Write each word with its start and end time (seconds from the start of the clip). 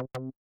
you 0.00 0.37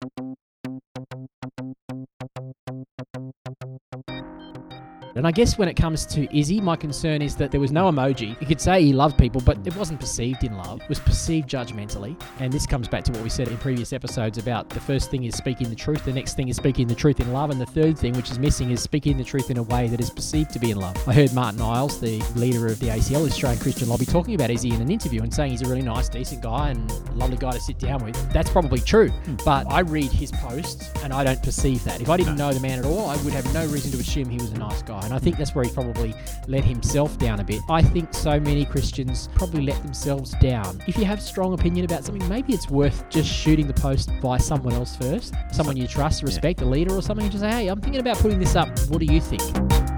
And 5.24 5.28
I 5.28 5.32
guess 5.32 5.56
when 5.56 5.68
it 5.68 5.74
comes 5.74 6.04
to 6.08 6.28
Izzy, 6.38 6.60
my 6.60 6.76
concern 6.76 7.22
is 7.22 7.34
that 7.36 7.50
there 7.50 7.58
was 7.58 7.72
no 7.72 7.90
emoji. 7.90 8.38
You 8.42 8.46
could 8.46 8.60
say 8.60 8.82
he 8.82 8.92
loved 8.92 9.16
people, 9.16 9.40
but 9.40 9.56
it 9.66 9.74
wasn't 9.74 9.98
perceived 9.98 10.44
in 10.44 10.54
love. 10.54 10.82
It 10.82 10.88
was 10.90 11.00
perceived 11.00 11.48
judgmentally. 11.48 12.14
And 12.40 12.52
this 12.52 12.66
comes 12.66 12.88
back 12.88 13.04
to 13.04 13.12
what 13.12 13.22
we 13.22 13.30
said 13.30 13.48
in 13.48 13.56
previous 13.56 13.94
episodes 13.94 14.36
about 14.36 14.68
the 14.68 14.80
first 14.80 15.10
thing 15.10 15.24
is 15.24 15.34
speaking 15.34 15.70
the 15.70 15.76
truth, 15.76 16.04
the 16.04 16.12
next 16.12 16.36
thing 16.36 16.48
is 16.48 16.56
speaking 16.56 16.86
the 16.86 16.94
truth 16.94 17.20
in 17.20 17.32
love, 17.32 17.48
and 17.48 17.58
the 17.58 17.64
third 17.64 17.96
thing, 17.96 18.12
which 18.12 18.30
is 18.30 18.38
missing, 18.38 18.70
is 18.70 18.82
speaking 18.82 19.16
the 19.16 19.24
truth 19.24 19.50
in 19.50 19.56
a 19.56 19.62
way 19.62 19.88
that 19.88 19.98
is 19.98 20.10
perceived 20.10 20.50
to 20.50 20.58
be 20.58 20.72
in 20.72 20.76
love. 20.76 20.94
I 21.08 21.14
heard 21.14 21.32
Martin 21.32 21.62
Iles, 21.62 22.02
the 22.02 22.22
leader 22.36 22.66
of 22.66 22.78
the 22.78 22.88
ACL, 22.88 23.26
Australian 23.26 23.62
Christian 23.62 23.88
Lobby, 23.88 24.04
talking 24.04 24.34
about 24.34 24.50
Izzy 24.50 24.74
in 24.74 24.82
an 24.82 24.90
interview 24.90 25.22
and 25.22 25.32
saying 25.32 25.52
he's 25.52 25.62
a 25.62 25.66
really 25.66 25.80
nice, 25.80 26.10
decent 26.10 26.42
guy 26.42 26.68
and 26.68 26.90
a 26.90 27.12
lovely 27.12 27.38
guy 27.38 27.52
to 27.52 27.60
sit 27.60 27.78
down 27.78 28.04
with. 28.04 28.14
That's 28.34 28.50
probably 28.50 28.80
true. 28.80 29.08
Hmm. 29.08 29.36
But 29.42 29.72
I 29.72 29.80
read 29.80 30.12
his 30.12 30.32
posts 30.32 30.90
and 31.02 31.14
I 31.14 31.24
don't 31.24 31.42
perceive 31.42 31.82
that. 31.84 32.02
If 32.02 32.10
I 32.10 32.18
didn't 32.18 32.36
know 32.36 32.52
the 32.52 32.60
man 32.60 32.78
at 32.78 32.84
all, 32.84 33.08
I 33.08 33.16
would 33.22 33.32
have 33.32 33.50
no 33.54 33.66
reason 33.68 33.90
to 33.92 33.98
assume 33.98 34.28
he 34.28 34.36
was 34.36 34.50
a 34.50 34.58
nice 34.58 34.82
guy. 34.82 35.00
And 35.02 35.13
I 35.14 35.18
think 35.18 35.38
that's 35.38 35.54
where 35.54 35.64
he 35.64 35.70
probably 35.70 36.14
let 36.48 36.64
himself 36.64 37.16
down 37.18 37.40
a 37.40 37.44
bit. 37.44 37.60
I 37.70 37.82
think 37.82 38.12
so 38.12 38.40
many 38.40 38.64
Christians 38.64 39.28
probably 39.34 39.62
let 39.62 39.80
themselves 39.82 40.32
down. 40.40 40.82
If 40.86 40.98
you 40.98 41.04
have 41.04 41.22
strong 41.22 41.54
opinion 41.54 41.84
about 41.84 42.04
something, 42.04 42.28
maybe 42.28 42.52
it's 42.52 42.68
worth 42.68 43.08
just 43.08 43.30
shooting 43.30 43.66
the 43.66 43.74
post 43.74 44.10
by 44.20 44.38
someone 44.38 44.74
else 44.74 44.96
first, 44.96 45.34
someone 45.52 45.76
you 45.76 45.86
trust, 45.86 46.22
respect, 46.22 46.60
a 46.60 46.64
leader 46.64 46.94
or 46.94 47.02
something, 47.02 47.24
and 47.24 47.32
just 47.32 47.42
say, 47.42 47.50
hey, 47.50 47.68
I'm 47.68 47.80
thinking 47.80 48.00
about 48.00 48.18
putting 48.18 48.38
this 48.38 48.56
up. 48.56 48.68
What 48.88 48.98
do 48.98 49.06
you 49.06 49.20
think? 49.20 49.93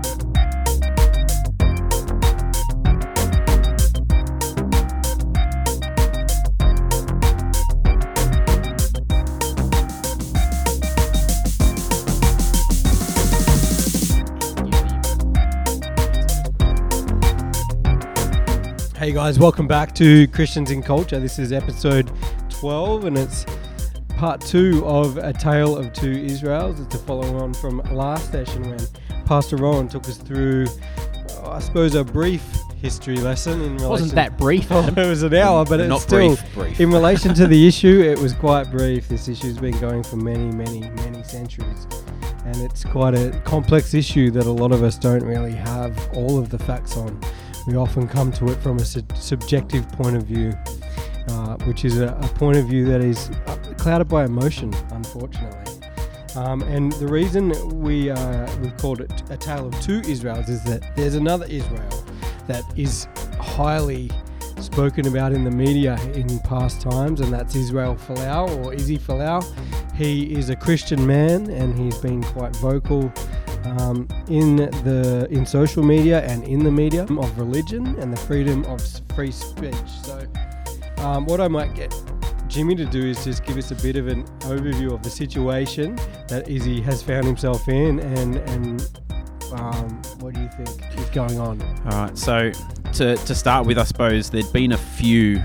Hey 19.06 19.12
guys, 19.12 19.38
welcome 19.38 19.68
back 19.68 19.94
to 19.94 20.26
Christians 20.26 20.72
in 20.72 20.82
Culture. 20.82 21.20
This 21.20 21.38
is 21.38 21.52
episode 21.52 22.10
12 22.50 23.04
and 23.04 23.16
it's 23.16 23.46
part 24.16 24.40
two 24.40 24.84
of 24.84 25.16
A 25.18 25.32
Tale 25.32 25.76
of 25.76 25.92
Two 25.92 26.10
Israels. 26.10 26.80
It's 26.80 26.96
a 26.96 26.98
follow 26.98 27.36
on 27.36 27.54
from 27.54 27.78
last 27.94 28.32
session 28.32 28.68
when 28.68 28.80
Pastor 29.24 29.58
Rowan 29.58 29.86
took 29.86 30.08
us 30.08 30.16
through, 30.16 30.66
oh, 31.34 31.52
I 31.52 31.60
suppose, 31.60 31.94
a 31.94 32.02
brief 32.02 32.42
history 32.82 33.14
lesson 33.18 33.60
in 33.60 33.74
relation. 33.74 33.88
Wasn't 33.90 34.14
that 34.16 34.36
brief? 34.38 34.66
Oh, 34.72 34.84
it 34.84 34.96
was 34.96 35.22
an 35.22 35.34
hour, 35.34 35.64
but 35.64 35.78
it's 35.78 35.88
Not 35.88 36.00
still 36.00 36.34
brief, 36.34 36.54
brief. 36.54 36.80
in 36.80 36.90
relation 36.90 37.32
to 37.34 37.46
the 37.46 37.68
issue. 37.68 38.00
It 38.00 38.18
was 38.18 38.32
quite 38.32 38.72
brief. 38.72 39.06
This 39.06 39.28
issue's 39.28 39.56
been 39.58 39.78
going 39.78 40.02
for 40.02 40.16
many, 40.16 40.50
many, 40.50 40.80
many 40.80 41.22
centuries, 41.22 41.86
and 42.44 42.56
it's 42.56 42.82
quite 42.82 43.14
a 43.14 43.40
complex 43.44 43.94
issue 43.94 44.32
that 44.32 44.46
a 44.46 44.50
lot 44.50 44.72
of 44.72 44.82
us 44.82 44.98
don't 44.98 45.22
really 45.22 45.54
have 45.54 45.96
all 46.12 46.40
of 46.40 46.50
the 46.50 46.58
facts 46.58 46.96
on. 46.96 47.20
We 47.66 47.76
often 47.76 48.06
come 48.06 48.30
to 48.32 48.48
it 48.52 48.56
from 48.62 48.78
a 48.78 48.84
su- 48.84 49.02
subjective 49.14 49.88
point 49.92 50.16
of 50.16 50.22
view, 50.22 50.52
uh, 51.28 51.56
which 51.64 51.84
is 51.84 51.98
a, 51.98 52.08
a 52.22 52.28
point 52.28 52.56
of 52.58 52.66
view 52.66 52.84
that 52.86 53.00
is 53.00 53.30
uh, 53.46 53.56
clouded 53.76 54.08
by 54.08 54.24
emotion, 54.24 54.72
unfortunately. 54.90 55.74
Um, 56.36 56.62
and 56.62 56.92
the 56.92 57.08
reason 57.08 57.52
we 57.80 58.10
uh, 58.10 58.56
we 58.58 58.70
called 58.72 59.00
it 59.00 59.22
a 59.30 59.36
tale 59.36 59.66
of 59.66 59.80
two 59.80 60.00
Israels 60.00 60.48
is 60.48 60.62
that 60.64 60.94
there's 60.94 61.14
another 61.14 61.46
Israel 61.46 62.04
that 62.46 62.62
is 62.76 63.08
highly 63.40 64.10
spoken 64.60 65.06
about 65.06 65.32
in 65.32 65.44
the 65.44 65.50
media 65.50 65.98
in 66.12 66.38
past 66.40 66.80
times, 66.82 67.20
and 67.20 67.32
that's 67.32 67.56
Israel 67.56 67.96
Folau 67.96 68.64
or 68.64 68.74
Izzy 68.74 68.98
Folau. 68.98 69.42
He 69.94 70.34
is 70.34 70.50
a 70.50 70.56
Christian 70.56 71.06
man, 71.06 71.50
and 71.50 71.76
he's 71.76 71.98
been 71.98 72.22
quite 72.22 72.54
vocal 72.56 73.12
um, 73.78 74.08
in 74.28 74.56
the 74.56 75.26
in 75.30 75.44
social 75.46 75.82
media 75.82 76.22
and 76.22 76.44
in 76.44 76.62
the 76.62 76.70
media 76.70 77.04
of 77.04 77.38
religion 77.38 77.86
and 78.00 78.12
the 78.12 78.16
freedom 78.16 78.64
of 78.64 78.80
free 79.14 79.30
speech. 79.30 79.74
So, 80.02 80.26
um, 80.98 81.26
what 81.26 81.40
I 81.40 81.48
might 81.48 81.74
get 81.74 81.94
Jimmy 82.48 82.74
to 82.76 82.86
do 82.86 83.04
is 83.04 83.24
just 83.24 83.44
give 83.44 83.56
us 83.56 83.70
a 83.70 83.74
bit 83.76 83.96
of 83.96 84.08
an 84.08 84.24
overview 84.40 84.92
of 84.92 85.02
the 85.02 85.10
situation 85.10 85.96
that 86.28 86.48
Izzy 86.48 86.80
has 86.80 87.02
found 87.02 87.26
himself 87.26 87.68
in, 87.68 88.00
and 88.00 88.36
and 88.36 89.00
um, 89.52 90.02
what 90.20 90.34
do 90.34 90.40
you 90.40 90.48
think 90.48 90.98
is 90.98 91.10
going 91.10 91.38
on? 91.38 91.60
All 91.86 92.02
right. 92.02 92.18
So 92.18 92.52
to, 92.94 93.16
to 93.16 93.34
start 93.34 93.66
with, 93.66 93.78
I 93.78 93.84
suppose 93.84 94.30
there'd 94.30 94.52
been 94.52 94.72
a 94.72 94.78
few 94.78 95.42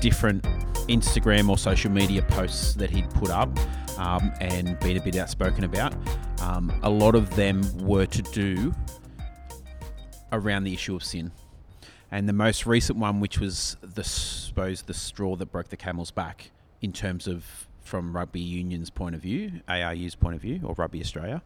different 0.00 0.44
Instagram 0.88 1.48
or 1.48 1.58
social 1.58 1.90
media 1.90 2.22
posts 2.22 2.74
that 2.74 2.90
he'd 2.90 3.08
put 3.10 3.30
up 3.30 3.50
um, 4.00 4.32
and 4.40 4.78
been 4.80 4.96
a 4.96 5.00
bit 5.00 5.16
outspoken 5.16 5.64
about. 5.64 5.94
Um, 6.40 6.72
a 6.82 6.90
lot 6.90 7.14
of 7.14 7.36
them 7.36 7.62
were 7.78 8.06
to 8.06 8.22
do 8.22 8.74
around 10.32 10.64
the 10.64 10.72
issue 10.72 10.96
of 10.96 11.04
sin. 11.04 11.30
And 12.10 12.28
the 12.28 12.32
most 12.32 12.66
recent 12.66 12.98
one, 12.98 13.20
which 13.20 13.38
was 13.38 13.76
the 13.82 14.02
suppose 14.02 14.82
the 14.82 14.94
straw 14.94 15.36
that 15.36 15.52
broke 15.52 15.68
the 15.68 15.76
camel's 15.76 16.10
back 16.10 16.50
in 16.80 16.92
terms 16.92 17.28
of 17.28 17.44
from 17.82 18.16
rugby 18.16 18.40
union's 18.40 18.90
point 18.90 19.14
of 19.14 19.20
view, 19.20 19.60
ARU's 19.68 20.14
point 20.14 20.34
of 20.34 20.42
view, 20.42 20.60
or 20.64 20.74
Rugby 20.74 21.00
Australia, 21.00 21.42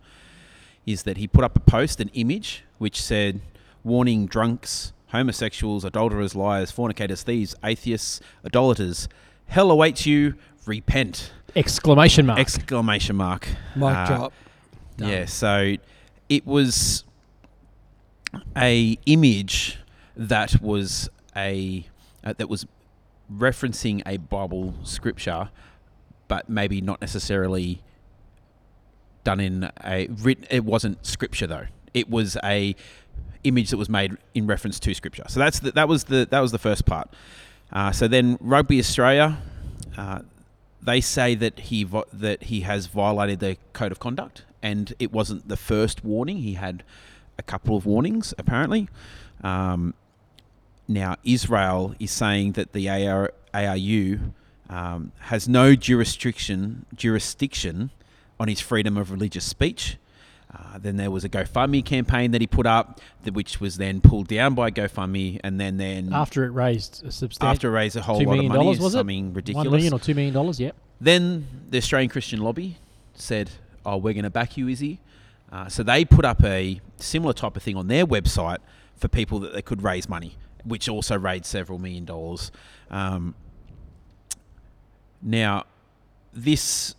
is 0.86 1.02
that 1.02 1.16
he 1.16 1.26
put 1.26 1.44
up 1.44 1.56
a 1.56 1.60
post, 1.60 2.00
an 2.00 2.10
image, 2.14 2.64
which 2.78 3.02
said, 3.02 3.40
warning 3.82 4.26
drunks, 4.26 4.92
homosexuals, 5.08 5.84
adulterers, 5.84 6.34
liars, 6.34 6.70
fornicators, 6.70 7.22
thieves, 7.22 7.54
atheists, 7.64 8.20
idolaters, 8.44 9.08
hell 9.46 9.70
awaits 9.70 10.06
you, 10.06 10.34
repent! 10.66 11.32
Exclamation 11.56 12.26
mark. 12.26 12.38
Exclamation 12.38 13.16
mark. 13.16 13.48
Mic 13.76 13.94
Uh, 13.94 14.06
drop. 14.06 14.32
Done. 14.96 15.08
Yeah, 15.08 15.24
so 15.26 15.74
it 16.28 16.46
was 16.46 17.04
a 18.56 18.98
image 19.06 19.78
that 20.16 20.60
was 20.60 21.08
a 21.36 21.86
uh, 22.24 22.34
that 22.38 22.48
was 22.48 22.66
referencing 23.32 24.02
a 24.06 24.16
Bible 24.18 24.74
scripture, 24.82 25.50
but 26.28 26.48
maybe 26.48 26.80
not 26.80 27.00
necessarily 27.00 27.82
done 29.24 29.40
in 29.40 29.70
a 29.84 30.06
written. 30.08 30.46
It 30.50 30.64
wasn't 30.64 31.04
scripture 31.04 31.46
though. 31.46 31.66
It 31.92 32.08
was 32.10 32.36
a 32.44 32.74
image 33.44 33.70
that 33.70 33.76
was 33.76 33.88
made 33.88 34.16
in 34.34 34.46
reference 34.46 34.80
to 34.80 34.94
scripture. 34.94 35.24
So 35.28 35.38
that's 35.40 35.60
the, 35.60 35.72
that 35.72 35.88
was 35.88 36.04
the 36.04 36.26
that 36.30 36.40
was 36.40 36.52
the 36.52 36.58
first 36.58 36.86
part. 36.86 37.10
Uh, 37.72 37.92
so 37.92 38.06
then 38.08 38.38
Rugby 38.40 38.78
Australia, 38.78 39.38
uh, 39.96 40.20
they 40.84 41.00
say 41.00 41.34
that 41.34 41.58
he 41.58 41.88
that 42.12 42.44
he 42.44 42.60
has 42.60 42.86
violated 42.86 43.40
the 43.40 43.56
code 43.72 43.92
of 43.92 43.98
conduct, 43.98 44.44
and 44.62 44.94
it 44.98 45.12
wasn't 45.12 45.48
the 45.48 45.56
first 45.56 46.04
warning. 46.04 46.38
He 46.38 46.54
had 46.54 46.84
a 47.38 47.42
couple 47.42 47.76
of 47.76 47.86
warnings 47.86 48.34
apparently. 48.38 48.88
Um, 49.42 49.94
now 50.86 51.16
Israel 51.24 51.94
is 51.98 52.10
saying 52.10 52.52
that 52.52 52.72
the 52.72 52.88
AR, 52.88 53.32
ARU 53.52 54.20
um, 54.68 55.12
has 55.20 55.48
no 55.48 55.74
jurisdiction 55.74 56.86
jurisdiction 56.94 57.90
on 58.38 58.48
his 58.48 58.60
freedom 58.60 58.96
of 58.96 59.10
religious 59.10 59.44
speech. 59.44 59.96
Uh, 60.54 60.78
then 60.78 60.96
there 60.96 61.10
was 61.10 61.24
a 61.24 61.28
GoFundMe 61.28 61.84
campaign 61.84 62.30
that 62.30 62.40
he 62.40 62.46
put 62.46 62.66
up, 62.66 63.00
that, 63.24 63.34
which 63.34 63.60
was 63.60 63.76
then 63.76 64.00
pulled 64.00 64.28
down 64.28 64.54
by 64.54 64.70
GoFundMe, 64.70 65.40
and 65.42 65.60
then 65.60 65.78
then 65.78 66.12
After 66.12 66.44
it 66.44 66.50
raised 66.50 67.04
a 67.04 67.10
substantial 67.10 67.52
after 67.52 67.68
it 67.68 67.72
raised 67.72 67.96
a 67.96 68.02
whole 68.02 68.22
lot 68.22 68.38
of 68.38 68.44
money, 68.44 68.48
dollars, 68.48 68.78
was 68.78 68.94
it? 68.94 68.98
something 68.98 69.32
ridiculous. 69.34 69.66
One 69.66 69.72
million 69.76 69.92
or 69.92 69.98
two 69.98 70.14
million 70.14 70.32
dollars, 70.34 70.60
yep. 70.60 70.76
Then 71.00 71.46
the 71.70 71.78
Australian 71.78 72.08
Christian 72.10 72.40
Lobby 72.40 72.76
said, 73.14 73.50
"Oh, 73.84 73.96
we're 73.96 74.14
going 74.14 74.24
to 74.24 74.30
back 74.30 74.56
you, 74.56 74.68
Izzy." 74.68 75.00
Uh, 75.50 75.68
so 75.68 75.82
they 75.82 76.04
put 76.04 76.24
up 76.24 76.42
a 76.44 76.80
similar 76.96 77.32
type 77.32 77.56
of 77.56 77.62
thing 77.62 77.76
on 77.76 77.88
their 77.88 78.06
website 78.06 78.58
for 78.96 79.08
people 79.08 79.38
that 79.40 79.52
they 79.54 79.62
could 79.62 79.82
raise 79.82 80.08
money, 80.08 80.36
which 80.64 80.88
also 80.88 81.18
raised 81.18 81.46
several 81.46 81.78
million 81.78 82.04
dollars. 82.04 82.52
Um, 82.90 83.34
now, 85.22 85.64
this 86.32 86.94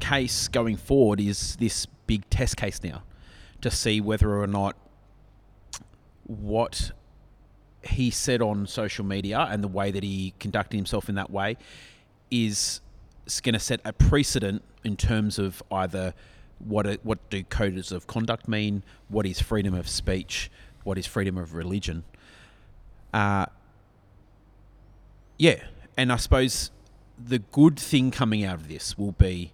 case 0.00 0.48
going 0.48 0.76
forward 0.76 1.20
is 1.20 1.56
this 1.56 1.86
big 2.06 2.28
test 2.30 2.56
case 2.56 2.82
now 2.82 3.02
to 3.60 3.70
see 3.70 4.00
whether 4.00 4.40
or 4.40 4.46
not 4.46 4.76
what 6.26 6.90
he 7.82 8.10
said 8.10 8.40
on 8.40 8.66
social 8.66 9.04
media 9.04 9.46
and 9.50 9.62
the 9.62 9.68
way 9.68 9.90
that 9.90 10.02
he 10.02 10.34
conducted 10.38 10.76
himself 10.76 11.08
in 11.08 11.14
that 11.14 11.30
way 11.30 11.56
is 12.30 12.80
going 13.42 13.52
to 13.52 13.60
set 13.60 13.80
a 13.84 13.92
precedent 13.92 14.62
in 14.84 14.96
terms 14.96 15.38
of 15.38 15.62
either 15.70 16.14
what 16.58 16.86
it, 16.86 17.00
what 17.04 17.30
do 17.30 17.42
codes 17.44 17.92
of 17.92 18.06
conduct 18.06 18.48
mean, 18.48 18.82
what 19.08 19.26
is 19.26 19.40
freedom 19.40 19.74
of 19.74 19.88
speech, 19.88 20.50
what 20.82 20.98
is 20.98 21.06
freedom 21.06 21.36
of 21.36 21.54
religion. 21.54 22.04
Uh, 23.12 23.46
yeah, 25.38 25.62
and 25.96 26.12
I 26.12 26.16
suppose 26.16 26.70
the 27.18 27.38
good 27.38 27.78
thing 27.78 28.10
coming 28.10 28.44
out 28.44 28.56
of 28.56 28.68
this 28.68 28.98
will 28.98 29.12
be 29.12 29.52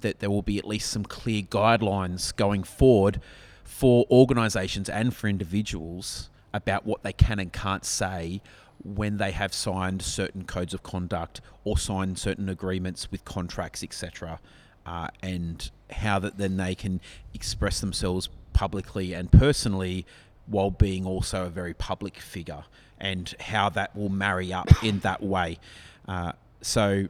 that 0.00 0.20
there 0.20 0.30
will 0.30 0.42
be 0.42 0.58
at 0.58 0.66
least 0.66 0.90
some 0.90 1.04
clear 1.04 1.42
guidelines 1.42 2.34
going 2.34 2.62
forward 2.62 3.20
for 3.64 4.06
organisations 4.10 4.88
and 4.88 5.14
for 5.14 5.28
individuals 5.28 6.30
about 6.52 6.86
what 6.86 7.02
they 7.02 7.12
can 7.12 7.38
and 7.38 7.52
can't 7.52 7.84
say 7.84 8.40
when 8.82 9.18
they 9.18 9.32
have 9.32 9.52
signed 9.52 10.02
certain 10.02 10.44
codes 10.44 10.72
of 10.72 10.82
conduct 10.82 11.40
or 11.64 11.76
signed 11.76 12.18
certain 12.18 12.48
agreements 12.48 13.10
with 13.10 13.24
contracts, 13.24 13.82
etc., 13.82 14.40
uh, 14.86 15.08
and 15.22 15.70
how 15.90 16.18
that 16.18 16.38
then 16.38 16.56
they 16.56 16.74
can 16.74 17.00
express 17.34 17.80
themselves 17.80 18.28
publicly 18.52 19.12
and 19.12 19.30
personally 19.30 20.06
while 20.46 20.70
being 20.70 21.04
also 21.04 21.44
a 21.44 21.50
very 21.50 21.74
public 21.74 22.18
figure, 22.18 22.64
and 22.98 23.34
how 23.38 23.68
that 23.68 23.94
will 23.94 24.08
marry 24.08 24.52
up 24.52 24.82
in 24.82 24.98
that 25.00 25.22
way. 25.22 25.58
Uh, 26.06 26.32
so, 26.62 27.06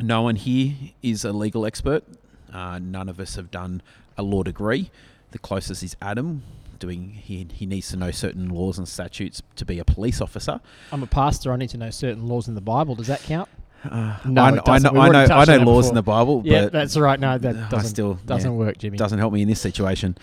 no 0.00 0.22
one 0.22 0.36
here 0.36 0.74
is 1.02 1.24
a 1.24 1.32
legal 1.32 1.66
expert. 1.66 2.04
Uh, 2.52 2.78
none 2.78 3.08
of 3.08 3.20
us 3.20 3.36
have 3.36 3.50
done 3.50 3.82
a 4.16 4.22
law 4.22 4.42
degree. 4.42 4.90
The 5.32 5.38
closest 5.38 5.82
is 5.82 5.96
Adam. 6.00 6.42
Doing 6.78 7.10
he, 7.10 7.46
he 7.52 7.66
needs 7.66 7.88
to 7.88 7.96
know 7.96 8.12
certain 8.12 8.48
laws 8.48 8.78
and 8.78 8.86
statutes 8.88 9.42
to 9.56 9.64
be 9.64 9.80
a 9.80 9.84
police 9.84 10.20
officer. 10.20 10.60
I'm 10.92 11.02
a 11.02 11.08
pastor. 11.08 11.52
I 11.52 11.56
need 11.56 11.70
to 11.70 11.76
know 11.76 11.90
certain 11.90 12.28
laws 12.28 12.46
in 12.46 12.54
the 12.54 12.60
Bible. 12.60 12.94
Does 12.94 13.08
that 13.08 13.20
count? 13.22 13.48
Uh, 13.84 14.16
No, 14.24 14.42
I, 14.44 14.56
it 14.56 14.68
I 14.68 14.78
know, 14.78 14.90
I 14.90 15.08
know, 15.08 15.34
I 15.34 15.44
know 15.44 15.56
laws 15.64 15.86
before. 15.86 15.88
in 15.88 15.94
the 15.94 16.02
Bible, 16.02 16.42
yeah, 16.44 16.66
that's 16.66 16.96
right. 16.96 17.18
No, 17.18 17.36
that 17.36 17.70
doesn't 17.70 17.90
still 17.90 18.14
doesn't 18.26 18.52
yeah, 18.52 18.56
work, 18.56 18.78
Jimmy. 18.78 18.96
doesn't 18.96 19.18
help 19.18 19.32
me 19.32 19.42
in 19.42 19.48
this 19.48 19.60
situation. 19.60 20.16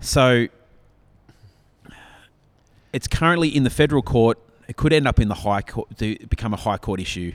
So 0.00 0.48
it's 2.92 3.08
currently 3.08 3.48
in 3.48 3.64
the 3.64 3.70
federal 3.70 4.02
court. 4.02 4.38
It 4.68 4.76
could 4.76 4.92
end 4.92 5.06
up 5.06 5.18
in 5.18 5.28
the 5.28 5.34
high 5.34 5.62
court, 5.62 5.96
to 5.98 6.16
become 6.28 6.54
a 6.54 6.58
high 6.58 6.78
court 6.78 7.00
issue. 7.00 7.32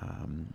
Um, 0.00 0.54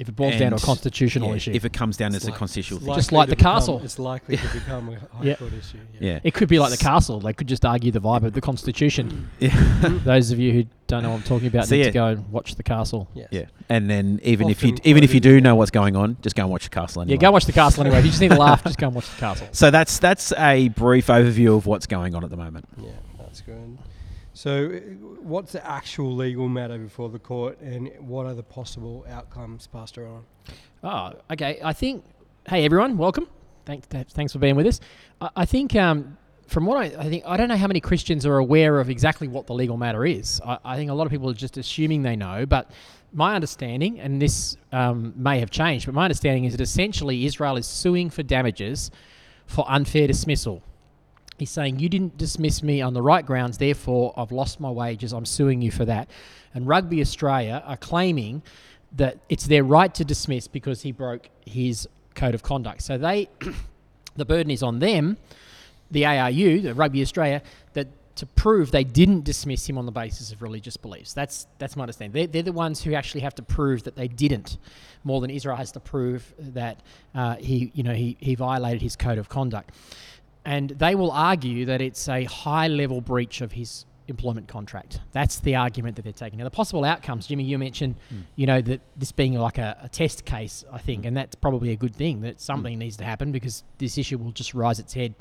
if 0.00 0.08
it 0.08 0.16
boils 0.16 0.36
down 0.36 0.50
to 0.50 0.56
a 0.56 0.60
constitutional 0.60 1.28
yeah, 1.28 1.36
ip 1.36 1.48
If 1.54 1.64
it 1.66 1.72
comes 1.74 1.96
down 1.98 2.14
It's 2.14 2.24
as 2.24 2.28
a 2.28 2.32
constitutional 2.32 2.78
it's 2.78 2.86
thing. 2.86 2.94
Just 2.94 3.12
like 3.12 3.28
the 3.28 3.36
become- 3.36 3.54
castle. 3.56 3.80
It's 3.84 3.98
likely 3.98 4.38
to 4.38 4.48
become 4.48 4.88
a 4.88 4.92
high 5.16 5.24
Yeah. 5.24 5.34
court 5.34 5.52
issue. 5.52 5.78
Yeah. 6.00 6.20
It 6.24 6.32
could 6.34 6.48
be 6.48 6.58
like 6.58 6.70
the 6.70 6.78
castle. 6.78 7.20
They 7.20 7.34
could 7.34 7.46
just 7.46 7.64
argue 7.66 7.92
the 7.92 8.00
vibe 8.00 8.24
of 8.24 8.32
the 8.32 8.40
Constitution. 8.40 9.28
Yeah. 9.38 9.50
Mm-hmm. 9.50 10.04
Those 10.04 10.30
of 10.30 10.38
you 10.38 10.52
who 10.52 10.64
don't 10.86 11.02
know 11.02 11.10
what 11.10 11.16
I'm 11.16 11.22
talking 11.22 11.48
about 11.48 11.66
So 11.66 11.74
need 11.76 11.80
yeah. 11.80 11.86
to 11.86 11.92
go 11.92 12.06
and 12.06 12.32
watch 12.32 12.54
the 12.54 12.62
castle. 12.62 13.08
Yes. 13.14 13.28
yeah. 13.30 13.44
And 13.68 13.88
then 13.90 14.20
even 14.22 14.48
if 14.48 14.62
you 14.64 14.76
even 14.84 15.04
if 15.04 15.12
you 15.12 15.20
do 15.20 15.38
know 15.40 15.54
what's 15.54 15.70
going 15.70 15.94
on, 15.96 16.16
just 16.22 16.34
go 16.34 16.42
and 16.44 16.50
watch 16.50 16.64
the 16.64 16.70
castle 16.70 17.02
anyway. 17.02 17.16
Yeah, 17.16 17.20
go 17.20 17.30
watch 17.30 17.44
the 17.44 17.52
castle 17.52 17.82
anyway. 17.82 17.98
If 17.98 18.06
you 18.06 18.10
just 18.10 18.22
need 18.22 18.30
to 18.30 18.38
laugh, 18.38 18.64
just 18.64 18.78
go 18.78 18.86
and 18.86 18.94
watch 18.96 19.08
the 19.10 19.20
castle. 19.20 19.48
So 19.52 19.70
that's 19.70 19.98
that's 19.98 20.32
a 20.32 20.68
brief 20.70 21.08
overview 21.08 21.56
of 21.58 21.66
what's 21.66 21.86
going 21.86 22.14
on 22.14 22.24
at 22.24 22.30
the 22.30 22.36
moment. 22.38 22.66
Yeah, 22.78 22.90
that's 23.18 23.42
good. 23.42 23.76
So, 24.32 24.66
uh, 24.66 24.78
what's 25.20 25.52
the 25.52 25.66
actual 25.68 26.14
legal 26.14 26.48
matter 26.48 26.78
before 26.78 27.08
the 27.08 27.18
court, 27.18 27.60
and 27.60 27.90
what 27.98 28.26
are 28.26 28.34
the 28.34 28.42
possible 28.42 29.04
outcomes, 29.08 29.66
Pastor 29.66 30.06
on? 30.06 30.24
Oh, 30.84 31.12
okay. 31.32 31.58
I 31.62 31.72
think. 31.72 32.04
Hey, 32.48 32.64
everyone, 32.64 32.96
welcome. 32.96 33.28
Thanks, 33.66 33.86
thanks 33.86 34.32
for 34.32 34.38
being 34.38 34.56
with 34.56 34.66
us. 34.66 34.80
I, 35.20 35.30
I 35.36 35.44
think, 35.44 35.76
um, 35.76 36.16
from 36.46 36.64
what 36.64 36.78
I, 36.78 36.84
I 36.98 37.08
think, 37.08 37.24
I 37.26 37.36
don't 37.36 37.48
know 37.48 37.56
how 37.56 37.66
many 37.66 37.80
Christians 37.80 38.24
are 38.24 38.38
aware 38.38 38.80
of 38.80 38.88
exactly 38.88 39.28
what 39.28 39.46
the 39.46 39.52
legal 39.52 39.76
matter 39.76 40.06
is. 40.06 40.40
I, 40.44 40.58
I 40.64 40.76
think 40.76 40.90
a 40.90 40.94
lot 40.94 41.06
of 41.06 41.10
people 41.10 41.28
are 41.28 41.34
just 41.34 41.58
assuming 41.58 42.02
they 42.02 42.16
know, 42.16 42.46
but 42.46 42.70
my 43.12 43.34
understanding, 43.34 44.00
and 44.00 44.22
this 44.22 44.56
um, 44.72 45.12
may 45.16 45.38
have 45.40 45.50
changed, 45.50 45.86
but 45.86 45.94
my 45.94 46.04
understanding 46.04 46.44
is 46.44 46.52
that 46.52 46.60
essentially 46.60 47.26
Israel 47.26 47.56
is 47.56 47.66
suing 47.66 48.10
for 48.10 48.22
damages 48.22 48.90
for 49.46 49.64
unfair 49.68 50.06
dismissal. 50.06 50.62
He's 51.40 51.50
saying, 51.50 51.78
You 51.78 51.88
didn't 51.88 52.18
dismiss 52.18 52.62
me 52.62 52.82
on 52.82 52.92
the 52.92 53.02
right 53.02 53.24
grounds, 53.24 53.58
therefore 53.58 54.12
I've 54.16 54.30
lost 54.30 54.60
my 54.60 54.70
wages, 54.70 55.12
I'm 55.12 55.24
suing 55.24 55.62
you 55.62 55.70
for 55.70 55.86
that. 55.86 56.10
And 56.54 56.68
Rugby 56.68 57.00
Australia 57.00 57.62
are 57.66 57.78
claiming 57.78 58.42
that 58.96 59.18
it's 59.28 59.46
their 59.46 59.64
right 59.64 59.92
to 59.94 60.04
dismiss 60.04 60.46
because 60.48 60.82
he 60.82 60.92
broke 60.92 61.30
his 61.46 61.88
code 62.14 62.34
of 62.34 62.42
conduct. 62.42 62.82
So 62.82 62.98
they, 62.98 63.30
the 64.16 64.24
burden 64.26 64.50
is 64.50 64.62
on 64.62 64.80
them, 64.80 65.16
the 65.90 66.04
ARU, 66.04 66.60
the 66.60 66.74
Rugby 66.74 67.00
Australia, 67.00 67.42
that 67.72 67.88
to 68.16 68.26
prove 68.26 68.70
they 68.70 68.84
didn't 68.84 69.24
dismiss 69.24 69.66
him 69.66 69.78
on 69.78 69.86
the 69.86 69.92
basis 69.92 70.32
of 70.32 70.42
religious 70.42 70.76
beliefs. 70.76 71.14
That's 71.14 71.46
that's 71.58 71.74
my 71.74 71.84
understanding. 71.84 72.12
They're, 72.12 72.26
they're 72.26 72.42
the 72.42 72.52
ones 72.52 72.82
who 72.82 72.92
actually 72.92 73.22
have 73.22 73.34
to 73.36 73.42
prove 73.42 73.84
that 73.84 73.96
they 73.96 74.08
didn't, 74.08 74.58
more 75.04 75.22
than 75.22 75.30
Israel 75.30 75.56
has 75.56 75.72
to 75.72 75.80
prove 75.80 76.34
that 76.38 76.80
uh, 77.14 77.36
he, 77.36 77.70
you 77.74 77.82
know, 77.82 77.94
he, 77.94 78.18
he 78.20 78.34
violated 78.34 78.82
his 78.82 78.94
code 78.94 79.16
of 79.16 79.30
conduct. 79.30 79.70
And 80.44 80.70
they 80.70 80.94
will 80.94 81.10
argue 81.10 81.66
that 81.66 81.80
it's 81.80 82.08
a 82.08 82.24
high 82.24 82.68
level 82.68 83.00
breach 83.00 83.40
of 83.40 83.52
his 83.52 83.84
employment 84.10 84.48
contract. 84.48 85.00
That's 85.12 85.38
the 85.40 85.54
argument 85.54 85.96
that 85.96 86.02
they're 86.02 86.12
taking. 86.12 86.38
Now, 86.38 86.44
the 86.44 86.50
possible 86.50 86.84
outcomes, 86.84 87.26
Jimmy, 87.26 87.44
you 87.44 87.58
mentioned, 87.58 87.94
hmm. 88.10 88.20
you 88.36 88.46
know, 88.46 88.60
that 88.60 88.80
this 88.96 89.12
being 89.12 89.34
like 89.34 89.56
a, 89.56 89.78
a 89.82 89.88
test 89.88 90.24
case, 90.24 90.64
I 90.70 90.78
think, 90.78 91.02
hmm. 91.02 91.08
and 91.08 91.16
that's 91.16 91.34
probably 91.34 91.70
a 91.70 91.76
good 91.76 91.94
thing 91.94 92.20
that 92.22 92.34
hmm. 92.34 92.38
something 92.38 92.78
needs 92.78 92.96
to 92.98 93.04
happen 93.04 93.32
because 93.32 93.64
this 93.78 93.96
issue 93.96 94.18
will 94.18 94.32
just 94.32 94.52
rise 94.52 94.78
its 94.78 94.92
head 94.92 95.14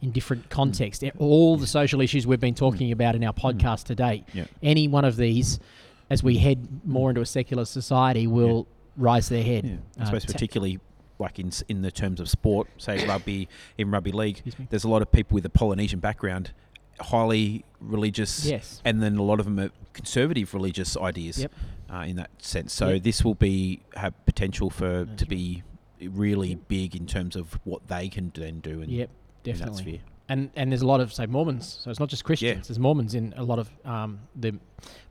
in 0.00 0.10
different 0.10 0.48
contexts. 0.50 1.04
All 1.18 1.56
the 1.56 1.66
social 1.66 2.00
issues 2.00 2.26
we've 2.26 2.40
been 2.40 2.54
talking 2.54 2.90
about 2.90 3.14
in 3.14 3.22
our 3.22 3.34
podcast 3.34 3.84
to 3.84 3.94
date, 3.94 4.24
Yeah. 4.32 4.46
any 4.62 4.88
one 4.88 5.04
of 5.04 5.16
these, 5.16 5.60
as 6.08 6.22
we 6.22 6.38
head 6.38 6.66
more 6.84 7.10
into 7.10 7.20
a 7.20 7.26
secular 7.26 7.64
society, 7.64 8.26
will 8.26 8.66
rise 8.96 9.28
their 9.28 9.44
head. 9.44 9.64
Yeah, 9.64 9.76
I 9.98 10.02
Uh, 10.02 10.04
suppose 10.06 10.24
ta- 10.24 10.32
particularly 10.32 10.80
like 11.20 11.38
in 11.38 11.50
in 11.68 11.82
the 11.82 11.90
terms 11.92 12.18
of 12.20 12.28
sport, 12.28 12.66
say 12.78 13.06
rugby 13.12 13.48
in 13.78 13.90
rugby 13.90 14.10
league, 14.12 14.42
there's 14.70 14.84
a 14.84 14.88
lot 14.88 15.02
of 15.02 15.12
people 15.12 15.34
with 15.36 15.44
a 15.46 15.50
Polynesian 15.50 16.00
background, 16.00 16.52
highly 17.00 17.64
religious, 17.80 18.44
Yes. 18.44 18.82
and 18.84 19.02
then 19.02 19.16
a 19.16 19.22
lot 19.22 19.38
of 19.40 19.46
them 19.46 19.58
are 19.60 19.70
conservative 19.92 20.52
religious 20.54 20.96
ideas 20.96 21.38
Yep. 21.42 21.52
uh, 21.92 22.04
in 22.08 22.16
that 22.16 22.30
sense. 22.38 22.72
So 22.72 22.88
Yep. 22.88 23.02
this 23.02 23.24
will 23.24 23.34
be 23.34 23.82
have 23.94 24.14
potential 24.26 24.70
for 24.70 25.04
That's 25.04 25.20
to 25.22 25.26
be 25.26 25.62
really 26.02 26.54
big 26.68 26.96
in 26.96 27.06
terms 27.06 27.36
of 27.36 27.58
what 27.64 27.86
they 27.88 28.08
can 28.08 28.32
then 28.34 28.60
do. 28.60 28.80
In, 28.82 28.90
Yep, 28.90 29.10
definitely. 29.44 29.82
sphere. 29.82 29.98
and 30.28 30.50
and 30.56 30.70
there's 30.72 30.82
a 30.82 30.86
lot 30.86 31.00
of 31.00 31.12
say 31.12 31.26
Mormons, 31.26 31.78
so 31.82 31.90
it's 31.90 32.00
not 32.00 32.08
just 32.08 32.24
Christians. 32.24 32.68
There's 32.68 32.78
Mormons 32.78 33.14
in 33.14 33.34
a 33.36 33.42
lot 33.44 33.58
of 33.58 33.68
um, 33.84 34.20
the 34.36 34.52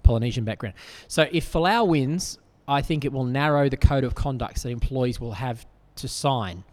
Polynesian 0.03 0.43
background. 0.45 0.75
So 1.07 1.27
if 1.31 1.51
Folau 1.51 1.87
wins, 1.87 2.37
I 2.67 2.81
think 2.81 3.03
it 3.05 3.11
will 3.11 3.25
narrow 3.25 3.67
the 3.69 3.77
code 3.77 4.03
of 4.03 4.15
conduct 4.15 4.63
that 4.63 4.69
employees 4.69 5.19
will 5.19 5.33
have 5.33 5.65
to 6.01 6.07
sign, 6.07 6.63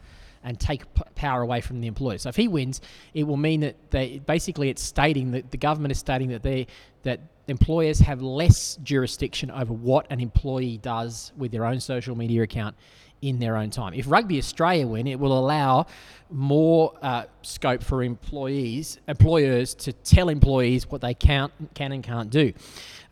and 0.43 0.59
take 0.61 0.93
p- 0.95 1.03
power 1.15 1.43
away 1.43 1.61
from 1.61 1.81
the 1.81 1.89
employer. 1.89 2.19
So 2.19 2.29
if 2.29 2.37
he 2.37 2.47
wins, 2.47 2.81
it 3.15 3.25
will 3.25 3.37
mean 3.37 3.61
that 3.61 3.91
they 3.91 4.21
basically 4.21 4.71
it's 4.71 4.83
stating 4.83 5.33
that 5.33 5.51
the 5.51 5.57
government 5.57 5.93
is 5.93 5.99
stating 5.99 6.29
that 6.29 6.43
they 6.43 6.69
that 7.03 7.21
employers 7.49 7.99
have 8.01 8.23
less 8.23 8.77
jurisdiction 8.83 9.51
over 9.51 9.73
what 9.73 10.07
an 10.11 10.21
employee 10.21 10.79
does 10.79 11.33
with 11.37 11.53
their 11.53 11.65
own 11.65 11.81
social 11.81 12.17
media 12.17 12.43
account 12.43 12.77
in 13.23 13.39
their 13.39 13.57
own 13.57 13.71
time. 13.71 13.95
If 13.95 14.11
Rugby 14.11 14.39
Australia 14.39 14.87
win, 14.87 15.07
it 15.07 15.19
will 15.19 15.37
allow 15.37 15.87
more 16.31 16.93
uh, 17.03 17.25
scope 17.43 17.83
for 17.83 18.03
employees, 18.03 18.99
employers 19.09 19.75
to 19.75 19.93
tell 19.93 20.29
employees 20.29 20.91
what 20.91 21.01
they 21.01 21.15
can, 21.15 21.51
can 21.75 21.93
and 21.93 22.03
can't 22.03 22.31
do. 22.31 22.53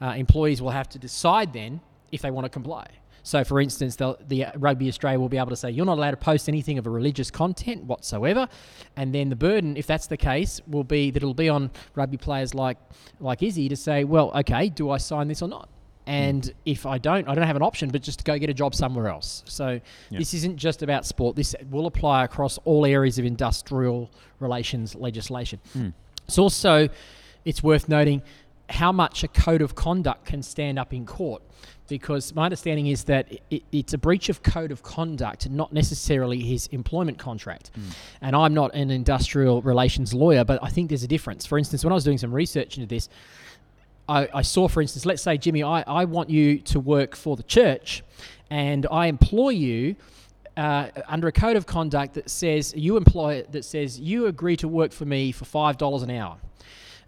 Uh, 0.00 0.14
employees 0.16 0.60
will 0.60 0.70
have 0.70 0.88
to 0.90 0.98
decide 0.98 1.52
then 1.52 1.80
if 2.12 2.22
they 2.22 2.30
want 2.30 2.44
to 2.44 2.50
comply. 2.50 2.86
So, 3.26 3.42
for 3.42 3.58
instance, 3.58 3.96
the 3.96 4.44
uh, 4.44 4.52
Rugby 4.56 4.86
Australia 4.88 5.18
will 5.18 5.30
be 5.30 5.38
able 5.38 5.48
to 5.48 5.56
say, 5.56 5.70
you're 5.70 5.86
not 5.86 5.96
allowed 5.96 6.10
to 6.12 6.18
post 6.18 6.46
anything 6.46 6.76
of 6.78 6.86
a 6.86 6.90
religious 6.90 7.30
content 7.30 7.84
whatsoever. 7.84 8.46
And 8.96 9.14
then 9.14 9.30
the 9.30 9.36
burden, 9.36 9.78
if 9.78 9.86
that's 9.86 10.06
the 10.06 10.18
case, 10.18 10.60
will 10.66 10.84
be 10.84 11.10
that 11.10 11.22
it'll 11.22 11.32
be 11.32 11.48
on 11.48 11.70
rugby 11.94 12.18
players 12.18 12.54
like, 12.54 12.76
like 13.20 13.42
Izzy 13.42 13.68
to 13.70 13.76
say, 13.76 14.04
well, 14.04 14.30
okay, 14.36 14.68
do 14.68 14.90
I 14.90 14.98
sign 14.98 15.28
this 15.28 15.40
or 15.40 15.48
not? 15.48 15.70
And 16.06 16.52
if 16.66 16.84
I 16.84 16.98
don't, 16.98 17.26
I 17.26 17.34
don't 17.34 17.46
have 17.46 17.56
an 17.56 17.62
option, 17.62 17.88
but 17.88 18.02
just 18.02 18.18
to 18.18 18.24
go 18.24 18.38
get 18.38 18.50
a 18.50 18.54
job 18.54 18.74
somewhere 18.74 19.08
else. 19.08 19.42
So 19.46 19.80
Yeah. 20.10 20.18
this 20.18 20.34
isn't 20.34 20.58
just 20.58 20.82
about 20.82 21.06
sport. 21.06 21.34
This 21.34 21.56
will 21.70 21.86
apply 21.86 22.24
across 22.24 22.58
all 22.66 22.84
areas 22.84 23.18
of 23.18 23.24
industrial 23.24 24.10
relations 24.38 24.94
legislation. 24.94 25.60
Mm. 25.74 25.94
It's 26.28 26.36
also, 26.36 26.90
it's 27.46 27.62
worth 27.62 27.88
noting 27.88 28.20
how 28.68 28.92
much 28.92 29.24
a 29.24 29.28
code 29.28 29.62
of 29.62 29.74
conduct 29.74 30.26
can 30.26 30.42
stand 30.42 30.78
up 30.78 30.92
in 30.92 31.06
court. 31.06 31.42
Because 31.86 32.34
my 32.34 32.44
understanding 32.44 32.86
is 32.86 33.04
that 33.04 33.30
it, 33.50 33.62
it's 33.70 33.92
a 33.92 33.98
breach 33.98 34.28
of 34.28 34.42
code 34.42 34.72
of 34.72 34.82
conduct, 34.82 35.50
not 35.50 35.72
necessarily 35.72 36.40
his 36.40 36.66
employment 36.68 37.18
contract. 37.18 37.70
And 38.22 38.34
I'm 38.34 38.54
not 38.54 38.74
an 38.74 38.90
industrial 38.90 39.60
relations 39.62 40.14
lawyer, 40.14 40.44
but 40.44 40.58
I 40.62 40.70
think 40.70 40.88
there's 40.88 41.02
a 41.02 41.08
difference. 41.08 41.44
For 41.44 41.58
instance, 41.58 41.84
when 41.84 41.92
I 41.92 41.94
was 41.94 42.04
doing 42.04 42.18
some 42.18 42.32
research 42.32 42.78
into 42.78 42.88
this, 42.88 43.08
I, 44.08 44.28
I 44.34 44.42
saw, 44.42 44.68
for 44.68 44.80
instance, 44.80 45.06
let's 45.06 45.22
say, 45.22 45.36
Jimmy, 45.38 45.62
I, 45.62 45.82
I 45.82 46.04
want 46.04 46.30
you 46.30 46.58
to 46.58 46.80
work 46.80 47.16
for 47.16 47.36
the 47.36 47.42
church 47.42 48.02
and 48.50 48.86
I 48.90 49.06
employ 49.06 49.50
you 49.50 49.96
uh, 50.56 50.88
under 51.08 51.28
a 51.28 51.32
code 51.32 51.56
of 51.56 51.66
conduct 51.66 52.14
that 52.14 52.30
says, 52.30 52.74
you 52.76 52.96
employ 52.96 53.44
that 53.50 53.64
says, 53.64 53.98
you 53.98 54.26
agree 54.26 54.56
to 54.58 54.68
work 54.68 54.92
for 54.92 55.04
me 55.04 55.32
for 55.32 55.44
$5 55.44 56.02
an 56.02 56.10
hour 56.10 56.36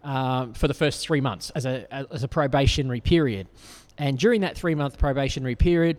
um, 0.02 0.54
for 0.54 0.68
the 0.68 0.74
first 0.74 1.06
three 1.06 1.20
months 1.20 1.50
as 1.50 1.66
a, 1.66 1.86
as 2.12 2.22
a 2.22 2.28
probationary 2.28 3.00
period. 3.00 3.46
And 3.98 4.18
during 4.18 4.40
that 4.42 4.56
three 4.56 4.74
month 4.74 4.98
probationary 4.98 5.54
period, 5.54 5.96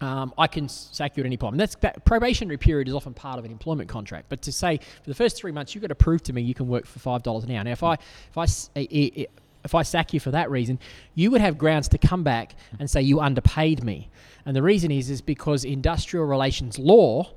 um, 0.00 0.32
I 0.36 0.46
can 0.46 0.68
sack 0.68 1.16
you 1.16 1.22
at 1.22 1.26
any 1.26 1.36
point. 1.36 1.54
And 1.54 1.60
that's 1.60 1.74
that 1.76 2.04
probationary 2.04 2.58
period 2.58 2.86
is 2.88 2.94
often 2.94 3.14
part 3.14 3.38
of 3.38 3.44
an 3.44 3.50
employment 3.50 3.88
contract. 3.88 4.26
But 4.28 4.42
to 4.42 4.52
say 4.52 4.76
for 4.78 5.08
the 5.10 5.14
first 5.14 5.36
three 5.36 5.52
months, 5.52 5.74
you've 5.74 5.82
got 5.82 5.88
to 5.88 5.94
prove 5.94 6.22
to 6.24 6.32
me 6.32 6.42
you 6.42 6.54
can 6.54 6.68
work 6.68 6.86
for 6.86 6.98
five 6.98 7.22
dollars 7.22 7.44
an 7.44 7.50
hour. 7.50 7.64
Now, 7.64 7.70
if 7.72 7.82
I 7.82 7.94
if 7.94 8.36
I 8.36 8.42
s- 8.44 8.70
i- 8.76 8.88
i- 8.92 9.26
if 9.64 9.74
I 9.74 9.82
sack 9.82 10.12
you 10.14 10.20
for 10.20 10.30
that 10.30 10.48
reason, 10.50 10.78
you 11.16 11.30
would 11.32 11.40
have 11.40 11.58
grounds 11.58 11.88
to 11.88 11.98
come 11.98 12.22
back 12.22 12.54
and 12.78 12.88
say 12.88 13.02
you 13.02 13.20
underpaid 13.20 13.82
me. 13.82 14.08
And 14.44 14.54
the 14.54 14.62
reason 14.62 14.90
is 14.92 15.10
is 15.10 15.20
because 15.22 15.64
industrial 15.64 16.24
relations 16.26 16.78
law, 16.78 17.32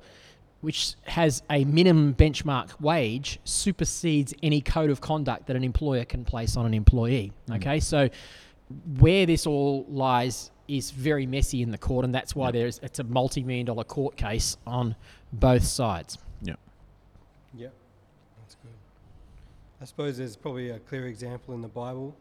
which 0.62 0.94
has 1.06 1.42
a 1.50 1.64
minimum 1.64 2.14
benchmark 2.14 2.80
wage, 2.82 3.40
supersedes 3.46 4.34
any 4.44 4.62
code 4.62 4.90
of 4.92 5.00
conduct 5.02 5.48
that 5.48 5.56
an 5.56 5.64
employer 5.64 6.04
can 6.06 6.24
place 6.26 6.56
on 6.58 6.66
an 6.68 6.74
employee. 6.76 7.32
Okay, 7.50 7.80
so 7.80 8.10
where 9.00 9.26
this 9.26 9.46
all 9.48 9.86
lies 9.90 10.52
is 10.68 10.92
very 10.92 11.26
messy 11.26 11.62
in 11.62 11.72
the 11.72 11.78
court, 11.78 12.06
and 12.06 12.14
that's 12.14 12.36
why 12.36 12.48
Yep. 12.48 12.54
there's 12.54 12.80
it's 12.84 13.00
a 13.00 13.04
multi-million 13.04 13.66
dollar 13.66 13.84
court 13.84 14.16
case 14.16 14.58
on 14.68 14.96
both 15.34 15.64
sides. 15.64 16.18
Yeah. 16.42 16.54
Yeah, 17.58 17.68
that's 18.42 18.56
good. 18.56 18.72
I 19.82 19.86
suppose 19.86 20.18
there's 20.18 20.36
probably 20.36 20.70
a 20.70 20.80
clear 20.80 21.08
example 21.08 21.54
in 21.56 21.62
the 21.62 21.68
Bible. 21.68 22.16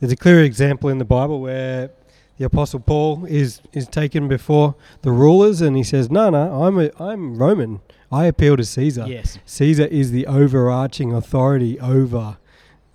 There's 0.00 0.12
a 0.12 0.16
clear 0.16 0.42
example 0.42 0.90
in 0.90 0.98
the 0.98 1.04
Bible 1.04 1.40
where 1.40 1.90
the 2.38 2.44
Apostle 2.44 2.80
Paul 2.80 3.24
is, 3.24 3.62
is 3.72 3.86
taken 3.88 4.28
before 4.28 4.74
the 5.02 5.10
rulers 5.10 5.60
and 5.60 5.76
he 5.76 5.82
says, 5.82 6.10
No, 6.10 6.28
no, 6.28 6.64
I'm, 6.64 6.78
a, 6.78 6.90
I'm 7.00 7.36
Roman. 7.38 7.80
I 8.12 8.26
appeal 8.26 8.56
to 8.56 8.64
Caesar. 8.64 9.06
Yes. 9.08 9.38
Caesar 9.46 9.86
is 9.86 10.10
the 10.10 10.26
overarching 10.26 11.12
authority 11.12 11.80
over 11.80 12.36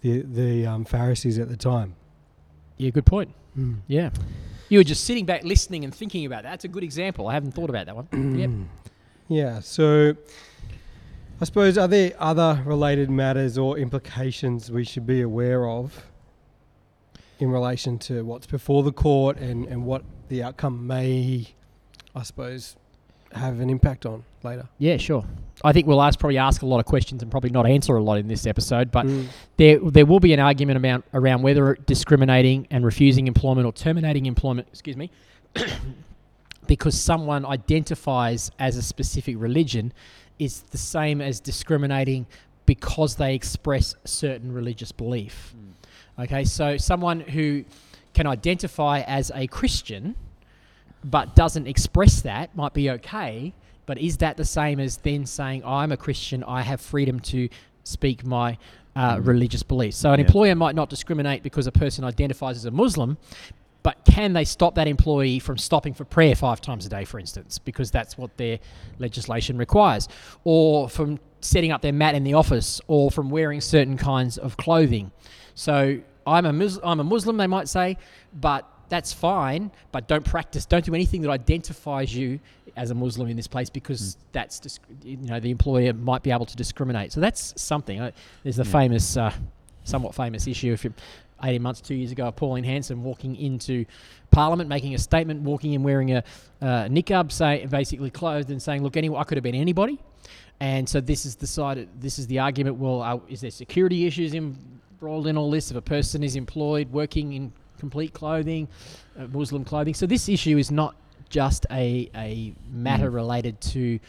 the, 0.01 0.21
the 0.21 0.65
um, 0.67 0.85
Pharisees 0.85 1.39
at 1.39 1.49
the 1.49 1.57
time. 1.57 1.95
Yeah, 2.81 2.89
good 2.89 3.05
point. 3.05 3.31
Hmm. 3.53 3.75
Yeah. 3.85 4.09
You 4.69 4.79
were 4.79 4.83
just 4.83 5.03
sitting 5.03 5.23
back 5.23 5.43
listening 5.43 5.83
and 5.83 5.93
thinking 5.93 6.25
about 6.25 6.43
that. 6.43 6.49
That's 6.49 6.65
a 6.65 6.67
good 6.67 6.83
example. 6.83 7.27
I 7.27 7.33
haven't 7.33 7.51
thought 7.51 7.69
about 7.69 7.85
that 7.85 7.95
one. 7.95 8.05
Hmm. 8.05 8.39
yep. 8.39 8.49
Yeah, 9.27 9.59
so 9.59 10.15
I 11.39 11.45
suppose 11.45 11.77
are 11.77 11.87
there 11.87 12.13
other 12.17 12.63
related 12.65 13.11
matters 13.11 13.55
or 13.59 13.77
implications 13.77 14.71
we 14.71 14.83
should 14.83 15.05
be 15.05 15.21
aware 15.21 15.67
of 15.67 16.07
in 17.37 17.51
relation 17.51 17.99
to 17.99 18.25
what's 18.25 18.47
before 18.47 18.81
the 18.81 18.91
court 18.91 19.37
and, 19.37 19.67
and 19.67 19.85
what 19.85 20.03
the 20.29 20.41
outcome 20.41 20.87
may, 20.87 21.53
I 22.15 22.23
suppose, 22.23 22.77
have 23.33 23.59
an 23.59 23.69
impact 23.69 24.05
on 24.05 24.23
later? 24.43 24.67
Yeah, 24.77 24.97
sure. 24.97 25.25
I 25.63 25.73
think 25.73 25.85
we'll 25.87 26.01
ask, 26.01 26.17
probably 26.19 26.37
ask 26.39 26.61
a 26.63 26.65
lot 26.65 26.79
of 26.79 26.85
questions 26.85 27.21
and 27.21 27.29
probably 27.29 27.51
not 27.51 27.67
answer 27.67 27.95
a 27.95 28.01
lot 28.03 28.17
in 28.17 28.27
this 28.27 28.47
episode, 28.47 28.91
but 28.91 29.05
Mm. 29.05 29.27
there 29.57 29.79
there 29.79 30.05
will 30.05 30.19
be 30.19 30.33
an 30.33 30.39
argument 30.39 30.77
about 30.77 31.03
around 31.13 31.43
whether 31.43 31.75
discriminating 31.85 32.67
and 32.71 32.83
refusing 32.83 33.27
employment 33.27 33.65
or 33.67 33.71
terminating 33.73 34.25
employment, 34.25 34.67
excuse 34.71 34.97
me, 34.97 35.11
because 36.67 36.99
someone 36.99 37.45
identifies 37.45 38.51
as 38.59 38.77
a 38.77 38.81
specific 38.81 39.35
religion 39.37 39.91
is 40.39 40.61
the 40.71 40.77
same 40.77 41.21
as 41.21 41.39
discriminating 41.39 42.25
because 42.65 43.15
they 43.15 43.35
express 43.35 43.95
certain 44.05 44.51
religious 44.51 44.91
belief. 44.91 45.53
Okay, 46.19 46.43
so 46.43 46.77
someone 46.77 47.19
who 47.19 47.63
can 48.13 48.27
identify 48.27 49.01
as 49.01 49.31
a 49.35 49.47
Christian 49.47 50.15
but 51.03 51.35
doesn't 51.35 51.67
express 51.67 52.21
that 52.21 52.55
might 52.55 52.73
be 52.73 52.89
okay, 52.91 53.53
but 53.85 53.97
is 53.97 54.17
that 54.17 54.37
the 54.37 54.45
same 54.45 54.79
as 54.79 54.97
then 54.97 55.25
saying, 55.25 55.63
I'm 55.65 55.91
a 55.91 55.97
Christian, 55.97 56.43
I 56.43 56.61
have 56.61 56.79
freedom 56.81 57.19
to 57.21 57.49
speak 57.83 58.25
my 58.25 58.57
uh, 58.95 59.15
Mm. 59.15 59.25
religious 59.27 59.63
beliefs? 59.63 59.97
So 59.97 60.11
an 60.11 60.19
Yeah. 60.19 60.25
employer 60.25 60.53
might 60.55 60.75
not 60.75 60.89
discriminate 60.89 61.43
because 61.43 61.65
a 61.65 61.71
person 61.71 62.03
identifies 62.03 62.57
as 62.57 62.65
a 62.65 62.71
Muslim, 62.71 63.17
but 63.83 63.97
can 64.05 64.33
they 64.33 64.43
stop 64.45 64.75
that 64.75 64.87
employee 64.87 65.39
from 65.39 65.57
stopping 65.57 65.93
for 65.93 66.03
prayer 66.03 66.35
five 66.35 66.61
times 66.61 66.85
a 66.85 66.89
day, 66.89 67.03
for 67.05 67.17
instance, 67.19 67.57
because 67.57 67.89
that's 67.89 68.17
what 68.17 68.35
their 68.37 68.59
legislation 68.99 69.57
requires, 69.57 70.07
or 70.43 70.87
from 70.89 71.19
setting 71.39 71.71
up 71.71 71.81
their 71.81 71.93
mat 71.93 72.13
in 72.13 72.23
the 72.23 72.33
office, 72.35 72.79
or 72.87 73.09
from 73.09 73.29
wearing 73.31 73.59
certain 73.61 73.97
kinds 73.97 74.37
of 74.37 74.57
clothing? 74.57 75.11
So 75.55 75.97
I'm 76.27 76.45
a 76.45 76.53
Mus- 76.53 76.79
I'm 76.83 76.99
a 76.99 77.03
Muslim, 77.03 77.37
they 77.37 77.47
might 77.47 77.67
say, 77.67 77.97
but 78.39 78.67
that's 78.91 79.13
fine. 79.13 79.71
But 79.93 80.07
don't 80.09 80.25
practice, 80.25 80.65
don't 80.65 80.83
do 80.85 80.93
anything 80.93 81.21
that 81.21 81.31
identifies 81.31 82.13
you 82.13 82.39
as 82.75 82.91
a 82.91 82.93
Muslim 82.93 83.29
in 83.29 83.37
this 83.37 83.47
place 83.47 83.69
because 83.69 84.17
that's 84.33 84.59
disc- 84.59 84.81
you 85.03 85.17
know 85.17 85.39
the 85.39 85.49
employer 85.49 85.93
might 85.93 86.21
be 86.23 86.29
able 86.29 86.45
to 86.45 86.55
discriminate. 86.55 87.11
So 87.13 87.21
that's 87.21 87.53
something. 87.59 87.97
There's 88.43 88.57
the 88.57 88.65
Yeah. 88.65 88.71
famous, 88.71 89.17
uh, 89.17 89.33
somewhat 89.85 90.13
famous 90.13 90.45
issue. 90.45 90.73
If 90.73 90.83
you 90.83 90.93
18 91.43 91.61
months, 91.61 91.81
two 91.81 91.95
years 91.95 92.11
ago, 92.11 92.27
of 92.27 92.35
Pauline 92.35 92.65
Hanson 92.65 93.01
walking 93.01 93.35
into 93.35 93.85
Parliament, 94.29 94.69
making 94.69 94.93
a 94.93 94.99
statement, 94.99 95.41
walking 95.41 95.73
in 95.73 95.81
wearing 95.83 96.11
a 96.11 96.23
uh, 96.61 96.87
niqab, 96.87 97.31
say 97.31 97.65
basically 97.65 98.11
clothed, 98.11 98.51
and 98.51 98.61
saying, 98.61 98.83
"Look, 98.83 98.95
any, 98.97 99.09
I 99.09 99.23
could 99.23 99.37
have 99.37 99.43
been 99.43 99.55
anybody." 99.55 99.97
And 100.59 100.87
so 100.87 101.01
this 101.01 101.25
is 101.25 101.35
the 101.37 101.47
side. 101.47 101.87
This 101.99 102.19
is 102.19 102.27
the 102.27 102.39
argument. 102.39 102.75
Well, 102.75 103.01
uh, 103.01 103.19
is 103.27 103.41
there 103.41 103.49
security 103.49 104.05
issues 104.05 104.35
embroiled 104.35 105.25
in 105.27 105.37
all 105.37 105.49
this? 105.49 105.71
If 105.71 105.77
a 105.77 105.81
person 105.81 106.23
is 106.23 106.35
employed 106.35 106.91
working 106.91 107.33
in 107.33 107.51
complete 107.81 108.13
clothing, 108.13 108.67
uh, 109.19 109.27
Muslim 109.27 109.63
clothing, 109.65 109.93
so 109.93 110.05
this 110.05 110.29
issue 110.29 110.57
is 110.57 110.69
not 110.71 110.95
just 111.29 111.65
a 111.71 112.09
a 112.15 112.53
matter 112.71 113.09
Mm. 113.11 113.15
related 113.21 113.55
to 113.73 113.99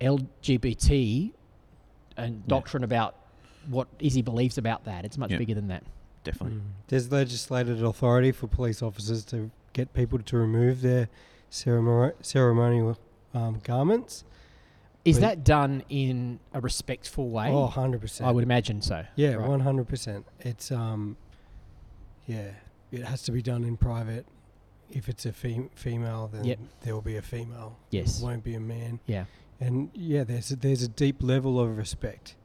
LGBT 0.00 1.32
and 2.16 2.34
Yeah. 2.36 2.40
doctrine 2.46 2.84
about 2.84 3.14
what 3.68 3.88
Izzy 3.98 4.22
believes 4.22 4.58
about 4.58 4.84
that. 4.84 5.04
It's 5.04 5.16
much 5.18 5.30
Yeah. 5.30 5.38
bigger 5.38 5.54
than 5.54 5.68
that. 5.68 5.82
Definitely. 6.22 6.58
Mm. 6.58 6.62
There's 6.88 7.10
legislated 7.10 7.82
authority 7.82 8.30
for 8.32 8.46
police 8.46 8.82
officers 8.82 9.24
to 9.26 9.50
get 9.72 9.92
people 9.94 10.18
to 10.18 10.36
remove 10.36 10.80
their 10.82 11.08
ceremonial, 11.50 12.12
ceremonial 12.20 12.98
um, 13.34 13.58
garments. 13.64 14.24
Is 15.04 15.16
Wait. 15.16 15.20
that 15.22 15.44
done 15.44 15.82
in 15.88 16.38
a 16.54 16.60
respectful 16.60 17.28
way? 17.28 17.48
Oh, 17.50 17.66
100%. 17.68 18.26
I 18.26 18.30
would 18.30 18.44
imagine 18.44 18.80
so. 18.80 19.04
Yeah, 19.16 19.34
Right. 19.34 19.48
one 19.48 19.60
hundred 19.60 19.86
percent. 19.88 20.24
It's 20.40 20.70
um, 20.72 21.16
yeah, 22.26 22.50
it 22.94 23.04
has 23.04 23.22
to 23.22 23.32
be 23.32 23.42
done 23.42 23.64
in 23.64 23.76
private. 23.76 24.26
If 24.90 25.08
it's 25.08 25.26
a 25.26 25.32
fem- 25.32 25.70
female, 25.74 26.28
then 26.32 26.44
Yep. 26.44 26.58
there 26.82 26.94
will 26.94 27.02
be 27.02 27.16
a 27.16 27.22
female. 27.22 27.76
Yes. 27.90 28.20
it 28.20 28.24
won't 28.24 28.44
be 28.44 28.54
a 28.54 28.60
man. 28.60 29.00
Yeah. 29.06 29.24
And 29.60 29.90
yeah, 29.94 30.24
there's 30.24 30.50
a, 30.50 30.56
there's 30.56 30.82
a 30.82 30.88
deep 30.88 31.22
level 31.22 31.58
of 31.60 31.76
respect 31.76 32.36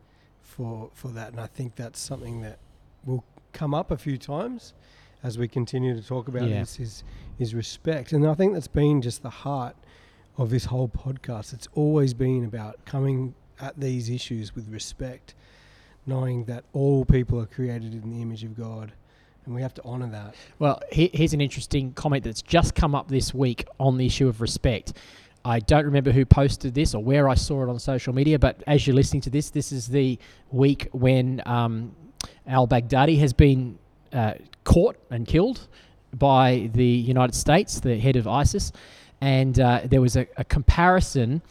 for 0.41 0.89
for 0.93 1.09
that, 1.09 1.31
and 1.31 1.39
I 1.39 1.47
think 1.47 1.75
that's 1.75 1.99
something 1.99 2.41
that 2.41 2.59
will 3.05 3.23
come 3.53 3.73
up 3.73 3.91
a 3.91 3.97
few 3.97 4.17
times 4.17 4.73
as 5.23 5.37
we 5.37 5.47
continue 5.47 5.95
to 5.99 6.05
talk 6.07 6.27
about 6.27 6.47
Yeah. 6.47 6.59
this. 6.61 6.79
Is 6.79 7.03
is 7.39 7.53
respect, 7.55 8.13
and 8.13 8.25
I 8.27 8.33
think 8.35 8.53
that's 8.53 8.67
been 8.67 9.01
just 9.01 9.21
the 9.23 9.29
heart 9.29 9.75
of 10.37 10.49
this 10.49 10.65
whole 10.65 10.87
podcast. 10.87 11.53
It's 11.53 11.67
always 11.73 12.13
been 12.13 12.45
about 12.45 12.85
coming 12.85 13.33
at 13.59 13.77
these 13.79 14.09
issues 14.09 14.55
with 14.55 14.69
respect, 14.69 15.35
knowing 16.05 16.45
that 16.45 16.63
all 16.73 17.03
people 17.05 17.39
are 17.41 17.45
created 17.45 17.93
in 17.93 18.09
the 18.09 18.21
image 18.21 18.43
of 18.43 18.55
God, 18.55 18.93
and 19.49 19.55
we 19.55 19.63
have 19.63 19.73
to 19.73 19.81
honor 19.83 20.07
that. 20.11 20.35
Well, 20.59 20.79
he- 20.91 21.09
here's 21.11 21.33
an 21.33 21.41
interesting 21.41 21.91
comment 21.93 22.23
that's 22.23 22.43
just 22.43 22.75
come 22.75 22.93
up 22.93 23.07
this 23.07 23.33
week 23.33 23.65
on 23.79 23.97
the 23.97 24.05
issue 24.05 24.27
of 24.27 24.41
respect. 24.41 24.93
I 25.43 25.59
don't 25.59 25.85
remember 25.85 26.11
who 26.11 26.23
posted 26.23 26.75
this 26.75 26.93
or 26.93 27.03
where 27.03 27.27
I 27.27 27.33
saw 27.33 27.63
it 27.63 27.69
on 27.69 27.79
social 27.79 28.13
media, 28.13 28.37
but 28.37 28.61
as 28.67 28.85
you're 28.85 28.95
listening 28.95 29.21
to 29.21 29.31
this, 29.31 29.49
this 29.49 29.71
is 29.71 29.87
the 29.87 30.19
week 30.51 30.87
when 30.91 31.41
um, 31.47 31.95
al 32.45 32.67
Baghdadi 32.67 33.17
has 33.19 33.33
been 33.33 33.79
uh, 34.13 34.35
caught 34.65 34.97
and 35.09 35.25
killed 35.25 35.67
by 36.13 36.69
the 36.75 36.85
United 36.85 37.33
States, 37.33 37.79
the 37.79 37.97
head 37.97 38.17
of 38.17 38.27
ISIS. 38.27 38.71
And 39.19 39.59
uh, 39.59 39.81
there 39.85 40.01
was 40.01 40.15
a, 40.15 40.27
a 40.37 40.43
comparison 40.43 41.41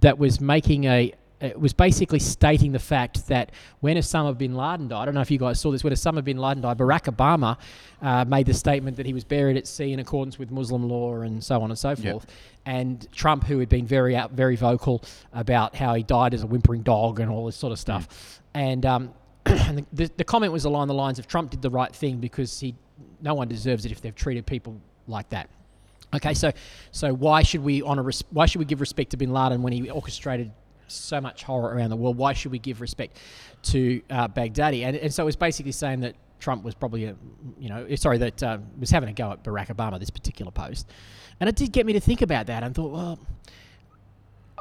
that 0.00 0.18
was 0.18 0.40
making 0.40 0.84
a, 0.84 1.12
it 1.40 1.58
was 1.58 1.72
basically 1.72 2.18
stating 2.18 2.72
the 2.72 2.78
fact 2.78 3.26
that 3.28 3.52
when 3.80 3.96
Osama 3.96 4.36
bin 4.36 4.54
Laden 4.54 4.88
died, 4.88 5.02
I 5.02 5.04
don't 5.06 5.14
know 5.14 5.22
if 5.22 5.30
you 5.30 5.38
guys 5.38 5.58
saw 5.58 5.70
this, 5.70 5.82
when 5.82 5.92
Osama 5.92 6.22
bin 6.22 6.36
Laden 6.36 6.62
died, 6.62 6.76
Barack 6.76 7.14
Obama 7.14 7.56
uh, 8.02 8.24
made 8.26 8.46
the 8.46 8.54
statement 8.54 8.96
that 8.98 9.06
he 9.06 9.14
was 9.14 9.24
buried 9.24 9.56
at 9.56 9.66
sea 9.66 9.92
in 9.92 10.00
accordance 10.00 10.38
with 10.38 10.50
Muslim 10.50 10.88
law 10.88 11.20
and 11.20 11.42
so 11.42 11.62
on 11.62 11.70
and 11.70 11.78
so 11.78 11.90
Yep. 11.90 11.98
forth. 11.98 12.26
And 12.66 13.10
Trump, 13.12 13.44
who 13.44 13.58
had 13.58 13.68
been 13.68 13.86
very 13.86 14.14
out, 14.14 14.32
very 14.32 14.54
vocal 14.54 15.02
about 15.32 15.74
how 15.74 15.94
he 15.94 16.02
died 16.02 16.34
as 16.34 16.42
a 16.42 16.46
whimpering 16.46 16.82
dog 16.82 17.20
and 17.20 17.30
all 17.30 17.46
this 17.46 17.56
sort 17.56 17.72
of 17.72 17.78
stuff, 17.78 18.40
and 18.54 18.84
um, 18.84 19.14
the, 19.44 20.10
the, 20.16 20.24
comment 20.24 20.52
was 20.52 20.66
along 20.66 20.88
the 20.88 20.94
lines 20.94 21.18
of 21.18 21.26
Trump 21.26 21.50
did 21.50 21.62
the 21.62 21.70
right 21.70 21.94
thing 21.94 22.18
because 22.18 22.60
he, 22.60 22.74
no 23.22 23.34
one 23.34 23.48
deserves 23.48 23.86
it 23.86 23.92
if 23.92 24.02
they've 24.02 24.14
treated 24.14 24.44
people 24.46 24.78
like 25.06 25.28
that. 25.30 25.48
Okay, 26.12 26.34
so 26.34 26.52
so 26.90 27.14
why 27.14 27.42
should 27.42 27.62
we 27.62 27.82
honor? 27.82 28.08
Why 28.30 28.46
should 28.46 28.58
we 28.58 28.64
give 28.64 28.80
respect 28.80 29.10
to 29.12 29.16
Bin 29.16 29.32
Laden 29.32 29.62
when 29.62 29.72
he 29.72 29.88
orchestrated 29.90 30.50
so 30.92 31.20
much 31.20 31.42
horror 31.42 31.74
around 31.74 31.90
the 31.90 31.96
world? 31.96 32.16
Why 32.16 32.32
should 32.32 32.52
we 32.52 32.58
give 32.58 32.80
respect 32.80 33.18
to 33.64 34.02
uh, 34.10 34.28
Baghdadi? 34.28 34.84
And, 34.84 34.96
and 34.96 35.12
so 35.12 35.22
it 35.22 35.26
was 35.26 35.36
basically 35.36 35.72
saying 35.72 36.00
that 36.00 36.14
Trump 36.38 36.64
was 36.64 36.74
probably 36.74 37.04
a, 37.04 37.16
you 37.58 37.68
know, 37.68 37.86
eh, 37.88 37.96
sorry, 37.96 38.18
that 38.18 38.42
uh, 38.42 38.58
was 38.78 38.90
having 38.90 39.08
a 39.08 39.12
go 39.12 39.32
at 39.32 39.44
Barack 39.44 39.74
Obama. 39.74 39.98
This 39.98 40.10
particular 40.10 40.50
post, 40.50 40.88
and 41.38 41.48
it 41.48 41.56
did 41.56 41.72
get 41.72 41.86
me 41.86 41.92
to 41.92 42.00
think 42.00 42.22
about 42.22 42.46
that. 42.46 42.62
and 42.62 42.74
thought, 42.74 42.92
well. 42.92 43.18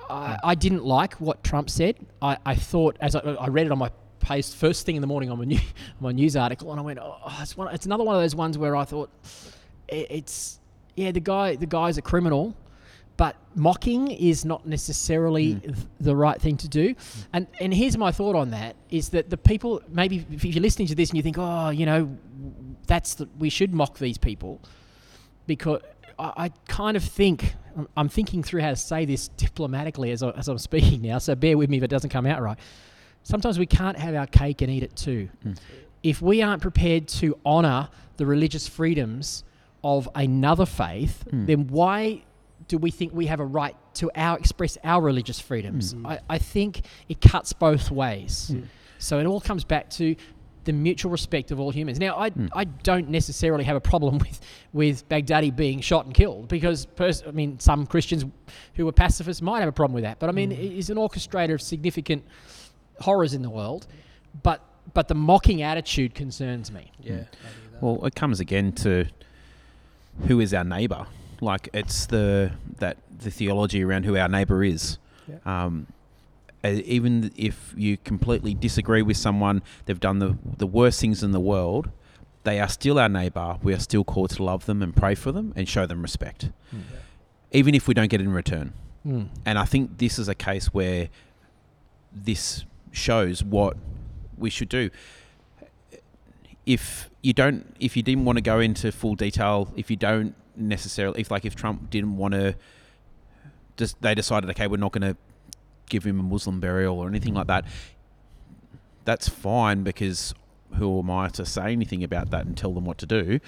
I, 0.09 0.39
I 0.43 0.55
didn't 0.55 0.85
like 0.85 1.15
what 1.15 1.43
Trump 1.43 1.69
said. 1.69 1.95
I, 2.19 2.37
I 2.43 2.55
thought, 2.55 2.97
as 2.99 3.15
I, 3.15 3.19
I 3.19 3.47
read 3.49 3.67
it 3.67 3.71
on 3.71 3.77
my 3.77 3.91
post 4.19 4.55
first 4.55 4.85
thing 4.85 4.95
in 4.95 5.01
the 5.01 5.07
morning 5.07 5.29
on 5.29 5.37
my, 5.37 5.45
new, 5.45 5.59
my 5.99 6.11
news 6.11 6.35
article, 6.35 6.71
and 6.71 6.79
I 6.79 6.83
went, 6.83 6.99
"Oh, 6.99 7.37
it's, 7.41 7.55
one, 7.57 7.73
it's 7.73 7.85
another 7.85 8.03
one 8.03 8.15
of 8.15 8.21
those 8.21 8.35
ones 8.35 8.57
where 8.57 8.75
I 8.75 8.85
thought, 8.85 9.09
it, 9.87 10.07
it's 10.09 10.59
yeah, 10.95 11.11
the 11.11 11.19
guy, 11.19 11.55
the 11.55 11.65
guy's 11.65 11.97
a 11.97 12.01
criminal, 12.01 12.55
but 13.19 13.35
mocking 13.55 14.03
is 14.29 14.45
not 14.45 14.61
necessarily 14.65 15.47
th- 15.55 15.75
the 15.99 16.15
right 16.15 16.39
thing 16.45 16.57
to 16.57 16.67
do. 16.81 16.95
And 17.33 17.43
and 17.63 17.73
here's 17.73 17.97
my 18.05 18.11
thought 18.19 18.35
on 18.43 18.49
that: 18.51 18.73
is 18.89 19.09
that 19.09 19.29
the 19.29 19.37
people 19.51 19.71
maybe 20.01 20.25
if 20.31 20.41
you're 20.45 20.61
listening 20.69 20.87
to 20.87 20.95
this 20.95 21.09
and 21.09 21.17
you 21.17 21.23
think, 21.27 21.37
oh, 21.37 21.69
you 21.79 21.85
know, 21.85 22.01
that's 22.87 23.11
the, 23.15 23.25
we 23.43 23.49
should 23.49 23.71
mock 23.73 23.93
these 23.99 24.17
people, 24.17 24.53
because 25.47 25.81
I, 26.17 26.31
I 26.45 26.47
kind 26.67 26.95
of 26.97 27.03
think 27.03 27.55
I'm- 27.77 27.87
I'm 27.97 28.09
thinking 28.09 28.41
through 28.43 28.61
how 28.61 28.71
to 28.71 28.75
say 28.91 29.05
this 29.05 29.27
diplomatically 29.45 30.11
as, 30.11 30.23
I, 30.23 30.29
as 30.31 30.47
I'm 30.47 30.57
speaking 30.57 31.01
now. 31.01 31.17
So 31.19 31.35
bear 31.35 31.57
with 31.57 31.69
me 31.69 31.77
if 31.77 31.83
it 31.83 31.89
doesn't 31.95 32.09
come 32.09 32.25
out 32.25 32.41
right. 32.41 32.57
Sometimes 33.23 33.59
we 33.59 33.65
can't 33.65 33.97
have 33.97 34.15
our 34.15 34.27
cake 34.27 34.61
and 34.63 34.71
eat 34.71 34.83
it 34.83 34.95
too. 34.95 35.29
Mm. 35.45 35.57
if 36.03 36.21
we 36.21 36.41
aren't 36.41 36.61
prepared 36.61 37.07
to 37.21 37.37
honor 37.45 37.89
the 38.17 38.25
religious 38.25 38.65
freedoms 38.67 39.43
of 39.83 40.07
another 40.15 40.65
faith, 40.65 41.15
Mm. 41.31 41.45
then 41.49 41.67
why 41.67 42.23
do 42.67 42.77
we 42.77 42.91
think 42.91 43.13
we 43.13 43.25
have 43.27 43.39
a 43.39 43.45
right 43.45 43.75
to 43.95 44.11
our 44.15 44.37
express 44.37 44.77
our 44.83 45.01
religious 45.01 45.39
freedoms? 45.39 45.93
Mm. 45.93 46.05
I, 46.07 46.19
I 46.29 46.37
think 46.37 46.81
it 47.07 47.21
cuts 47.21 47.53
both 47.53 47.89
ways. 47.91 48.51
Mm. 48.53 48.65
So 48.99 49.19
it 49.19 49.25
all 49.25 49.39
comes 49.41 49.63
back 49.63 49.89
to 49.91 50.15
the 50.65 50.73
mutual 50.73 51.09
respect 51.09 51.51
of 51.51 51.59
all 51.59 51.71
humans. 51.71 51.99
Now, 51.99 52.17
I, 52.19 52.29
Mm. 52.31 52.49
I 52.53 52.65
don't 52.65 53.09
necessarily 53.09 53.63
have 53.63 53.75
a 53.77 53.81
problem 53.81 54.17
with, 54.19 54.39
with 54.73 55.07
Baghdadi 55.09 55.55
being 55.55 55.79
shot 55.79 56.05
and 56.05 56.13
killed 56.13 56.47
because, 56.49 56.85
pers- 56.85 57.23
I 57.27 57.31
mean, 57.31 57.59
some 57.59 57.87
Christians 57.87 58.25
who 58.75 58.87
are 58.87 58.91
pacifists 58.91 59.41
might 59.41 59.61
have 59.61 59.69
a 59.69 59.71
problem 59.71 59.95
with 59.95 60.03
that. 60.03 60.19
But 60.19 60.29
I 60.29 60.33
mean, 60.33 60.51
Mm. 60.51 60.55
he's 60.57 60.89
an 60.89 60.97
orchestrator 60.97 61.53
of 61.55 61.61
significant 61.61 62.23
horrors 62.99 63.33
in 63.33 63.41
the 63.41 63.49
world. 63.49 63.87
But 64.43 64.61
but 64.93 65.07
the 65.07 65.15
mocking 65.15 65.61
attitude 65.61 66.13
concerns 66.15 66.71
me. 66.71 66.91
Yeah. 67.01 67.11
Mm. 67.13 67.19
I 67.19 67.23
do 67.23 67.71
that. 67.73 67.81
Well, 67.83 68.05
it 68.05 68.15
comes 68.15 68.39
again 68.39 68.71
to 68.73 69.05
who 70.27 70.39
is 70.39 70.53
our 70.53 70.63
neighbour. 70.63 71.05
Like 71.41 71.69
it's 71.73 72.05
the 72.05 72.51
that 72.79 72.97
the 73.19 73.31
theology 73.31 73.83
around 73.83 74.05
who 74.05 74.17
our 74.17 74.27
neighbour 74.27 74.63
is. 74.63 74.97
Yeah. 75.27 75.37
Um, 75.45 75.87
even 76.63 77.31
if 77.37 77.73
you 77.77 77.97
completely 77.97 78.53
disagree 78.53 79.01
with 79.01 79.17
someone, 79.17 79.61
they've 79.85 79.99
done 79.99 80.19
the 80.19 80.37
the 80.57 80.67
worst 80.67 80.99
things 80.99 81.23
in 81.23 81.31
the 81.31 81.39
world. 81.39 81.89
They 82.43 82.59
are 82.59 82.67
still 82.67 82.99
our 82.99 83.09
neighbour. 83.09 83.57
We 83.61 83.73
are 83.73 83.79
still 83.79 84.03
called 84.03 84.31
to 84.31 84.43
love 84.43 84.65
them 84.65 84.81
and 84.81 84.95
pray 84.95 85.15
for 85.15 85.31
them 85.31 85.53
and 85.55 85.67
show 85.67 85.85
them 85.85 86.01
respect, 86.01 86.49
even 87.51 87.75
if 87.75 87.87
we 87.87 87.93
don't 87.93 88.09
get 88.09 88.21
it 88.21 88.25
in 88.25 88.33
return. 88.33 88.73
Mm. 89.05 89.27
And 89.45 89.59
I 89.59 89.65
think 89.65 89.97
this 89.97 90.19
is 90.19 90.27
a 90.27 90.35
case 90.35 90.67
where 90.67 91.09
this 92.13 92.65
shows 92.91 93.43
what 93.43 93.77
we 94.37 94.49
should 94.49 94.69
do. 94.69 94.89
If 96.65 97.09
you 97.21 97.33
don't, 97.33 97.75
if 97.79 97.97
you 97.97 98.03
didn't 98.03 98.25
want 98.25 98.37
to 98.37 98.41
go 98.41 98.59
into 98.59 98.91
full 98.91 99.15
detail, 99.15 99.71
if 99.75 99.89
you 99.89 99.95
don't 99.97 100.35
necessarily, 100.59 101.21
if 101.21 101.31
like 101.31 101.45
if 101.45 101.55
Trump 101.55 101.89
didn't 101.89 102.17
want 102.17 102.33
to, 102.33 102.55
just 103.77 104.01
they 104.01 104.13
decided, 104.15 104.49
okay, 104.51 104.67
we're 104.67 104.77
not 104.77 104.91
going 104.91 105.13
to 105.13 105.17
give 105.89 106.03
him 106.05 106.19
a 106.19 106.23
Muslim 106.23 106.59
burial 106.59 106.99
or 106.99 107.07
anything 107.07 107.33
like 107.33 107.47
that. 107.47 107.65
That's 109.05 109.27
fine 109.27 109.83
because 109.83 110.33
who 110.75 110.99
am 110.99 111.09
I 111.09 111.29
to 111.29 111.45
say 111.45 111.71
anything 111.71 112.03
about 112.03 112.29
that 112.31 112.45
and 112.45 112.55
tell 112.55 112.73
them 112.73 112.85
what 112.85 112.97
to 112.99 113.05
do? 113.05 113.39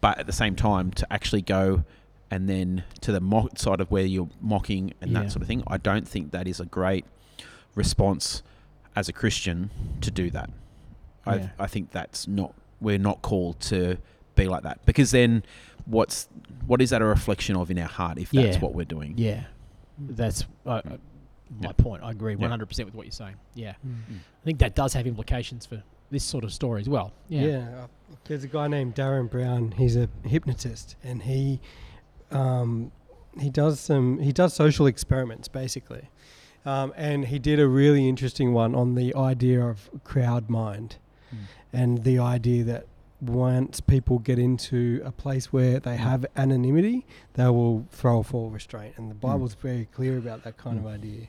But 0.00 0.18
at 0.18 0.26
the 0.26 0.32
same 0.32 0.54
time, 0.56 0.90
to 0.92 1.12
actually 1.12 1.42
go 1.42 1.84
and 2.30 2.48
then 2.48 2.84
to 3.02 3.12
the 3.12 3.20
mock 3.20 3.58
side 3.58 3.80
of 3.80 3.90
where 3.90 4.04
you're 4.04 4.28
mocking 4.40 4.94
and 5.00 5.10
Yeah. 5.10 5.22
that 5.22 5.32
sort 5.32 5.42
of 5.42 5.48
thing, 5.48 5.62
I 5.66 5.76
don't 5.76 6.08
think 6.08 6.30
that 6.32 6.48
is 6.48 6.60
a 6.60 6.64
great 6.66 7.04
response 7.74 8.42
as 8.94 9.08
a 9.08 9.12
Christian 9.12 9.70
to 10.00 10.10
do 10.10 10.30
that. 10.30 10.50
Yeah. 11.26 11.48
I 11.58 11.64
I 11.64 11.66
think 11.66 11.90
that's 11.90 12.26
not 12.26 12.54
we're 12.80 12.98
not 12.98 13.20
called 13.22 13.60
to 13.60 13.98
be 14.34 14.46
like 14.48 14.62
that 14.62 14.84
because 14.86 15.10
then 15.10 15.42
what's 15.86 16.28
what 16.66 16.82
is 16.82 16.90
that 16.90 17.00
a 17.02 17.04
reflection 17.04 17.56
of 17.56 17.70
in 17.70 17.78
our 17.78 17.88
heart 17.88 18.18
if 18.18 18.30
that's 18.30 18.56
Yeah. 18.56 18.60
what 18.60 18.74
we're 18.74 18.84
doing? 18.84 19.14
Yeah, 19.16 19.44
that's 19.98 20.44
uh, 20.66 20.70
uh, 20.70 20.82
my 21.60 21.68
Yeah. 21.68 21.72
point. 21.72 22.02
I 22.02 22.10
agree 22.10 22.32
Yeah. 22.34 22.48
100% 22.48 22.84
with 22.86 22.94
what 22.94 23.06
you're 23.06 23.12
saying. 23.12 23.36
Yeah. 23.54 23.74
Mm. 23.86 24.16
I 24.18 24.44
think 24.44 24.58
that 24.58 24.74
does 24.74 24.92
have 24.94 25.06
implications 25.06 25.64
for 25.66 25.82
this 26.10 26.24
sort 26.24 26.44
of 26.44 26.52
story 26.52 26.80
as 26.80 26.88
well. 26.88 27.12
Yeah. 27.28 27.42
Yeah. 27.46 27.58
uh, 27.84 27.86
There's 28.24 28.44
a 28.44 28.48
guy 28.48 28.68
named 28.68 28.94
Derren 28.94 29.30
Brown. 29.30 29.72
He's 29.72 29.96
a 29.96 30.08
hypnotist, 30.24 30.96
and 31.04 31.22
he 31.22 31.60
um, 32.30 32.90
he 33.40 33.50
does 33.50 33.78
some 33.80 34.18
he 34.18 34.32
does 34.32 34.54
social 34.54 34.86
experiments 34.86 35.46
basically, 35.48 36.10
um, 36.64 36.92
and 36.96 37.26
he 37.26 37.38
did 37.38 37.60
a 37.60 37.68
really 37.68 38.08
interesting 38.08 38.52
one 38.52 38.74
on 38.74 38.94
the 38.96 39.14
idea 39.14 39.64
of 39.64 39.88
crowd 40.04 40.48
mind, 40.50 40.96
Mm. 41.32 41.38
and 41.72 42.04
the 42.04 42.18
idea 42.18 42.64
that 42.64 42.86
once 43.20 43.80
people 43.80 44.18
get 44.18 44.38
into 44.38 45.00
a 45.04 45.12
place 45.12 45.52
where 45.52 45.80
they 45.80 45.96
have 45.96 46.26
anonymity, 46.36 47.06
they 47.34 47.46
will 47.48 47.86
throw 47.90 48.20
a 48.20 48.24
full 48.24 48.50
restraint, 48.50 48.94
and 48.96 49.10
the 49.10 49.14
Bible's 49.14 49.54
very 49.54 49.86
clear 49.92 50.18
about 50.18 50.44
that 50.44 50.56
kind 50.56 50.78
of 50.78 50.84
Mm. 50.84 50.94
idea, 50.94 51.26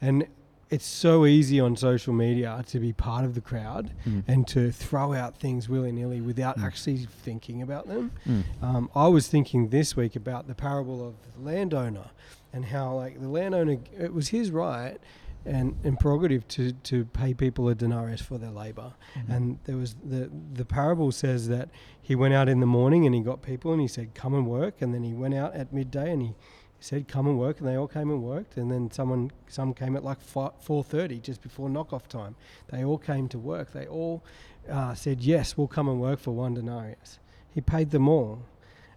and. 0.00 0.26
It's 0.70 0.86
so 0.86 1.24
easy 1.26 1.60
on 1.60 1.76
social 1.76 2.12
media 2.14 2.64
to 2.68 2.80
be 2.80 2.92
part 2.92 3.24
of 3.24 3.34
the 3.34 3.40
crowd 3.40 3.92
Mm. 4.06 4.24
and 4.26 4.48
to 4.48 4.72
throw 4.72 5.12
out 5.12 5.36
things 5.36 5.68
willy 5.68 5.92
nilly 5.92 6.20
without 6.22 6.56
Mm. 6.58 6.64
actually 6.64 6.96
thinking 6.96 7.62
about 7.62 7.86
them. 7.86 8.10
Mm. 8.26 8.42
Um, 8.62 8.90
I 8.94 9.06
was 9.06 9.28
thinking 9.28 9.68
this 9.68 9.94
week 9.94 10.16
about 10.16 10.48
the 10.48 10.54
parable 10.54 11.06
of 11.06 11.14
the 11.36 11.44
landowner 11.44 12.06
and 12.52 12.64
how, 12.64 12.94
like, 12.96 13.20
the 13.20 13.28
landowner, 13.28 13.76
it 13.96 14.12
was 14.14 14.28
his 14.28 14.50
right 14.50 14.96
and, 15.46 15.76
and 15.84 15.98
prerogative 15.98 16.46
to, 16.48 16.72
to 16.72 17.04
pay 17.06 17.34
people 17.34 17.68
a 17.68 17.74
denarius 17.74 18.20
for 18.20 18.38
their 18.38 18.50
labor. 18.50 18.94
Mhm. 19.14 19.36
And 19.36 19.58
there 19.64 19.76
was 19.76 19.94
the 20.04 20.30
the 20.52 20.64
parable 20.64 21.12
says 21.12 21.48
that 21.48 21.68
he 22.00 22.14
went 22.14 22.34
out 22.34 22.48
in 22.48 22.60
the 22.60 22.66
morning 22.66 23.06
and 23.06 23.14
he 23.14 23.20
got 23.20 23.42
people 23.42 23.72
and 23.72 23.80
he 23.80 23.88
said, 23.88 24.14
"Come 24.14 24.34
and 24.34 24.46
work," 24.46 24.80
and 24.80 24.94
then 24.94 25.02
he 25.02 25.12
went 25.12 25.34
out 25.34 25.54
at 25.54 25.72
midday 25.72 26.12
and 26.12 26.22
he 26.22 26.34
said, 26.80 27.08
"Come 27.08 27.26
and 27.26 27.38
work," 27.38 27.60
and 27.60 27.68
they 27.68 27.76
all 27.76 27.88
came 27.88 28.10
and 28.10 28.22
worked. 28.22 28.56
And 28.56 28.70
then 28.70 28.90
someone 28.90 29.30
some 29.48 29.74
came 29.74 29.96
at 29.96 30.04
like 30.04 30.20
four 30.20 30.84
thirty, 30.84 31.20
just 31.20 31.40
before 31.42 31.68
knockoff 31.68 32.06
time. 32.08 32.36
They 32.68 32.84
all 32.84 32.98
came 32.98 33.28
to 33.28 33.38
work. 33.38 33.72
They 33.72 33.86
all 33.86 34.22
uh, 34.68 34.94
said, 34.94 35.20
"Yes, 35.20 35.56
we'll 35.56 35.68
come 35.68 35.88
and 35.88 36.00
work 36.00 36.18
for 36.18 36.32
one 36.32 36.54
denarius." 36.54 37.18
He 37.50 37.60
paid 37.60 37.90
them 37.90 38.08
all 38.08 38.42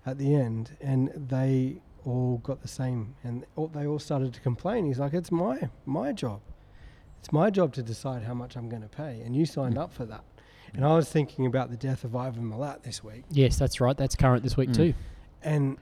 at 0.05 0.17
the 0.17 0.33
end, 0.33 0.77
and 0.81 1.11
they 1.29 1.81
all 2.07 2.37
got 2.43 2.61
the 2.61 2.67
same. 2.67 3.15
And 3.23 3.45
all, 3.55 3.67
they 3.67 3.85
all 3.85 3.99
started 3.99 4.33
to 4.33 4.39
complain. 4.41 4.85
He's 4.85 4.99
like, 4.99 5.13
"It's 5.13 5.31
my 5.31 5.69
my 5.85 6.13
job. 6.13 6.39
It's 7.19 7.31
my 7.31 7.49
job 7.49 7.73
to 7.73 7.83
decide 7.83 8.23
how 8.23 8.33
much 8.33 8.55
I'm 8.55 8.69
going 8.69 8.81
to 8.83 8.87
pay, 8.87 9.21
and 9.21 9.35
you 9.35 9.45
signed 9.45 9.75
Mm. 9.75 9.81
up 9.83 9.91
for 9.93 10.05
that." 10.05 10.23
And 10.73 10.85
I 10.85 10.95
was 10.95 11.09
thinking 11.09 11.45
about 11.45 11.69
the 11.69 11.77
death 11.77 12.03
of 12.03 12.15
Ivan 12.15 12.43
Milat 12.43 12.83
this 12.83 13.03
week, 13.03 13.23
Yes, 13.31 13.57
that's 13.57 13.79
right. 13.81 13.95
That's 13.97 14.15
current 14.15 14.43
this 14.43 14.57
week 14.57 14.69
Mm. 14.69 14.75
too. 14.75 14.93
and 15.43 15.77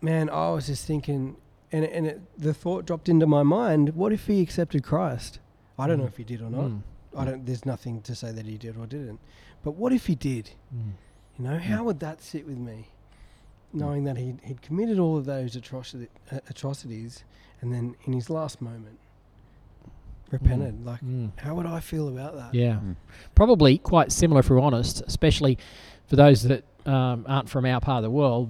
man, 0.00 0.28
I 0.30 0.50
was 0.50 0.66
just 0.66 0.86
thinking, 0.86 1.36
and 1.70 1.84
and 1.84 2.06
it, 2.06 2.20
the 2.38 2.54
thought 2.54 2.84
dropped 2.86 3.08
into 3.08 3.26
my 3.26 3.42
mind: 3.42 3.90
What 3.90 4.12
if 4.12 4.26
he 4.26 4.40
accepted 4.40 4.82
Christ? 4.84 5.38
I 5.78 5.86
don't 5.86 5.98
know 5.98 6.04
Mm. 6.04 6.08
if 6.08 6.16
he 6.18 6.24
did 6.24 6.40
or 6.42 6.50
not. 6.50 6.70
Mm. 6.70 6.82
I 7.16 7.24
don't. 7.26 7.46
There's 7.46 7.64
nothing 7.66 8.00
to 8.02 8.14
say 8.14 8.30
that 8.32 8.46
he 8.46 8.56
did 8.58 8.76
or 8.76 8.86
didn't. 8.86 9.20
But 9.62 9.72
what 9.72 9.92
if 9.92 10.06
he 10.06 10.14
did? 10.14 10.50
Mm. 10.74 10.92
You 11.38 11.44
know, 11.44 11.58
how 11.58 11.84
would 11.84 12.00
that 12.00 12.20
sit 12.22 12.46
with 12.46 12.58
me, 12.58 12.88
knowing 13.72 14.04
that 14.04 14.16
he'd, 14.16 14.38
he'd 14.44 14.62
committed 14.62 14.98
all 14.98 15.16
of 15.16 15.24
those 15.24 15.56
atrocity, 15.56 16.08
uh, 16.30 16.38
atrocities, 16.48 17.24
and 17.60 17.72
then 17.72 17.94
in 18.04 18.12
his 18.12 18.28
last 18.30 18.60
moment 18.60 18.98
repented? 20.30 20.84
Like, 20.84 21.00
Mm. 21.02 21.30
how 21.36 21.54
would 21.54 21.66
I 21.66 21.80
feel 21.80 22.08
about 22.08 22.34
that? 22.36 22.54
Yeah. 22.54 22.74
Mm. 22.76 22.96
Probably 23.34 23.78
quite 23.78 24.12
similar, 24.12 24.40
if 24.40 24.50
we're 24.50 24.60
honest, 24.60 25.02
especially 25.06 25.58
for 26.06 26.16
those 26.16 26.42
that 26.44 26.64
um, 26.86 27.24
aren't 27.28 27.48
from 27.48 27.64
our 27.64 27.80
part 27.80 27.98
of 27.98 28.02
the 28.02 28.10
world. 28.10 28.48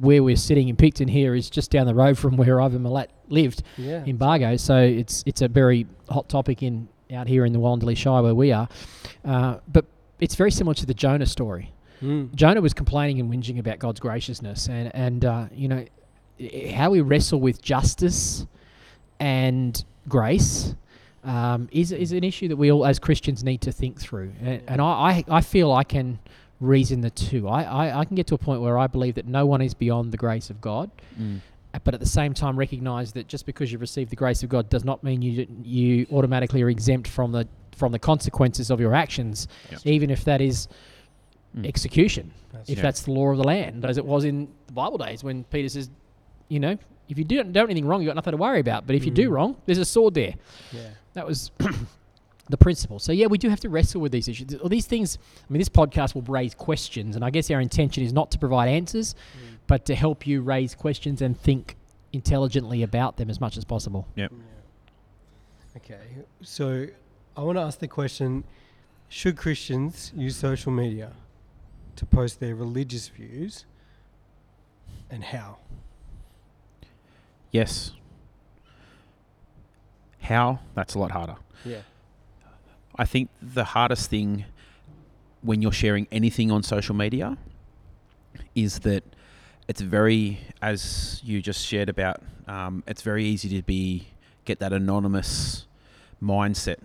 Where 0.00 0.22
we're 0.22 0.36
sitting 0.36 0.68
in 0.68 0.76
Picton 0.76 1.08
here 1.08 1.34
is 1.34 1.50
just 1.50 1.70
down 1.70 1.86
the 1.86 1.94
road 1.94 2.16
from 2.16 2.36
where 2.38 2.60
Ivan 2.60 2.82
Milat 2.82 3.08
lived 3.28 3.62
Yeah. 3.76 4.04
in 4.06 4.16
Bargo, 4.16 4.56
so 4.56 4.78
it's 4.78 5.22
it's 5.26 5.42
a 5.42 5.48
very 5.48 5.86
hot 6.08 6.28
topic 6.28 6.62
in 6.62 6.88
out 7.12 7.26
here 7.26 7.44
in 7.44 7.52
the 7.52 7.58
Wollondilly 7.58 7.94
Shire 7.96 8.22
where 8.22 8.34
we 8.34 8.52
are. 8.52 8.68
Uh, 9.24 9.56
but 9.70 9.84
it's 10.20 10.34
very 10.34 10.50
similar 10.50 10.72
to 10.74 10.86
the 10.86 10.94
Jonah 10.94 11.26
story. 11.26 11.74
Mm. 12.02 12.34
Jonah 12.34 12.60
was 12.60 12.74
complaining 12.74 13.20
and 13.20 13.30
whinging 13.32 13.58
about 13.58 13.78
God's 13.78 14.00
graciousness, 14.00 14.68
and 14.68 14.90
and 14.94 15.24
uh, 15.24 15.46
you 15.54 15.68
know 15.68 15.84
how 16.74 16.90
we 16.90 17.00
wrestle 17.00 17.40
with 17.40 17.62
justice 17.62 18.46
and 19.20 19.84
grace 20.08 20.74
um, 21.24 21.68
is 21.70 21.92
is 21.92 22.12
an 22.12 22.24
issue 22.24 22.48
that 22.48 22.56
we 22.56 22.70
all 22.72 22.84
as 22.84 22.98
Christians 22.98 23.44
need 23.44 23.60
to 23.62 23.72
think 23.72 24.00
through. 24.00 24.32
And, 24.42 24.62
and 24.66 24.80
I, 24.80 24.84
I 24.84 25.24
I 25.36 25.40
feel 25.40 25.72
I 25.72 25.84
can 25.84 26.18
reason 26.60 27.00
the 27.00 27.10
two. 27.10 27.48
I, 27.48 27.62
I 27.62 28.00
I 28.00 28.04
can 28.04 28.16
get 28.16 28.26
to 28.28 28.34
a 28.34 28.38
point 28.38 28.60
where 28.60 28.78
I 28.78 28.86
believe 28.86 29.14
that 29.14 29.26
no 29.26 29.46
one 29.46 29.62
is 29.62 29.74
beyond 29.74 30.12
the 30.12 30.16
grace 30.18 30.50
of 30.50 30.60
God, 30.60 30.90
Mm. 31.20 31.40
uh, 31.74 31.78
but 31.84 31.94
at 31.94 32.00
the 32.00 32.06
same 32.06 32.34
time 32.34 32.58
recognize 32.58 33.12
that 33.12 33.28
just 33.28 33.46
because 33.46 33.70
you've 33.70 33.80
received 33.80 34.10
the 34.10 34.16
grace 34.16 34.42
of 34.42 34.48
God 34.48 34.68
does 34.68 34.84
not 34.84 35.04
mean 35.04 35.22
you 35.22 35.46
you 35.62 36.06
automatically 36.10 36.62
are 36.62 36.70
exempt 36.70 37.06
from 37.08 37.30
the 37.32 37.46
from 37.76 37.92
the 37.92 37.98
consequences 37.98 38.70
of 38.70 38.80
your 38.80 38.94
actions, 38.94 39.46
even 39.84 40.10
if 40.10 40.24
that 40.24 40.40
is 40.40 40.68
Mm. 41.56 41.66
execution 41.66 42.32
That's 42.52 42.70
if 42.70 42.76
Yeah. 42.78 42.82
that's 42.82 43.02
the 43.02 43.10
law 43.12 43.30
of 43.30 43.36
the 43.36 43.44
land, 43.44 43.84
as 43.84 43.98
it 43.98 44.06
was 44.06 44.24
in 44.24 44.48
the 44.68 44.72
Bible 44.72 44.96
days 44.98 45.22
when 45.22 45.44
Peter 45.44 45.68
says, 45.68 45.90
you 46.48 46.58
know, 46.60 46.78
if 47.08 47.18
you 47.18 47.24
don't 47.24 47.52
do 47.52 47.60
anything 47.60 47.84
wrong, 47.86 48.00
you've 48.00 48.08
got 48.08 48.16
nothing 48.16 48.30
to 48.32 48.36
worry 48.38 48.60
about. 48.60 48.86
But 48.86 48.96
if 48.96 49.04
you 49.04 49.10
do 49.10 49.28
Mm. 49.28 49.32
wrong, 49.32 49.56
there's 49.66 49.78
a 49.78 49.84
sword 49.84 50.14
there. 50.14 50.34
yeah. 50.72 50.88
That 51.14 51.26
was 51.26 51.50
the 52.48 52.56
principle. 52.56 52.98
So, 52.98 53.12
yeah, 53.12 53.26
we 53.26 53.36
do 53.36 53.50
have 53.50 53.60
to 53.60 53.68
wrestle 53.68 54.00
with 54.00 54.12
these 54.12 54.28
issues. 54.28 54.54
All 54.54 54.68
these 54.70 54.86
things, 54.86 55.18
I 55.48 55.52
mean, 55.52 55.58
this 55.58 55.68
podcast 55.68 56.14
will 56.14 56.22
raise 56.22 56.54
questions. 56.54 57.16
And 57.16 57.24
I 57.24 57.28
guess 57.30 57.50
our 57.50 57.60
intention 57.60 58.02
is 58.02 58.12
not 58.14 58.30
to 58.30 58.38
provide 58.38 58.68
answers, 58.68 59.14
Mm. 59.14 59.56
but 59.66 59.84
to 59.86 59.94
help 59.94 60.26
you 60.26 60.40
raise 60.40 60.74
questions 60.74 61.20
and 61.20 61.38
think 61.38 61.76
intelligently 62.14 62.82
about 62.82 63.18
them 63.18 63.28
as 63.28 63.40
much 63.40 63.58
as 63.58 63.64
possible. 63.66 64.06
Yeah. 64.16 64.28
Okay, 65.76 65.98
so 66.42 66.86
I 67.36 67.42
want 67.42 67.56
to 67.56 67.62
ask 67.62 67.78
the 67.78 67.88
question: 67.88 68.44
Should 69.08 69.36
Christians 69.36 70.12
use 70.14 70.36
social 70.36 70.72
media 70.72 71.12
to 72.02 72.06
post 72.06 72.40
their 72.40 72.54
religious 72.56 73.08
views, 73.08 73.64
and 75.08 75.22
how? 75.22 75.58
Yes. 77.52 77.92
How? 80.20 80.58
That's 80.74 80.94
a 80.94 80.98
lot 80.98 81.12
harder. 81.12 81.36
Yeah. 81.64 81.82
I 82.96 83.04
think 83.04 83.30
the 83.40 83.64
hardest 83.64 84.10
thing 84.10 84.44
when 85.42 85.62
you're 85.62 85.72
sharing 85.72 86.08
anything 86.10 86.50
on 86.50 86.62
social 86.64 86.94
media 86.94 87.36
is 88.54 88.80
that 88.80 89.04
it's 89.68 89.80
very, 89.80 90.40
as 90.60 91.20
you 91.24 91.40
just 91.40 91.64
shared 91.64 91.88
about, 91.88 92.20
um, 92.48 92.82
it's 92.86 93.02
very 93.02 93.24
easy 93.24 93.48
to 93.48 93.62
be 93.62 94.08
get 94.44 94.58
that 94.58 94.72
anonymous 94.72 95.66
mindset 96.20 96.78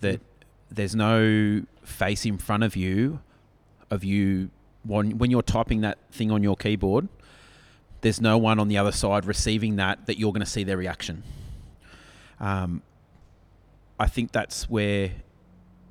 that 0.00 0.20
there's 0.68 0.96
no 0.96 1.62
face 1.84 2.26
in 2.26 2.38
front 2.38 2.64
of 2.64 2.74
you 2.74 3.20
of 3.90 4.04
you 4.04 4.50
when, 4.84 5.18
when 5.18 5.30
you're 5.30 5.42
typing 5.42 5.80
that 5.82 5.98
thing 6.10 6.30
on 6.30 6.42
your 6.42 6.56
keyboard 6.56 7.08
there's 8.00 8.20
no 8.20 8.38
one 8.38 8.60
on 8.60 8.68
the 8.68 8.78
other 8.78 8.92
side 8.92 9.24
receiving 9.24 9.76
that 9.76 10.06
that 10.06 10.18
you're 10.18 10.32
going 10.32 10.44
to 10.44 10.50
see 10.50 10.64
their 10.64 10.76
reaction. 10.76 11.22
Um, 12.40 12.82
i 13.98 14.06
think 14.06 14.30
that's 14.30 14.70
where 14.70 15.10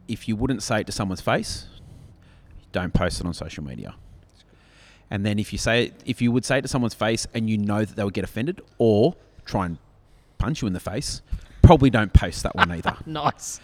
if 0.08 0.30
you 0.30 0.38
wouldn't 0.38 0.64
say 0.64 0.80
it 0.80 0.86
to 0.86 0.94
someone's 0.94 1.20
face 1.20 1.66
don't 2.72 2.94
post 2.94 3.20
it 3.20 3.26
on 3.26 3.34
social 3.34 3.64
media. 3.64 3.96
And 5.10 5.26
then 5.26 5.40
if 5.40 5.52
you 5.52 5.58
say 5.58 5.86
it, 5.86 6.04
if 6.06 6.22
you 6.22 6.32
would 6.32 6.46
say 6.46 6.60
it 6.60 6.62
to 6.64 6.68
someone's 6.68 6.94
face 6.94 7.26
and 7.34 7.50
you 7.50 7.58
know 7.58 7.86
that 7.86 7.96
they 7.96 8.04
would 8.04 8.14
get 8.14 8.24
offended 8.24 8.62
or 8.78 9.16
try 9.46 9.66
and 9.66 9.78
punch 10.38 10.62
you 10.62 10.68
in 10.68 10.74
the 10.74 10.80
face 10.80 11.22
probably 11.62 11.90
don't 11.90 12.14
post 12.14 12.44
that 12.44 12.56
one 12.56 12.72
either. 12.72 12.96
Nice. 13.06 13.60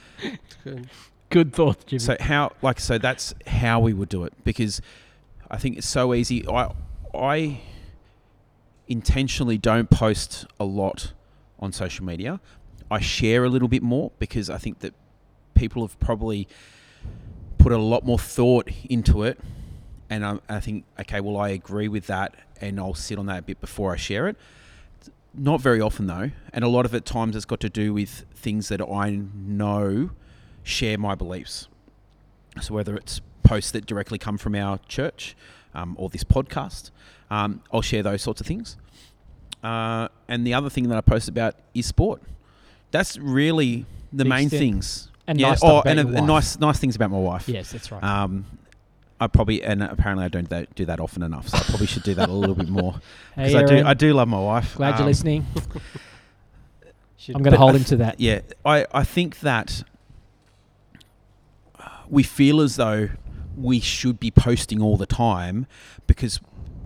Good. 1.34 1.52
Thought, 1.52 1.88
Jimmy. 1.88 2.00
So 2.00 2.16
how 2.20 2.52
like 2.62 2.80
so 2.80 3.00
that's 3.00 3.34
how 3.48 3.80
we 3.80 3.92
would 3.92 4.08
do 4.08 4.24
it 4.24 4.34
because 4.44 4.82
I 5.50 5.58
think 5.58 5.80
it's 5.80 5.88
so 5.88 6.14
easy. 6.14 6.48
I 6.48 6.72
I 7.12 7.62
intentionally 8.88 9.58
don't 9.58 9.90
post 9.90 10.46
a 10.60 10.64
lot 10.64 11.14
on 11.60 11.72
social 11.72 12.06
media. 12.06 12.40
I 12.92 13.00
share 13.00 13.44
a 13.44 13.50
little 13.50 13.68
bit 13.68 13.82
more 13.82 14.12
because 14.20 14.48
I 14.48 14.60
think 14.60 14.80
that 14.80 14.94
people 15.56 15.82
have 15.82 16.00
probably 16.00 16.48
put 17.58 17.72
a 17.72 17.80
lot 17.80 18.06
more 18.06 18.20
thought 18.20 18.70
into 18.88 19.24
it 19.24 19.40
and 20.12 20.24
I, 20.24 20.38
I 20.48 20.60
think 20.60 20.86
okay 21.00 21.20
well 21.20 21.38
I 21.38 21.50
agree 21.50 21.88
with 21.88 22.08
that 22.08 22.36
and 22.62 22.80
I'll 22.80 22.94
sit 22.94 23.18
on 23.18 23.26
that 23.28 23.40
a 23.40 23.42
bit 23.42 23.62
before 23.62 23.94
I 23.94 23.96
share 23.96 24.28
it 24.28 24.36
not 25.34 25.62
very 25.62 25.80
often 25.80 26.08
though 26.08 26.32
and 26.52 26.64
a 26.64 26.68
lot 26.68 26.86
of 26.86 26.94
it 26.94 27.06
times 27.06 27.36
it's 27.36 27.46
got 27.46 27.62
to 27.62 27.70
do 27.70 27.94
with 27.94 28.26
things 28.36 28.68
that 28.68 28.82
I 28.82 29.22
know 29.34 30.12
share 30.64 30.98
my 30.98 31.16
beliefs. 31.16 31.68
So 32.62 32.74
whether 32.74 32.96
it's 32.96 33.22
posts 33.44 33.72
that 33.72 33.86
directly 33.86 34.18
come 34.18 34.38
from 34.38 34.56
our 34.56 34.80
church 34.88 35.36
um, 35.74 35.96
or 36.00 36.10
this 36.10 36.24
podcast, 36.24 36.92
um, 37.30 37.62
I'll 37.72 37.82
share 37.82 38.04
those 38.04 38.22
sorts 38.22 38.40
of 38.42 38.48
things. 38.48 38.78
Uh, 39.64 40.08
and 40.28 40.46
the 40.46 40.54
other 40.54 40.70
thing 40.70 40.90
that 40.90 40.98
I 40.98 41.02
post 41.02 41.28
about 41.30 41.56
is 41.74 41.86
sport. 41.86 42.22
That's 42.92 43.18
really 43.18 43.86
the 44.12 44.24
Big 44.26 44.30
main 44.30 44.48
step. 44.50 44.60
things. 44.60 45.10
And 45.26 45.40
yeah. 45.40 45.50
nice 45.50 45.60
oh, 45.64 45.82
and 45.86 46.00
a, 46.00 46.04
your 46.04 46.12
a 46.12 46.16
wife. 46.16 46.28
nice 46.28 46.60
nice 46.60 46.80
things 46.80 46.96
about 46.98 47.12
my 47.12 47.18
wife. 47.18 47.48
yes, 47.48 47.72
that's 47.72 47.92
right. 47.92 48.04
Um, 48.04 48.46
I 49.22 49.28
probably 49.28 49.64
and 49.64 49.82
apparently 49.82 50.26
I 50.26 50.28
don't 50.28 50.50
that, 50.50 50.76
do 50.76 50.84
that 50.86 51.00
often 51.00 51.24
enough, 51.24 51.48
so 51.48 51.58
I 51.58 51.62
probably 51.62 51.88
should 51.88 52.04
do 52.04 52.14
that 52.16 52.28
a 52.28 52.34
little 52.34 52.56
bit 52.56 52.68
more 52.68 52.94
hey, 53.36 53.48
because 53.48 53.56
I 53.56 53.64
do 53.64 53.86
I 53.88 53.94
do 53.94 54.14
love 54.14 54.28
my 54.28 54.40
wife. 54.40 54.76
glad 54.76 54.92
you're 54.96 55.00
Um, 55.00 55.06
listening. 55.06 55.46
I'm 57.34 57.42
going 57.42 57.54
to 57.54 57.58
hold 57.58 57.72
I 57.76 57.78
him 57.78 57.84
to 57.86 57.96
that. 57.98 58.20
Yeah, 58.20 58.42
I, 58.66 58.86
I 58.94 59.04
think 59.06 59.40
that 59.40 59.84
we 62.14 62.22
feel 62.22 62.62
as 62.62 62.76
though 62.76 63.10
we 63.58 63.80
should 63.80 64.20
be 64.20 64.30
posting 64.30 64.82
all 64.82 64.98
the 64.98 65.06
time 65.08 65.66
because 66.06 66.40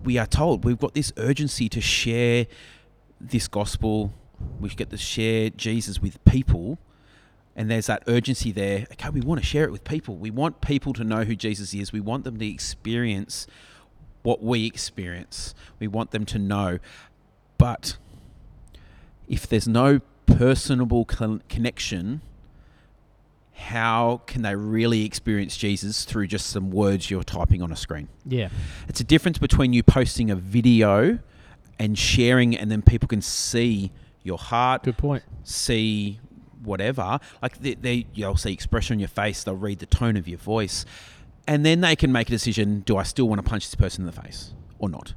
we 0.05 0.17
are 0.17 0.25
told 0.25 0.63
we've 0.63 0.79
got 0.79 0.93
this 0.93 1.11
urgency 1.17 1.67
to 1.67 1.81
share 1.81 2.47
this 3.19 3.49
gospel. 3.49 4.13
We 4.59 4.69
get 4.69 4.89
to 4.91 4.97
share 4.97 5.49
Jesus 5.49 6.01
with 6.01 6.23
people. 6.23 6.79
And 7.57 7.69
there's 7.69 7.87
that 7.87 8.03
urgency 8.07 8.53
there. 8.53 8.87
Okay, 8.93 9.09
we 9.09 9.19
want 9.19 9.41
to 9.41 9.45
share 9.45 9.65
it 9.65 9.71
with 9.71 9.83
people. 9.83 10.15
We 10.15 10.31
want 10.31 10.61
people 10.61 10.93
to 10.93 11.03
know 11.03 11.23
who 11.25 11.35
Jesus 11.35 11.73
is. 11.73 11.91
We 11.91 11.99
want 11.99 12.23
them 12.23 12.37
to 12.37 12.47
experience 12.47 13.47
what 14.23 14.41
we 14.41 14.65
experience. 14.65 15.53
We 15.77 15.87
want 15.87 16.11
them 16.11 16.25
to 16.25 16.39
know. 16.39 16.79
But 17.57 17.97
if 19.27 19.45
there's 19.45 19.67
no 19.67 19.99
personable 20.25 21.03
con- 21.03 21.41
connection, 21.49 22.21
how 23.57 24.21
can 24.27 24.43
they 24.43 24.55
really 24.55 25.03
experience 25.03 25.57
Jesus 25.57 26.05
through 26.05 26.27
just 26.27 26.47
some 26.47 26.69
words 26.71 27.09
you're 27.09 27.23
typing 27.23 27.61
on 27.61 27.71
a 27.71 27.75
screen? 27.75 28.07
Yeah. 28.25 28.49
It's 28.87 29.01
a 29.01 29.03
difference 29.03 29.37
between 29.39 29.73
you 29.73 29.83
posting 29.83 30.29
a 30.31 30.35
video 30.35 31.19
and 31.79 31.97
sharing, 31.97 32.55
and 32.55 32.71
then 32.71 32.81
people 32.81 33.07
can 33.07 33.21
see 33.21 33.91
your 34.23 34.37
heart, 34.37 34.83
Good 34.83 34.97
point. 34.97 35.23
see 35.43 36.19
whatever. 36.63 37.19
Like 37.41 37.59
they, 37.59 37.75
they, 37.75 38.05
you'll 38.13 38.37
see 38.37 38.53
expression 38.53 38.95
on 38.95 38.99
your 38.99 39.09
face. 39.09 39.43
They'll 39.43 39.55
read 39.55 39.79
the 39.79 39.85
tone 39.85 40.17
of 40.17 40.27
your 40.27 40.39
voice, 40.39 40.85
and 41.47 41.65
then 41.65 41.81
they 41.81 41.95
can 41.95 42.11
make 42.11 42.27
a 42.29 42.31
decision: 42.31 42.81
Do 42.81 42.97
I 42.97 43.03
still 43.03 43.27
want 43.27 43.43
to 43.43 43.49
punch 43.49 43.65
this 43.65 43.75
person 43.75 44.01
in 44.03 44.05
the 44.07 44.21
face 44.21 44.53
or 44.79 44.89
not? 44.89 45.13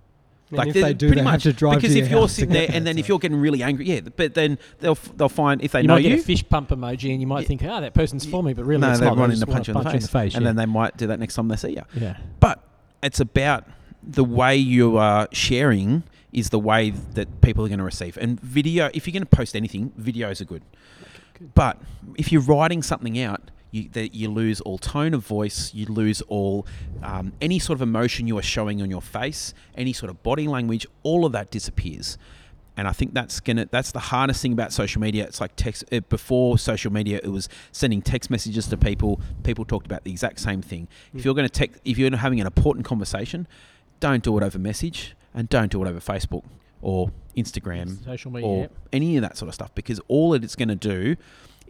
And 0.59 0.69
if 0.69 0.75
they're 0.75 0.83
they 0.85 0.95
do, 0.95 1.07
pretty 1.09 1.21
they 1.21 1.25
have 1.25 1.33
much 1.35 1.43
to 1.45 1.53
drive 1.53 1.77
because 1.77 1.93
to 1.95 1.99
if 2.01 2.05
your 2.07 2.11
you're 2.13 2.21
house 2.23 2.33
sitting 2.33 2.53
get 2.53 2.69
there 2.69 2.77
and 2.77 2.87
then 2.87 2.99
if 2.99 3.09
you're 3.09 3.19
getting 3.19 3.39
really 3.41 3.63
angry, 3.63 3.87
yeah, 3.87 4.01
but 4.17 4.35
then 4.35 4.59
they'll 4.81 4.93
f- 4.93 5.11
they'll 5.17 5.29
find 5.29 5.63
if 5.63 5.73
they 5.73 5.83
you 5.83 5.87
know 5.89 5.95
might 5.95 6.03
get 6.03 6.11
you, 6.13 6.19
a 6.19 6.23
fish 6.23 6.49
pump 6.49 6.71
emoji, 6.71 7.13
and 7.13 7.21
you 7.21 7.27
might 7.27 7.43
Yeah. 7.43 7.47
think, 7.49 7.63
"Ah, 7.65 7.81
that 7.81 7.95
person's 7.95 8.27
for 8.27 8.43
me," 8.43 8.53
but 8.53 8.65
really, 8.65 8.81
no, 8.81 8.91
it's 8.91 8.99
they're 9.01 9.09
not. 9.11 9.15
They 9.15 9.21
running 9.21 9.37
just 9.37 9.43
to 9.43 9.47
wanna 9.49 9.59
punch 9.59 9.69
you 9.69 9.75
in 9.75 9.85
the 9.85 10.09
face, 10.09 10.09
face. 10.09 10.35
and 10.35 10.43
yeah. 10.43 10.49
then 10.49 10.57
they 10.57 10.67
might 10.67 10.97
do 10.97 11.07
that 11.07 11.21
next 11.21 11.35
time 11.35 11.49
they 11.49 11.57
see 11.57 11.71
you. 11.71 11.83
yeah. 11.95 12.17
But 12.41 12.63
it's 13.03 13.21
about 13.21 13.65
the 14.03 14.25
way 14.25 14.57
you 14.57 14.97
are 14.97 15.29
sharing 15.33 16.03
is 16.33 16.51
the 16.51 16.59
way 16.59 16.91
that 16.91 17.41
people 17.41 17.65
are 17.65 17.69
going 17.69 17.79
to 17.79 17.85
receive. 17.85 18.17
And 18.17 18.41
video, 18.41 18.89
if 18.95 19.07
you're 19.07 19.13
going 19.13 19.25
to 19.25 19.27
post 19.37 19.55
anything, 19.57 19.93
videos 20.01 20.41
are 20.41 20.45
good. 20.45 20.63
good. 21.39 21.55
But 21.55 21.79
if 22.17 22.31
you're 22.33 22.41
writing 22.43 22.83
something 22.83 23.19
out, 23.21 23.51
you, 23.71 23.89
that 23.91 24.15
you 24.15 24.31
lose 24.31 24.61
all 24.61 24.79
tone 24.79 25.15
of 25.15 25.27
voice, 25.27 25.73
you 25.75 25.87
lose 25.87 26.23
all 26.23 26.67
um, 27.03 27.33
any 27.41 27.59
sort 27.59 27.77
of 27.77 27.83
emotion 27.83 28.27
you 28.27 28.37
are 28.39 28.43
showing 28.43 28.83
on 28.83 28.91
your 28.91 29.03
face, 29.03 29.55
any 29.77 29.93
sort 29.93 30.11
of 30.11 30.23
body 30.23 30.47
language, 30.49 30.87
all 31.03 31.25
of 31.25 31.33
that 31.33 31.51
disappears. 31.51 32.19
And 32.77 32.89
I 32.89 32.93
think 32.93 33.13
that's 33.13 33.41
gonna 33.41 33.69
that's 33.71 33.93
the 33.93 33.99
hardest 33.99 34.41
thing 34.41 34.53
about 34.53 34.73
social 34.73 35.03
media. 35.03 35.25
It's 35.25 35.41
like 35.41 35.55
text 35.55 35.85
uh, 35.93 36.01
before 36.09 36.57
social 36.57 36.91
media, 36.93 37.21
it 37.23 37.29
was 37.29 37.49
sending 37.73 38.01
text 38.01 38.31
messages 38.31 38.69
to 38.69 38.77
people. 38.77 39.21
People 39.43 39.65
talked 39.65 39.87
about 39.87 40.05
the 40.05 40.11
exact 40.11 40.41
same 40.41 40.63
thing. 40.63 40.89
If 41.15 41.25
you're 41.25 41.35
going 41.35 41.49
to 41.49 41.53
text, 41.53 41.81
if 41.85 41.99
you're 41.99 42.17
having 42.17 42.41
an 42.41 42.47
important 42.47 42.87
conversation, 42.87 43.47
don't 43.99 44.23
do 44.23 44.39
it 44.39 44.43
over 44.43 44.59
message 44.59 45.15
and 45.35 45.49
don't 45.49 45.71
do 45.71 45.85
it 45.85 45.89
over 45.89 46.01
Facebook 46.01 46.45
or 46.81 47.11
Instagram 47.37 48.03
Social 48.05 48.31
media. 48.31 48.49
or 48.49 48.69
any 48.93 49.17
of 49.17 49.23
that 49.23 49.37
sort 49.37 49.49
of 49.49 49.55
stuff 49.55 49.75
because 49.75 50.01
all 50.09 50.31
that 50.31 50.43
it's 50.43 50.57
going 50.57 50.69
to 50.69 50.75
do 50.75 51.17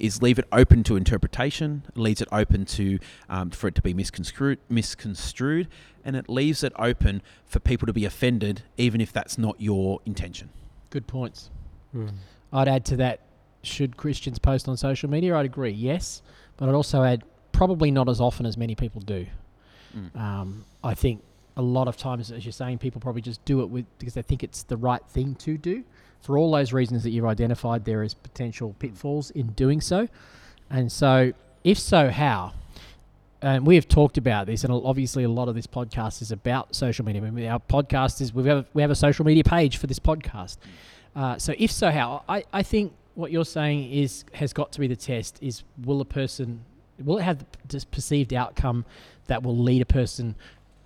is 0.01 0.23
leave 0.23 0.39
it 0.39 0.47
open 0.53 0.83
to 0.85 0.97
interpretation, 0.97 1.83
leaves 1.95 2.21
it 2.21 2.29
open 2.33 2.65
to 2.67 2.99
um, 3.29 3.51
for 3.51 3.69
it 3.69 3.75
to 3.77 3.83
be 3.83 3.95
misconstrued, 3.95 4.59
misconstrued, 4.69 5.69
and 6.05 6.17
it 6.17 6.29
leaves 6.29 6.65
it 6.65 6.73
open 6.79 7.23
for 7.45 7.61
people 7.61 7.87
to 7.87 7.93
be 7.93 8.05
offended, 8.05 8.63
even 8.77 9.01
if 9.01 9.13
that's 9.13 9.39
not 9.39 9.61
your 9.61 10.01
intention. 10.05 10.51
Good 10.91 11.07
points. 11.07 11.51
Hmm. 11.93 12.09
I'd 12.53 12.69
add 12.69 12.85
to 12.87 12.97
that: 12.97 13.21
should 13.63 13.97
Christians 13.97 14.39
post 14.39 14.69
on 14.69 14.77
social 14.77 15.11
media? 15.11 15.37
I'd 15.37 15.47
agree, 15.47 15.71
yes, 15.71 16.23
but 16.57 16.69
I'd 16.69 16.75
also 16.75 17.03
add 17.03 17.25
probably 17.53 17.91
not 17.91 18.09
as 18.09 18.21
often 18.21 18.47
as 18.47 18.57
many 18.57 18.75
people 18.75 19.01
do. 19.01 19.27
Um, 20.15 20.65
I 20.85 20.95
think 20.95 21.23
a 21.57 21.63
lot 21.63 21.89
of 21.89 21.97
times, 21.97 22.31
as 22.31 22.45
you're 22.45 22.53
saying, 22.53 22.79
people 22.79 23.01
probably 23.01 23.23
just 23.23 23.45
do 23.45 23.61
it 23.63 23.69
with 23.69 23.87
because 23.99 24.15
they 24.15 24.23
think 24.23 24.43
it's 24.43 24.63
the 24.63 24.77
right 24.77 25.05
thing 25.09 25.35
to 25.37 25.59
do. 25.59 25.85
For 26.21 26.37
all 26.37 26.51
those 26.53 26.73
reasons 26.73 27.03
that 27.03 27.11
you've 27.11 27.27
identified, 27.27 27.85
there 27.85 28.03
is 28.03 28.15
potential 28.15 28.75
pitfalls 28.79 29.31
in 29.31 29.49
doing 29.49 29.81
so. 29.81 30.09
And 30.69 30.91
so, 30.93 31.33
if 31.65 31.79
so, 31.79 32.11
how? 32.11 32.53
And 33.43 33.67
we 33.67 33.75
have 33.77 33.89
talked 33.89 34.19
about 34.19 34.47
this, 34.47 34.65
and 34.65 34.73
obviously, 34.73 35.25
a 35.25 35.29
lot 35.29 35.49
of 35.49 35.55
this 35.55 35.67
podcast 35.67 36.21
is 36.21 36.31
about 36.31 36.75
social 36.75 37.05
media. 37.05 37.23
I 37.23 37.31
mean, 37.31 37.47
our 37.47 37.59
podcast 37.59 38.21
is 38.21 38.35
we 38.35 38.47
have 38.49 38.67
we 38.75 38.83
have 38.83 38.91
a 38.91 38.95
social 38.95 39.25
media 39.25 39.45
page 39.45 39.79
for 39.79 39.87
this 39.87 39.99
podcast. 39.99 40.59
Uh, 41.17 41.39
so, 41.39 41.55
if 41.59 41.73
so, 41.73 41.91
how? 41.91 42.23
I, 42.29 42.45
I 42.53 42.63
think 42.63 42.93
what 43.15 43.33
you're 43.33 43.45
saying 43.45 43.91
is 43.91 44.25
has 44.35 44.53
got 44.53 44.73
to 44.73 44.81
be 44.81 44.87
the 44.87 44.97
test. 44.97 45.39
Is 45.43 45.65
will 45.83 46.03
a 46.03 46.05
person 46.05 46.65
will 47.03 47.19
it 47.19 47.23
have 47.23 47.45
the 47.69 47.85
perceived 47.91 48.35
outcome 48.35 48.85
that 49.27 49.43
will 49.43 49.57
lead 49.57 49.83
a 49.83 49.87
person 49.87 50.35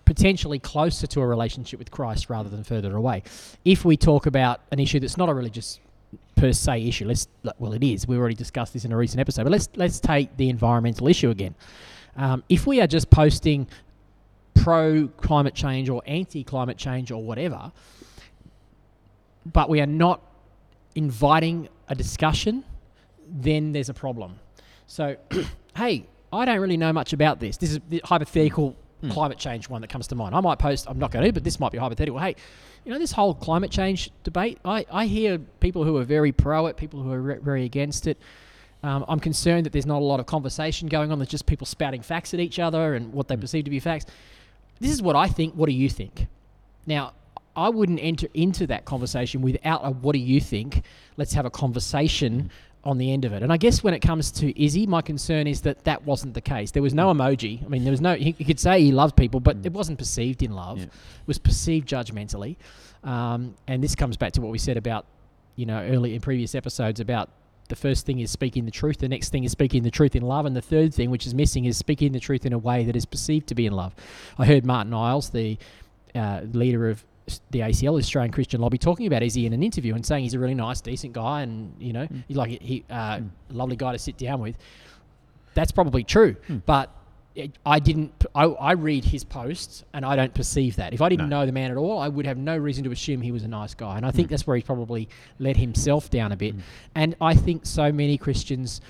potentially 0.05 0.59
closer 0.59 1.07
to 1.07 1.21
a 1.21 1.27
relationship 1.27 1.79
with 1.79 1.91
Christ 1.91 2.29
rather 2.31 2.49
than 2.49 2.65
further 2.65 2.97
away? 2.97 3.23
If 3.65 3.85
we 3.85 3.97
talk 3.97 4.27
about 4.27 4.61
an 4.71 4.79
issue 4.79 5.01
that's 5.01 5.17
not 5.17 5.29
a 5.29 5.35
religious 5.35 5.81
per 6.37 6.53
se 6.53 6.87
issue, 6.87 7.07
let's 7.07 7.29
well, 7.59 7.73
it 7.73 7.83
is. 7.83 8.07
We 8.07 8.17
already 8.17 8.35
discussed 8.35 8.73
this 8.73 8.85
in 8.85 8.93
a 8.93 8.97
recent 8.97 9.21
episode, 9.21 9.45
but 9.45 9.53
let's 9.53 9.69
let's 9.77 10.01
take 10.01 10.37
the 10.37 10.49
environmental 10.49 11.09
issue 11.09 11.31
again. 11.31 11.55
Um, 12.17 12.45
if 12.49 12.67
we 12.67 12.81
are 12.81 12.87
just 12.87 13.11
posting 13.11 13.67
pro 14.55 15.09
climate 15.19 15.55
change 15.55 15.89
or 15.89 16.03
anti 16.07 16.45
climate 16.45 16.79
change 16.79 17.11
or 17.11 17.23
whatever, 17.23 17.73
but 19.45 19.69
we 19.69 19.81
are 19.81 19.87
not 19.87 20.21
inviting 20.95 21.69
a 21.89 21.95
discussion, 21.95 22.65
then 23.29 23.73
there's 23.73 23.89
a 23.89 23.95
problem. 23.95 24.39
So, 24.87 25.17
hey, 25.77 26.07
I 26.33 26.45
don't 26.45 26.61
really 26.61 26.77
know 26.77 26.93
much 26.93 27.13
about 27.13 27.41
this. 27.41 27.57
This 27.57 27.73
is 27.73 27.81
the 27.89 28.01
hypothetical 28.05 28.77
Hmm. 29.05 29.11
climate 29.11 29.39
change 29.39 29.69
one 29.69 29.81
that 29.83 29.89
comes 29.89 30.07
to 30.09 30.15
mind. 30.15 30.35
I 30.35 30.41
might 30.41 30.59
post, 30.59 30.87
I'm 30.89 30.99
not 30.99 31.11
going 31.11 31.25
to, 31.25 31.33
but 31.33 31.45
this 31.45 31.59
might 31.61 31.73
be 31.73 31.79
hypothetical. 31.79 32.19
Hey, 32.19 32.37
you 32.85 32.93
know, 32.93 32.99
this 32.99 33.13
whole 33.13 33.35
climate 33.35 33.71
change 33.71 34.11
debate, 34.23 34.59
I, 34.65 34.85
I 34.91 35.07
hear 35.07 35.39
people 35.61 35.85
who 35.85 35.97
are 35.97 36.05
very 36.05 36.33
pro 36.33 36.67
it, 36.67 36.77
people 36.77 37.03
who 37.03 37.11
are 37.13 37.21
re- 37.21 37.39
very 37.43 37.65
against 37.65 38.07
it. 38.07 38.19
Um, 38.83 39.05
I'm 39.09 39.21
concerned 39.21 39.65
that 39.67 39.73
there's 39.73 39.87
not 39.87 40.01
a 40.03 40.05
lot 40.05 40.21
of 40.21 40.27
conversation 40.27 40.89
going 40.89 41.11
on. 41.11 41.19
There's 41.19 41.31
just 41.31 41.47
people 41.47 41.67
spouting 41.67 42.03
facts 42.03 42.35
at 42.35 42.41
each 42.41 42.59
other 42.59 42.95
and 42.95 43.13
what 43.15 43.29
they 43.29 43.37
Mm. 43.37 43.41
perceive 43.41 43.65
to 43.65 43.71
be 43.71 43.81
facts. 43.81 44.05
This 44.81 44.91
is 44.91 45.01
what 45.01 45.17
I 45.17 45.27
think. 45.29 45.55
What 45.55 45.67
do 45.67 45.73
you 45.75 45.89
think? 45.89 46.27
Now, 46.87 47.13
I 47.57 47.69
wouldn't 47.71 48.01
enter 48.03 48.27
into 48.35 48.67
that 48.67 48.85
conversation 48.85 49.41
without 49.41 49.81
a 49.85 49.91
what 49.91 50.13
do 50.13 50.19
you 50.19 50.41
think? 50.41 50.83
Let's 51.17 51.33
have 51.35 51.47
a 51.47 51.51
conversation 51.51 52.51
on 52.85 52.99
the 52.99 53.13
end 53.13 53.25
of 53.25 53.33
it. 53.33 53.43
And 53.43 53.53
I 53.53 53.57
guess 53.57 53.83
when 53.83 53.95
it 53.95 54.01
comes 54.01 54.31
to 54.33 54.63
Izzy, 54.63 54.87
my 54.87 55.01
concern 55.03 55.47
is 55.47 55.63
that 55.63 55.85
that 55.85 56.05
wasn't 56.05 56.35
the 56.35 56.41
case. 56.41 56.71
There 56.71 56.83
was 56.83 56.95
no 56.95 57.13
emoji. 57.13 57.65
I 57.65 57.69
mean, 57.69 57.83
there 57.85 57.91
was 57.91 58.01
no, 58.01 58.15
he, 58.15 58.33
he 58.33 58.45
could 58.45 58.61
say 58.61 58.81
he 58.83 58.93
loved 58.93 59.17
people, 59.17 59.41
but 59.41 59.63
Mm. 59.63 59.67
it 59.67 59.73
wasn't 59.73 59.99
perceived 59.99 60.43
in 60.43 60.53
love. 60.53 60.79
Yeah. 60.79 60.85
It 60.85 60.91
was 61.27 61.39
perceived 61.39 61.89
judgmentally. 61.89 62.57
Um, 63.03 63.55
and 63.67 63.83
this 63.83 63.95
comes 63.95 64.17
back 64.17 64.33
to 64.33 64.41
what 64.41 64.51
we 64.53 64.59
said 64.59 64.77
about, 64.77 65.07
you 65.57 65.67
know, 65.67 65.81
early 65.83 66.15
in 66.15 66.21
previous 66.21 66.55
episodes 66.55 67.01
about 67.01 67.31
the 67.69 67.77
first 67.77 68.05
thing 68.05 68.21
is 68.21 68.31
speaking 68.31 68.67
the 68.67 68.71
truth, 68.71 68.99
the 68.99 69.09
next 69.09 69.31
thing 69.31 69.45
is 69.45 69.53
speaking 69.53 69.83
the 69.83 69.91
truth 69.91 70.15
in 70.15 70.23
love, 70.23 70.45
and 70.45 70.55
the 70.55 70.61
third 70.61 70.93
thing, 70.93 71.11
which 71.11 71.27
is 71.27 71.35
missing, 71.35 71.65
is 71.65 71.79
speaking 71.79 72.13
the 72.13 72.21
truth 72.21 72.45
in 72.45 72.53
a 72.53 72.59
way 72.59 72.85
that 72.85 72.95
is 72.95 73.07
perceived 73.07 73.47
to 73.47 73.55
be 73.55 73.65
in 73.65 73.73
love. 73.73 73.95
I 74.39 74.45
heard 74.45 74.67
Martin 74.67 74.93
Iles, 74.93 75.31
the 75.31 75.57
uh, 76.15 76.43
leader 76.53 76.91
of 76.91 77.03
the 77.51 77.61
ACL, 77.61 77.99
Australian 77.99 78.33
Christian 78.33 78.61
Lobby, 78.61 78.77
talking 78.79 79.07
about 79.07 79.23
Izzy 79.23 79.47
in 79.47 79.53
an 79.53 79.63
interview 79.63 79.95
and 79.95 80.05
saying 80.05 80.25
he's 80.25 80.35
a 80.35 80.39
really 80.39 80.55
nice, 80.55 80.81
decent 80.81 81.13
guy, 81.15 81.43
and 81.43 81.75
you 81.81 81.93
know, 81.93 82.07
Mm. 82.07 82.23
like 82.31 82.61
he 82.61 82.85
uh, 82.91 83.17
Mm. 83.19 83.29
lovely 83.51 83.77
guy 83.77 83.93
to 83.93 83.99
sit 83.99 84.17
down 84.19 84.41
with. 84.41 84.57
That's 85.55 85.73
probably 85.73 86.05
true, 86.05 86.37
Mm. 86.49 86.63
but 86.67 86.91
it, 87.35 87.57
I 87.67 87.79
didn't. 87.81 88.13
I 88.37 88.73
read 88.73 89.05
his 89.07 89.25
posts 89.25 89.85
and 89.93 90.05
I 90.05 90.15
don't 90.17 90.33
perceive 90.35 90.77
that. 90.77 90.93
If 90.93 91.01
I 91.01 91.09
didn't 91.09 91.29
No. 91.29 91.41
know 91.41 91.47
the 91.47 91.53
man 91.53 91.71
at 91.71 91.77
all, 91.77 91.99
I 91.99 92.09
would 92.09 92.27
have 92.27 92.37
no 92.39 92.57
reason 92.57 92.85
to 92.85 92.91
assume 92.93 93.23
he 93.23 93.33
was 93.33 93.43
a 93.43 93.49
nice 93.49 93.75
guy. 93.75 93.97
And 93.97 94.05
I 94.07 94.11
think 94.13 94.29
Mm. 94.29 94.31
that's 94.31 94.47
where 94.47 94.57
he's 94.57 94.65
probably 94.65 95.09
let 95.39 95.57
himself 95.57 96.11
down 96.11 96.31
a 96.33 96.37
bit. 96.37 96.57
Mm. 96.57 96.61
And 96.95 97.17
I 97.21 97.35
think 97.35 97.65
so 97.67 97.91
many 97.91 98.17
Christians 98.19 98.81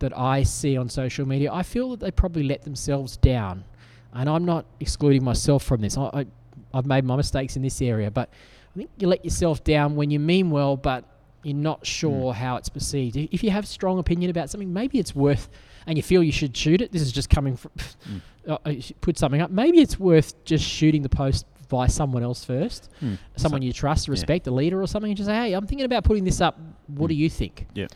that 0.00 0.16
I 0.18 0.42
see 0.42 0.76
on 0.76 0.88
social 0.90 1.26
media, 1.26 1.50
I 1.52 1.62
feel 1.62 1.90
that 1.90 2.00
they 2.00 2.10
probably 2.10 2.42
let 2.42 2.62
themselves 2.62 3.16
down. 3.16 3.64
And 4.12 4.28
I'm 4.28 4.44
not 4.44 4.64
excluding 4.80 5.24
myself 5.24 5.62
from 5.62 5.80
this. 5.80 5.96
I, 5.96 6.04
I, 6.12 6.26
I've 6.72 6.86
made 6.86 7.04
my 7.04 7.16
mistakes 7.16 7.56
in 7.56 7.62
this 7.62 7.80
area, 7.82 8.10
but 8.10 8.28
I 8.74 8.78
think 8.78 8.90
you 8.98 9.08
let 9.08 9.24
yourself 9.24 9.62
down 9.64 9.96
when 9.96 10.10
you 10.10 10.18
mean 10.20 10.50
well, 10.50 10.76
but 10.76 11.04
you're 11.42 11.54
not 11.54 11.84
sure 11.86 12.32
how 12.32 12.56
it's 12.56 12.68
perceived. 12.68 13.16
If 13.16 13.44
you 13.44 13.50
have 13.50 13.64
a 13.64 13.66
strong 13.66 13.98
opinion 13.98 14.30
about 14.30 14.50
something, 14.50 14.72
maybe 14.72 14.98
it's 14.98 15.14
worth, 15.14 15.48
and 15.86 15.96
you 15.98 16.02
feel 16.02 16.22
you 16.22 16.32
should 16.32 16.56
shoot 16.56 16.80
it. 16.80 16.90
This 16.90 17.02
is 17.02 17.12
just 17.12 17.28
coming 17.30 17.56
from, 17.56 17.70
uh, 18.48 18.56
uh, 18.64 18.72
put 19.00 19.18
something 19.18 19.40
up. 19.42 19.50
Maybe 19.50 19.80
it's 19.80 19.98
worth 20.00 20.42
just 20.44 20.64
shooting 20.64 21.02
the 21.02 21.08
post 21.08 21.46
by 21.68 21.86
someone 21.86 22.22
else 22.22 22.44
first, 22.44 22.88
Hmm. 23.00 23.14
someone 23.36 23.60
So- 23.62 23.66
you 23.66 23.72
trust, 23.72 24.08
respect, 24.08 24.46
a 24.46 24.50
leader 24.50 24.80
or 24.82 24.86
something, 24.86 25.10
and 25.10 25.16
just 25.16 25.28
say, 25.28 25.34
hey, 25.34 25.52
I'm 25.54 25.66
thinking 25.66 25.84
about 25.86 26.04
putting 26.04 26.24
this 26.24 26.40
up. 26.40 26.58
What 26.88 27.08
do 27.08 27.14
Mm. 27.14 27.18
you 27.18 27.30
think? 27.30 27.66
Yeah. 27.74 27.86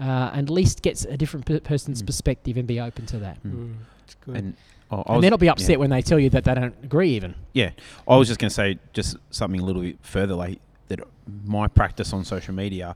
Uh, 0.00 0.30
and 0.34 0.48
at 0.48 0.50
least 0.50 0.82
gets 0.82 1.04
a 1.04 1.16
different 1.16 1.46
per- 1.46 1.60
person's 1.60 2.02
Mm. 2.02 2.06
perspective 2.06 2.56
and 2.56 2.66
be 2.66 2.80
open 2.80 3.06
to 3.06 3.18
that. 3.18 3.42
Mm. 3.44 3.52
Mm, 3.52 3.74
it's 4.04 4.14
good. 4.16 4.36
And 4.36 4.54
oh, 4.92 5.02
And 5.06 5.16
was- 5.16 5.22
then 5.22 5.30
not 5.30 5.40
be 5.40 5.46
yeah. 5.46 5.52
upset 5.52 5.78
when 5.80 5.90
they 5.90 6.02
tell 6.02 6.18
you 6.18 6.30
that 6.30 6.44
they 6.44 6.54
don't 6.54 6.74
agree 6.84 7.10
even. 7.10 7.34
Yeah, 7.52 7.70
I 8.06 8.16
was 8.16 8.28
just 8.28 8.38
going 8.38 8.50
to 8.50 8.54
say 8.54 8.78
just 8.92 9.16
something 9.30 9.60
a 9.60 9.64
little 9.64 9.82
bit 9.82 9.98
further, 10.02 10.34
like 10.34 10.60
that. 10.88 11.00
My 11.44 11.68
practice 11.68 12.12
on 12.12 12.24
social 12.24 12.54
media 12.54 12.94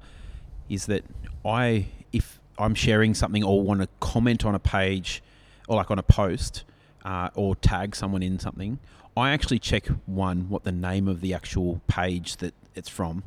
is 0.69 0.87
that 0.87 1.05
I, 1.45 1.87
if 2.13 2.41
I'm 2.59 2.75
sharing 2.75 3.15
something 3.15 3.43
or 3.45 3.63
want 3.63 3.81
to 3.81 3.89
comment 4.01 4.45
on 4.45 4.55
a 4.55 4.59
page, 4.59 5.23
or 5.69 5.77
like 5.77 5.91
on 5.91 5.99
a 5.99 6.03
post, 6.03 6.65
uh, 7.05 7.31
or 7.35 7.55
tag 7.57 7.95
someone 7.97 8.23
in 8.23 8.39
something, 8.39 8.79
I 9.17 9.31
actually 9.31 9.59
check 9.61 9.87
one 10.07 10.49
what 10.49 10.65
the 10.65 10.73
name 10.73 11.09
of 11.09 11.21
the 11.21 11.33
actual 11.35 11.81
page 11.87 12.37
that 12.39 12.53
it's 12.75 12.89
from. 12.89 13.23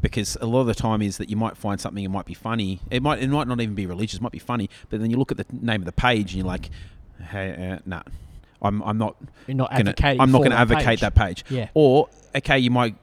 Because 0.00 0.36
a 0.40 0.46
lot 0.46 0.62
of 0.62 0.66
the 0.66 0.74
time 0.74 1.00
is 1.00 1.18
that 1.18 1.30
you 1.30 1.36
might 1.36 1.56
find 1.56 1.80
something 1.80 2.02
it 2.02 2.08
might 2.08 2.26
be 2.26 2.34
funny. 2.34 2.80
It 2.90 3.02
might 3.04 3.22
it 3.22 3.28
might 3.28 3.46
not 3.46 3.60
even 3.60 3.76
be 3.76 3.86
religious. 3.86 4.18
It 4.18 4.22
might 4.22 4.32
be 4.32 4.40
funny, 4.40 4.68
but 4.90 4.98
then 4.98 5.10
you 5.10 5.16
look 5.16 5.30
at 5.30 5.36
the 5.36 5.46
name 5.52 5.80
of 5.80 5.84
the 5.84 5.92
page 5.92 6.32
and 6.32 6.38
you're 6.38 6.46
like, 6.46 6.70
"Hey, 7.30 7.72
uh, 7.72 7.78
nah, 7.86 8.02
I'm 8.60 8.82
I'm 8.82 8.98
not 8.98 9.16
You're 9.46 9.56
not 9.56 9.70
gonna, 9.70 9.80
advocating. 9.90 10.20
I'm 10.20 10.30
not 10.32 10.38
going 10.38 10.50
to 10.50 10.58
advocate 10.58 10.84
page. 10.86 11.00
that 11.00 11.14
page. 11.14 11.44
Yeah. 11.48 11.68
Or 11.74 12.08
okay, 12.36 12.58
you 12.58 12.70
might 12.70 12.94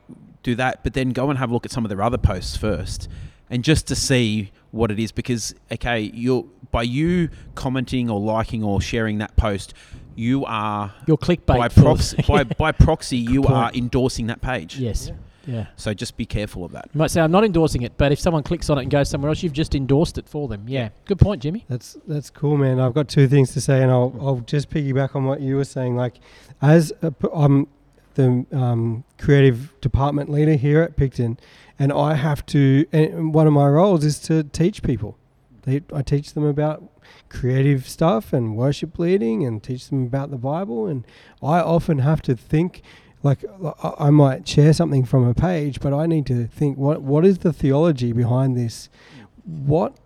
do 0.43 0.55
that, 0.55 0.83
but 0.83 0.93
then 0.93 1.09
go 1.11 1.29
and 1.29 1.37
have 1.39 1.49
a 1.51 1.53
look 1.53 1.65
at 1.65 1.71
some 1.71 1.85
of 1.85 1.89
their 1.89 2.01
other 2.01 2.17
posts 2.17 2.55
first, 2.57 3.09
and 3.49 3.63
just 3.63 3.87
to 3.87 3.95
see 3.95 4.51
what 4.71 4.91
it 4.91 4.99
is, 4.99 5.11
because 5.11 5.53
okay, 5.71 5.99
you're 6.13 6.45
by 6.71 6.83
you 6.83 7.29
commenting 7.55 8.09
or 8.09 8.19
liking 8.19 8.63
or 8.63 8.79
sharing 8.79 9.17
that 9.17 9.35
post, 9.35 9.73
you 10.15 10.45
are 10.45 10.93
Your 11.07 11.17
clickbait. 11.17 11.57
by 11.57 11.69
for- 11.69 11.81
proxy 11.81 12.23
by, 12.27 12.43
by 12.43 12.71
proxy 12.71 13.17
you 13.17 13.41
point. 13.41 13.53
are 13.53 13.71
endorsing 13.73 14.27
that 14.27 14.41
page. 14.41 14.77
yes. 14.77 15.07
Yeah. 15.09 15.15
Yeah. 15.49 15.65
So 15.77 15.93
just 15.93 16.15
be 16.15 16.25
careful 16.25 16.63
of 16.63 16.71
that. 16.73 16.89
You 16.93 16.99
might 16.99 17.09
say, 17.09 17.21
I'm 17.21 17.31
not 17.31 17.43
endorsing 17.43 17.81
it, 17.81 17.93
but 17.97 18.11
if 18.11 18.19
someone 18.19 18.43
clicks 18.43 18.69
on 18.69 18.77
it 18.77 18.83
and 18.83 18.91
goes 18.91 19.09
somewhere 19.09 19.29
else, 19.29 19.41
you've 19.41 19.53
just 19.53 19.73
endorsed 19.73 20.19
it 20.19 20.29
for 20.29 20.47
them. 20.47 20.65
Yeah. 20.67 20.89
Good 21.05 21.17
point, 21.17 21.41
Jimmy. 21.41 21.65
That's 21.67 21.97
that's 22.07 22.29
cool, 22.29 22.55
man. 22.57 22.79
I've 22.79 22.93
got 22.93 23.07
two 23.07 23.27
things 23.27 23.51
to 23.53 23.61
say, 23.61 23.81
and 23.81 23.91
I'll 23.91 24.15
I'll 24.21 24.41
just 24.41 24.69
piggyback 24.69 25.15
on 25.15 25.25
what 25.25 25.41
you 25.41 25.55
were 25.55 25.65
saying. 25.65 25.95
Like, 25.95 26.15
as 26.61 26.93
a, 27.01 27.11
p- 27.11 27.27
I'm 27.33 27.67
the 28.13 28.45
um, 28.51 29.03
creative 29.17 29.73
department 29.81 30.29
leader 30.29 30.55
here 30.55 30.81
at 30.81 30.95
Picton, 30.95 31.39
and 31.79 31.91
I 31.91 32.13
have 32.13 32.45
to. 32.47 32.85
And 32.91 33.33
one 33.33 33.47
of 33.47 33.53
my 33.53 33.67
roles 33.67 34.05
is 34.05 34.19
to 34.21 34.43
teach 34.43 34.83
people. 34.83 35.17
They, 35.63 35.81
I 35.93 36.03
teach 36.03 36.33
them 36.33 36.45
about 36.45 36.83
creative 37.27 37.89
stuff 37.89 38.33
and 38.33 38.55
worship 38.55 38.99
leading, 38.99 39.45
and 39.45 39.63
teach 39.63 39.89
them 39.89 40.03
about 40.03 40.29
the 40.29 40.37
Bible. 40.37 40.85
And 40.85 41.05
I 41.41 41.59
often 41.59 41.99
have 41.99 42.21
to 42.23 42.35
think. 42.35 42.83
Like 43.21 43.43
I- 43.83 44.09
might 44.11 44.47
share 44.47 44.73
something 44.73 45.03
from 45.05 45.27
a 45.27 45.33
page, 45.33 45.79
but 45.81 45.93
I 45.93 46.05
need 46.05 46.25
to 46.27 46.47
think 46.47 46.77
what 46.77 47.01
what 47.01 47.25
is 47.25 47.39
the 47.39 47.51
theology 47.51 48.13
behind 48.13 48.55
this? 48.55 48.89
What 49.43 49.97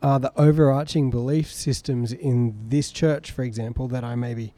are 0.00 0.20
the 0.20 0.32
overarching 0.36 1.10
belief 1.10 1.52
systems 1.52 2.12
in 2.12 2.54
this 2.68 2.90
church, 2.92 3.32
for 3.32 3.42
example, 3.42 3.88
that 3.88 4.04
I 4.04 4.14
may 4.14 4.34
be 4.34 4.54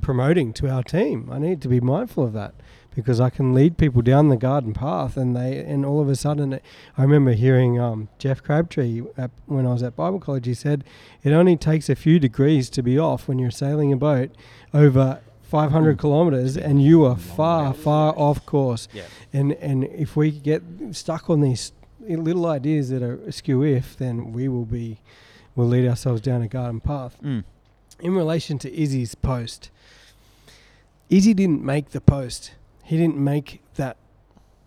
promoting 0.00 0.52
to 0.52 0.70
our 0.70 0.82
team. 0.82 1.28
I 1.32 1.38
need 1.38 1.60
to 1.62 1.68
be 1.68 1.80
mindful 1.80 2.24
of 2.24 2.32
that 2.34 2.54
because 2.94 3.20
I 3.20 3.30
can 3.30 3.54
lead 3.54 3.78
people 3.78 4.02
down 4.02 4.28
the 4.28 4.36
garden 4.36 4.74
path, 4.74 5.16
and 5.16 5.34
they 5.34 5.58
and 5.58 5.84
all 5.84 6.00
of 6.00 6.08
a 6.08 6.14
sudden, 6.14 6.60
I 6.96 7.02
remember 7.02 7.32
hearing 7.32 7.80
um, 7.80 8.08
Jeff 8.18 8.42
Crabtree 8.42 9.02
at, 9.16 9.30
when 9.46 9.66
I 9.66 9.72
was 9.72 9.82
at 9.82 9.96
Bible 9.96 10.20
college. 10.20 10.46
He 10.46 10.54
said 10.54 10.84
it 11.22 11.32
only 11.32 11.56
takes 11.56 11.88
a 11.88 11.96
few 11.96 12.18
degrees 12.18 12.68
to 12.70 12.82
be 12.82 12.98
off 12.98 13.26
when 13.26 13.38
you're 13.38 13.50
sailing 13.50 13.92
a 13.92 13.96
boat 13.96 14.30
over 14.74 15.20
500 15.52 15.96
Mm. 15.96 16.00
kilometers, 16.00 16.56
and 16.56 16.82
you 16.82 17.04
are 17.04 17.14
far, 17.16 17.74
far 17.74 18.14
off 18.18 18.46
course. 18.46 18.88
Yeah. 18.94 19.02
And 19.34 19.52
and 19.52 19.84
if 19.84 20.16
we 20.16 20.30
get 20.30 20.62
stuck 20.92 21.28
on 21.28 21.42
these 21.42 21.72
little 22.00 22.46
ideas 22.46 22.88
that 22.88 23.02
are 23.02 23.16
askew 23.26 23.62
if, 23.62 23.94
then 23.98 24.32
we 24.32 24.48
will 24.48 24.64
be 24.64 24.98
will 25.54 25.68
lead 25.68 25.86
ourselves 25.86 26.22
down 26.22 26.40
a 26.40 26.48
garden 26.48 26.80
path. 26.80 27.18
Mm. 27.22 27.44
In 28.00 28.14
relation 28.14 28.58
to 28.60 28.68
Izzy's 28.74 29.14
post, 29.14 29.70
Izzy 31.10 31.34
didn't 31.34 31.62
make 31.62 31.90
the 31.90 32.00
post. 32.00 32.52
He 32.84 32.96
didn't 32.96 33.18
make 33.18 33.60
that 33.74 33.96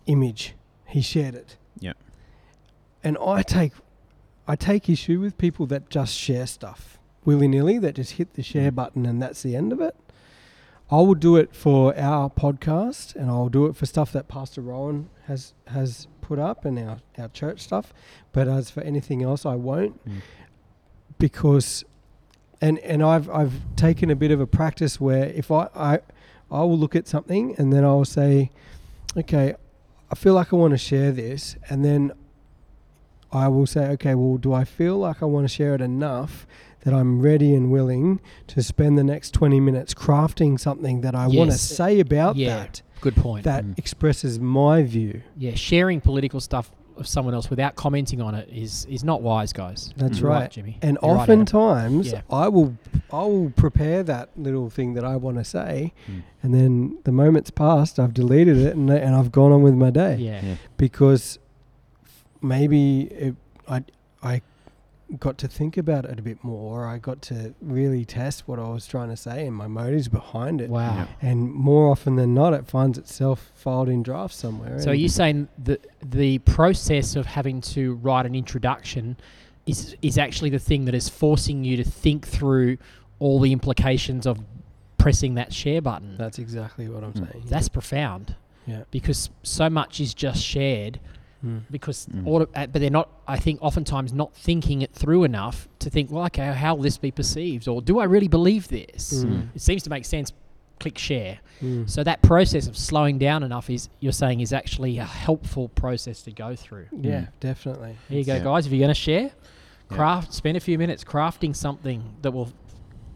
image. 0.06 0.54
He 0.86 1.00
shared 1.02 1.34
it. 1.34 1.56
Yeah. 1.80 1.94
And 3.02 3.18
I 3.18 3.42
take 3.42 3.72
I 4.46 4.54
take 4.54 4.88
issue 4.88 5.18
with 5.18 5.36
people 5.36 5.66
that 5.66 5.90
just 5.90 6.14
share 6.14 6.46
stuff 6.46 6.98
willy 7.24 7.48
nilly, 7.48 7.76
that 7.80 7.96
just 7.96 8.12
hit 8.12 8.34
the 8.34 8.42
share 8.44 8.70
Mm. 8.70 8.74
button 8.76 9.04
and 9.06 9.20
that's 9.20 9.42
the 9.42 9.56
end 9.56 9.72
of 9.72 9.80
it. 9.80 9.96
I 10.90 10.96
will 10.96 11.14
do 11.16 11.34
it 11.36 11.54
for 11.54 11.96
our 11.98 12.30
podcast 12.30 13.16
and 13.16 13.28
I'll 13.30 13.48
do 13.48 13.66
it 13.66 13.74
for 13.76 13.86
stuff 13.86 14.12
that 14.12 14.28
Pastor 14.28 14.60
Rowan 14.60 15.08
has 15.26 15.52
has 15.68 16.06
put 16.20 16.38
up 16.38 16.64
and 16.64 16.78
our, 16.78 16.98
our 17.18 17.28
church 17.28 17.60
stuff. 17.60 17.92
But 18.32 18.46
as 18.48 18.70
for 18.70 18.82
anything 18.82 19.22
else 19.22 19.44
I 19.44 19.54
won't 19.56 20.04
Mm. 20.08 20.20
because 21.18 21.84
and 22.60 22.78
and 22.80 23.02
I've 23.02 23.28
I've 23.30 23.54
taken 23.76 24.10
a 24.10 24.16
bit 24.16 24.30
of 24.30 24.40
a 24.40 24.46
practice 24.46 25.00
where 25.00 25.24
if 25.26 25.50
I 25.50 25.68
I, 25.74 25.98
I 26.50 26.60
will 26.60 26.78
look 26.78 26.94
at 26.96 27.06
something 27.08 27.54
and 27.58 27.72
then 27.72 27.84
I'll 27.84 28.04
say, 28.04 28.50
okay, 29.16 29.54
I 30.10 30.14
feel 30.14 30.34
like 30.34 30.52
I 30.52 30.56
want 30.56 30.70
to 30.72 30.78
share 30.78 31.10
this, 31.10 31.56
and 31.68 31.84
then 31.84 32.12
I 33.32 33.48
will 33.48 33.66
say, 33.66 33.88
okay, 33.88 34.14
well, 34.14 34.36
do 34.38 34.52
I 34.52 34.64
feel 34.64 34.96
like 34.98 35.20
I 35.22 35.26
want 35.26 35.44
to 35.48 35.52
share 35.52 35.74
it 35.74 35.80
enough 35.80 36.46
that 36.86 36.94
I'm 36.94 37.20
ready 37.20 37.52
and 37.52 37.70
willing 37.70 38.20
to 38.46 38.62
spend 38.62 38.96
the 38.96 39.02
next 39.04 39.32
20 39.34 39.58
minutes 39.58 39.92
crafting 39.92 40.58
something 40.58 41.00
that 41.00 41.16
I 41.16 41.26
want 41.26 41.50
to 41.50 41.58
say 41.58 41.98
about 41.98 42.36
Yeah. 42.36 42.56
that 42.58 42.82
Good 43.00 43.16
point. 43.16 43.42
that 43.44 43.64
Mm. 43.64 43.76
expresses 43.76 44.38
my 44.38 44.84
view. 44.84 45.22
yeah, 45.36 45.54
sharing 45.56 46.00
political 46.00 46.38
stuff 46.40 46.70
of 46.96 47.06
someone 47.08 47.34
else 47.34 47.50
without 47.50 47.74
commenting 47.74 48.22
on 48.22 48.34
it 48.36 48.48
is 48.50 48.86
is 48.88 49.02
not 49.04 49.20
wise, 49.20 49.52
guys. 49.52 49.92
That's. 49.98 50.20
You're 50.20 50.30
right. 50.30 50.50
Jimmy. 50.50 50.78
And 50.80 50.96
You're 51.02 51.12
right, 51.14 51.20
oftentimes, 51.22 52.12
Yeah. 52.12 52.22
I 52.30 52.46
will 52.48 52.76
I 53.12 53.22
will 53.24 53.50
prepare 53.50 54.02
that 54.04 54.30
little 54.36 54.70
thing 54.70 54.94
that 54.94 55.04
I 55.04 55.16
want 55.16 55.36
to 55.38 55.44
say, 55.44 55.92
Mm. 56.08 56.22
and 56.42 56.54
then 56.54 56.98
the 57.04 57.12
moment's 57.12 57.50
passed, 57.50 57.98
I've 57.98 58.14
deleted 58.14 58.56
it, 58.58 58.76
and 58.76 58.88
and 58.88 59.14
I've 59.14 59.30
gone 59.32 59.50
on 59.52 59.62
with 59.62 59.74
my 59.74 59.90
day 59.90 60.16
yeah. 60.18 60.40
Yeah. 60.42 60.54
because 60.78 61.38
maybe 62.40 63.02
it, 63.02 63.34
I 63.68 63.84
I 64.22 64.40
got 65.20 65.38
to 65.38 65.48
think 65.48 65.76
about 65.76 66.04
it 66.04 66.18
a 66.18 66.22
bit 66.22 66.42
more. 66.42 66.86
I 66.86 66.98
got 66.98 67.22
to 67.22 67.54
really 67.60 68.04
test 68.04 68.48
what 68.48 68.58
I 68.58 68.68
was 68.68 68.86
trying 68.86 69.08
to 69.10 69.16
say 69.16 69.46
and 69.46 69.54
my 69.54 69.68
motives 69.68 70.08
behind 70.08 70.60
it. 70.60 70.68
Wow. 70.68 70.94
Yeah. 70.96 71.06
And 71.30 71.52
more 71.52 71.88
often 71.90 72.16
than 72.16 72.34
not, 72.34 72.52
it 72.54 72.66
finds 72.66 72.98
itself 72.98 73.52
filed 73.54 73.88
in 73.88 74.02
drafts 74.02 74.36
somewhere. 74.36 74.80
So 74.80 74.90
are 74.90 74.94
you 74.94 75.08
saying 75.08 75.48
that 75.58 75.86
the 76.04 76.38
process 76.40 77.14
of 77.14 77.26
having 77.26 77.60
to 77.62 77.94
write 77.94 78.26
an 78.26 78.34
introduction 78.34 79.16
is 79.66 79.96
is 80.02 80.16
actually 80.18 80.50
the 80.50 80.58
thing 80.60 80.84
that 80.86 80.94
is 80.94 81.08
forcing 81.08 81.64
you 81.64 81.76
to 81.76 81.84
think 81.84 82.26
through 82.26 82.78
all 83.18 83.40
the 83.40 83.52
implications 83.52 84.26
of 84.26 84.38
pressing 84.98 85.34
that 85.34 85.52
share 85.52 85.80
button. 85.80 86.16
That's 86.16 86.38
exactly 86.38 86.88
what 86.88 87.04
I'm 87.04 87.12
Mm. 87.12 87.30
saying. 87.30 87.44
That's 87.46 87.68
profound 87.68 88.34
yeah. 88.66 88.82
because 88.90 89.30
so 89.42 89.70
much 89.70 90.00
is 90.00 90.14
just 90.14 90.42
shared 90.42 90.98
Mm. 91.46 91.60
because 91.70 92.06
Mm. 92.06 92.26
auto, 92.26 92.44
uh, 92.54 92.66
but 92.66 92.80
they're 92.80 92.90
not 93.00 93.08
I 93.28 93.38
think 93.38 93.56
oftentimes 93.62 94.12
not 94.12 94.30
thinking 94.34 94.82
it 94.82 94.92
through 94.92 95.24
enough 95.24 95.68
to 95.78 95.90
think 95.90 96.10
well 96.10 96.24
okay 96.26 96.46
how 96.52 96.74
will 96.74 96.82
this 96.82 96.98
be 96.98 97.10
perceived 97.10 97.68
or 97.68 97.80
do 97.80 97.98
I 98.00 98.04
really 98.04 98.28
believe 98.28 98.68
this 98.68 99.24
Mm. 99.24 99.48
it 99.54 99.62
seems 99.62 99.82
to 99.84 99.90
make 99.90 100.04
sense 100.04 100.32
click 100.78 100.98
share 100.98 101.38
Mm. 101.62 101.88
so 101.88 102.04
that 102.04 102.20
process 102.22 102.66
of 102.66 102.76
slowing 102.76 103.16
down 103.18 103.42
enough 103.42 103.70
is 103.70 103.88
you're 104.00 104.12
saying 104.24 104.40
is 104.40 104.52
actually 104.52 104.98
a 104.98 105.04
helpful 105.06 105.68
process 105.70 106.20
to 106.22 106.30
go 106.32 106.54
through 106.54 106.86
yeah, 107.00 107.20
Mm. 107.20 107.28
definitely. 107.40 107.94
here 108.08 108.18
you 108.18 108.24
go 108.24 108.34
Yeah. 108.34 108.44
guys 108.44 108.66
if 108.66 108.72
you're 108.72 108.80
going 108.86 108.98
to 109.00 109.04
share 109.10 109.30
Yeah. 109.90 109.96
craft 109.96 110.34
spend 110.34 110.56
a 110.56 110.60
few 110.68 110.76
minutes 110.78 111.02
crafting 111.04 111.54
something 111.56 112.02
that 112.22 112.32
will 112.32 112.50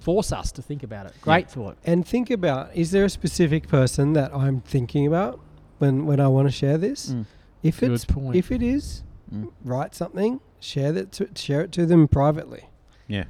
force 0.00 0.32
us 0.32 0.50
to 0.52 0.62
think 0.62 0.82
about 0.82 1.04
it 1.06 1.12
great 1.20 1.50
thought 1.50 1.76
And 1.84 2.06
think 2.06 2.30
about: 2.30 2.74
is 2.74 2.90
there 2.92 3.04
a 3.04 3.10
specific 3.10 3.68
person 3.68 4.14
that 4.14 4.34
I'm 4.34 4.60
thinking 4.62 5.06
about 5.06 5.40
when 5.78 6.06
when 6.06 6.18
I 6.20 6.28
want 6.28 6.48
to 6.48 6.52
share 6.52 6.78
this? 6.78 7.10
Mm. 7.12 7.26
If 7.62 7.80
Good 7.80 7.92
it's 7.92 8.04
point. 8.04 8.36
if 8.36 8.50
it 8.50 8.62
is, 8.62 9.02
Mm. 9.32 9.52
write 9.64 9.94
something, 9.94 10.40
share 10.58 10.90
that 10.92 11.12
to, 11.12 11.28
share 11.36 11.60
it 11.60 11.72
to 11.72 11.86
them 11.86 12.08
privately. 12.08 12.64
Yeah. 13.06 13.24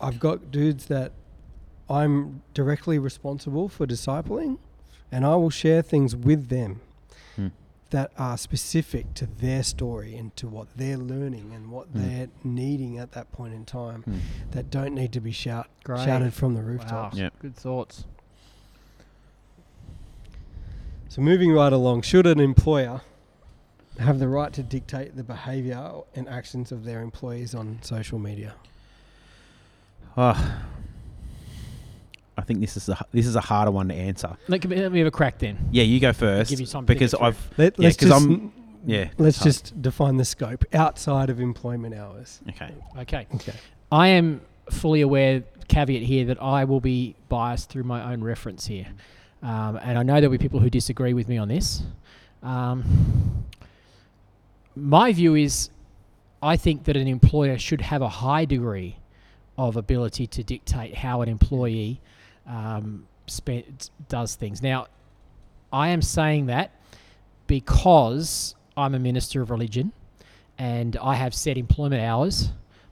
I've 0.00 0.18
got 0.20 0.50
dudes 0.50 0.86
that 0.86 1.12
I'm 1.88 2.42
directly 2.54 2.98
responsible 2.98 3.68
for 3.68 3.86
discipling, 3.86 4.58
and 5.12 5.24
I 5.26 5.34
will 5.36 5.50
share 5.50 5.82
things 5.82 6.16
with 6.16 6.48
them 6.48 6.80
Hmm. 7.36 7.48
that 7.90 8.10
are 8.18 8.36
specific 8.38 9.12
to 9.14 9.26
their 9.26 9.62
story 9.62 10.16
and 10.16 10.34
to 10.36 10.48
what 10.48 10.68
they're 10.76 10.96
learning 10.98 11.52
and 11.54 11.70
what 11.70 11.88
Hmm. 11.88 11.98
they're 12.00 12.28
needing 12.42 12.98
at 12.98 13.12
that 13.12 13.30
point 13.32 13.54
in 13.54 13.64
time 13.64 14.02
Mm. 14.08 14.18
that 14.52 14.70
don't 14.70 14.94
need 14.94 15.12
to 15.12 15.20
be 15.20 15.30
shout, 15.30 15.68
Great. 15.84 16.04
shouted 16.04 16.32
from 16.32 16.54
the 16.54 16.60
wow 16.62 16.66
rooftops. 16.68 17.18
Good 17.40 17.54
thoughts 17.56 18.04
So 21.08 21.22
moving 21.22 21.52
right 21.52 21.72
along, 21.72 22.02
should 22.02 22.26
an 22.26 22.40
employer 22.40 23.00
have 23.98 24.18
the 24.18 24.28
right 24.28 24.52
to 24.52 24.62
dictate 24.62 25.16
the 25.16 25.22
behaviour 25.24 26.00
and 26.14 26.28
actions 26.28 26.72
of 26.72 26.84
their 26.84 27.00
employees 27.02 27.54
on 27.54 27.78
social 27.82 28.18
media? 28.18 28.54
Ah. 30.16 30.62
I 32.38 32.42
think 32.42 32.60
this 32.60 32.76
is 32.76 32.88
a 32.88 32.92
h- 32.92 32.98
this 33.12 33.26
is 33.26 33.34
a 33.36 33.40
harder 33.40 33.70
one 33.70 33.88
to 33.88 33.94
answer. 33.94 34.36
let 34.48 34.64
me, 34.68 34.76
let 34.76 34.92
me 34.92 34.98
have 34.98 35.08
a 35.08 35.10
crack 35.10 35.38
then 35.38 35.56
Yeah, 35.70 35.84
you 35.84 36.00
go 36.00 36.12
first. 36.12 36.50
give 36.50 36.60
you 36.60 36.66
time 36.66 36.84
to 36.84 36.86
because 36.92 37.14
it 37.14 37.16
through. 37.18 37.26
I've 37.28 37.50
Let, 37.58 37.78
Yeah, 37.78 37.88
us 37.88 37.96
'cause 37.96 38.08
just 38.10 38.26
I'm- 38.28 38.52
yeah, 38.84 39.08
let's 39.18 39.36
it's 39.36 39.38
hard. 39.38 39.44
just 39.52 39.82
define 39.82 40.16
the 40.18 40.24
scope 40.24 40.64
outside 40.74 41.30
of 41.30 41.40
employment 41.40 41.94
hours. 41.94 42.40
okay. 42.50 42.70
okay 42.98 43.26
Okay. 43.34 43.52
I 43.90 44.08
am 44.08 44.42
fully 44.70 45.00
aware, 45.00 45.44
caveat 45.68 46.02
here, 46.02 46.26
that 46.26 46.42
I 46.42 46.64
will 46.64 46.80
be 46.80 47.14
biased 47.28 47.70
through 47.70 47.84
my 47.84 48.12
own 48.12 48.22
reference 48.22 48.66
here. 48.66 48.86
Um, 49.42 49.78
and 49.82 49.98
I 49.98 50.02
know 50.02 50.14
there'll 50.14 50.30
be 50.30 50.38
people 50.38 50.60
who 50.60 50.68
disagree 50.70 51.14
with 51.14 51.28
me 51.28 51.38
on 51.38 51.48
this. 51.48 51.82
Um, 52.42 53.44
my 54.76 55.12
view 55.12 55.34
is 55.34 55.70
I 56.42 56.56
think 56.56 56.84
that 56.84 56.96
an 56.96 57.08
employer 57.08 57.58
should 57.58 57.80
have 57.80 58.02
a 58.02 58.08
high 58.08 58.44
degree 58.44 58.98
of 59.58 59.76
ability 59.76 60.26
to 60.28 60.44
dictate 60.44 60.94
how 60.94 61.22
an 61.22 61.28
employee 61.28 62.00
um, 62.46 63.06
spend, 63.26 63.90
does 64.08 64.34
things. 64.34 64.62
Now, 64.62 64.86
I 65.72 65.88
am 65.88 66.02
saying 66.02 66.46
that 66.46 66.72
because 67.46 68.54
I'm 68.76 68.94
a 68.94 68.98
minister 68.98 69.40
of 69.42 69.50
religion 69.50 69.92
and 70.58 70.96
I 70.96 71.14
have 71.14 71.34
set 71.34 71.56
employment 71.58 72.02
hours, 72.02 72.50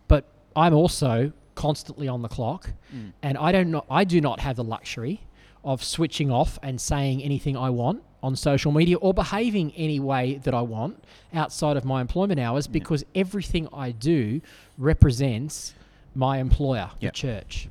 but 0.08 0.24
I'm 0.56 0.74
also 0.74 1.32
constantly 1.54 2.08
on 2.08 2.22
the 2.22 2.28
clock, 2.28 2.70
Mm. 2.94 3.12
and 3.22 3.38
I 3.38 3.52
don't 3.52 3.70
not, 3.70 3.86
I 3.90 4.04
do 4.04 4.20
not 4.20 4.40
have 4.40 4.56
the 4.56 4.64
luxury 4.64 5.20
of 5.64 5.82
switching 5.84 6.30
off 6.30 6.58
and 6.62 6.80
saying 6.80 7.22
anything 7.22 7.56
I 7.56 7.70
want 7.70 8.02
on 8.24 8.34
social 8.34 8.72
media 8.72 8.96
or 8.96 9.12
behaving 9.12 9.72
any 9.76 10.00
way 10.00 10.40
that 10.44 10.54
I 10.54 10.62
want 10.62 10.94
outside 11.34 11.76
of 11.76 11.84
my 11.84 12.00
employment 12.00 12.40
hours 12.40 12.66
Yeah. 12.66 12.72
because 12.78 13.04
everything 13.14 13.68
I 13.72 13.88
do 13.92 14.40
represents 14.78 15.74
my 16.14 16.38
employer, 16.38 16.90
Yeah. 17.00 17.10
the 17.10 17.12
church. 17.12 17.68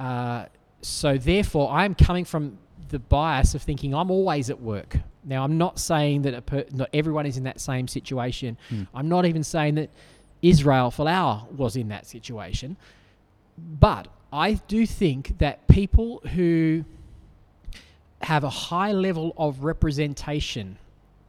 Uh, 0.00 0.46
so 0.82 1.18
therefore, 1.18 1.70
I'm 1.70 1.94
coming 1.94 2.24
from 2.24 2.58
the 2.88 2.98
bias 2.98 3.54
of 3.54 3.62
thinking 3.62 3.94
I'm 3.94 4.10
always 4.10 4.48
at 4.50 4.60
work. 4.60 4.98
Now, 5.24 5.42
I'm 5.44 5.58
not 5.58 5.78
saying 5.78 6.22
that 6.22 6.34
a 6.34 6.40
per- 6.40 6.64
not 6.72 6.88
everyone 6.94 7.26
is 7.26 7.36
in 7.36 7.44
that 7.44 7.60
same 7.60 7.86
situation. 7.88 8.56
Mm. 8.70 8.86
I'm 8.94 9.08
not 9.08 9.26
even 9.26 9.42
saying 9.42 9.74
that 9.74 9.90
Israel 10.42 10.90
Folau 10.90 11.50
was 11.52 11.76
in 11.76 11.88
that 11.88 12.06
situation. 12.06 12.76
But 13.58 14.08
I 14.32 14.54
do 14.68 14.86
think 14.86 15.38
that 15.38 15.66
people 15.66 16.20
who 16.34 16.84
have 18.22 18.44
a 18.44 18.50
high 18.50 18.92
level 18.92 19.34
of 19.36 19.62
representation 19.64 20.78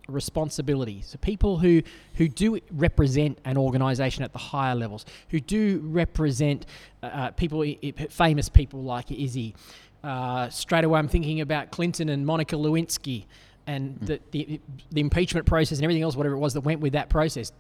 responsibility. 0.08 1.02
So 1.02 1.18
people 1.18 1.58
who 1.58 1.82
who 2.16 2.28
do 2.30 2.60
represent 2.72 3.40
an 3.46 3.58
organization 3.58 4.24
at 4.24 4.32
the 4.32 4.40
higher 4.40 4.74
levels 4.76 5.06
who 5.30 5.40
do 5.42 5.82
represent 5.84 6.66
uh, 7.04 7.32
people 7.32 7.62
i- 7.62 7.78
i- 7.84 7.92
famous 8.10 8.48
people 8.50 8.84
like 8.84 9.12
Izzy. 9.12 9.54
Uh, 10.04 10.48
straight 10.50 10.86
away 10.86 10.98
I'm 10.98 11.10
thinking 11.10 11.42
about 11.42 11.72
Clinton 11.72 12.08
and 12.08 12.26
Monica 12.26 12.56
Lewinsky 12.56 13.26
and 13.68 14.00
the, 14.00 14.20
the 14.32 14.60
the 14.92 15.02
impeachment 15.02 15.46
process 15.46 15.78
and 15.78 15.84
everything 15.84 16.02
else, 16.02 16.16
whatever 16.16 16.36
it 16.36 16.40
was 16.40 16.54
that 16.54 16.62
went 16.62 16.80
with 16.80 16.94
that 16.94 17.10
process. 17.10 17.52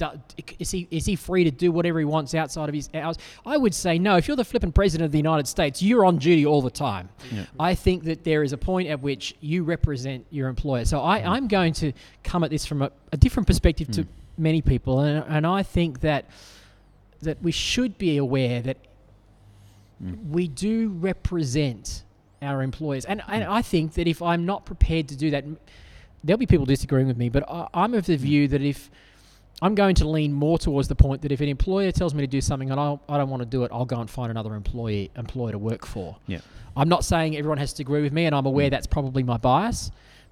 Is 0.57 0.71
he 0.71 0.87
is 0.89 1.05
he 1.05 1.15
free 1.15 1.43
to 1.43 1.51
do 1.51 1.71
whatever 1.71 1.99
he 1.99 2.05
wants 2.05 2.33
outside 2.33 2.69
of 2.69 2.73
his 2.75 2.89
hours? 2.93 3.17
I 3.45 3.57
would 3.57 3.75
say 3.75 3.99
no. 3.99 4.15
If 4.15 4.27
you're 4.27 4.37
the 4.37 4.45
flipping 4.45 4.71
president 4.71 5.05
of 5.05 5.11
the 5.11 5.17
United 5.19 5.47
States, 5.47 5.81
you're 5.81 6.05
on 6.05 6.17
duty 6.17 6.45
all 6.45 6.61
the 6.61 6.69
time. 6.71 7.09
Yeah. 7.31 7.45
I 7.59 7.75
think 7.75 8.05
that 8.05 8.23
there 8.23 8.41
is 8.41 8.53
a 8.53 8.57
point 8.57 8.87
at 8.87 9.01
which 9.01 9.35
you 9.41 9.63
represent 9.63 10.25
your 10.31 10.47
employer. 10.47 10.85
So 10.85 11.01
I, 11.03 11.19
Mm. 11.19 11.27
I'm 11.27 11.47
going 11.47 11.73
to 11.73 11.91
come 12.23 12.43
at 12.45 12.49
this 12.51 12.65
from 12.65 12.81
a, 12.81 12.91
a 13.11 13.17
different 13.17 13.45
perspective 13.47 13.91
to 13.91 14.03
Mm. 14.03 14.07
many 14.37 14.61
people, 14.61 15.01
and, 15.01 15.23
and 15.27 15.45
I 15.45 15.61
think 15.63 15.99
that 16.01 16.25
that 17.21 17.41
we 17.43 17.51
should 17.51 17.97
be 17.97 18.15
aware 18.17 18.61
that 18.61 18.77
Mm. 20.01 20.29
we 20.29 20.47
do 20.47 20.89
represent 20.89 22.03
our 22.41 22.61
employers. 22.61 23.03
And, 23.05 23.21
and 23.27 23.43
Mm. 23.43 23.49
I 23.49 23.61
think 23.63 23.93
that 23.95 24.07
if 24.07 24.21
I'm 24.21 24.45
not 24.45 24.63
prepared 24.65 25.07
to 25.09 25.15
do 25.17 25.31
that, 25.31 25.43
there'll 26.23 26.37
be 26.37 26.45
people 26.45 26.65
disagreeing 26.65 27.07
with 27.07 27.17
me, 27.17 27.29
but 27.29 27.43
I, 27.49 27.67
I'm 27.73 27.93
of 27.93 28.05
the 28.05 28.17
view 28.17 28.47
that 28.49 28.61
if 28.61 28.89
I'm 29.61 29.73
going 29.75 29.95
to 29.95 30.07
lean 30.07 30.33
more 30.33 30.57
towards 30.59 30.87
the 30.87 30.95
point 30.95 31.21
that 31.23 31.31
if 31.31 31.41
an 31.41 31.47
employer 31.47 31.91
tells 31.91 32.13
me 32.13 32.21
to 32.21 32.27
do 32.27 32.41
something 32.41 32.69
and 32.71 32.79
I'll, 32.79 33.01
I 33.09 33.17
don't 33.17 33.29
want 33.29 33.41
to 33.41 33.45
do 33.47 33.63
it, 33.63 33.71
I'll 33.73 33.85
go 33.85 33.99
and 33.99 34.09
find 34.09 34.29
another 34.31 34.53
employee 34.55 35.09
employer 35.15 35.53
to 35.53 35.57
work 35.57 35.85
for. 35.85 36.17
Yeah. 36.27 36.39
I'm 36.75 36.89
not 36.89 37.03
saying 37.03 37.35
everyone 37.37 37.57
has 37.57 37.73
to 37.73 37.83
agree 37.83 38.01
with 38.03 38.13
me, 38.13 38.25
and 38.25 38.35
I'm 38.35 38.45
aware 38.45 38.67
Mm. 38.67 38.71
that's 38.71 38.87
probably 38.87 39.23
my 39.23 39.37
bias, 39.37 39.89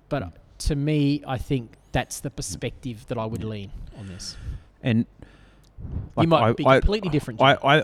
but 0.09 0.21
Mm. 0.23 0.31
to 0.59 0.75
me, 0.75 1.23
I 1.27 1.37
think 1.39 1.75
that's 1.91 2.19
the 2.19 2.29
perspective 2.29 3.05
that 3.07 3.17
I 3.17 3.25
would 3.25 3.41
Yeah. 3.41 3.49
lean 3.49 3.71
on 3.97 4.07
this. 4.07 4.37
And 4.83 5.05
you 6.19 6.27
might 6.27 6.41
I, 6.43 6.53
be 6.53 6.65
I- 6.65 6.79
completely 6.79 7.09
different. 7.09 7.41
I. 7.41 7.55
I, 7.63 7.83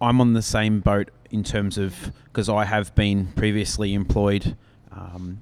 I'm 0.00 0.20
on 0.20 0.32
the 0.34 0.42
same 0.42 0.80
boat 0.80 1.10
in 1.30 1.42
terms 1.44 1.78
of 1.78 2.12
because 2.24 2.48
I 2.48 2.64
have 2.64 2.94
been 2.94 3.28
previously 3.36 3.94
employed 3.94 4.56
um, 4.92 5.40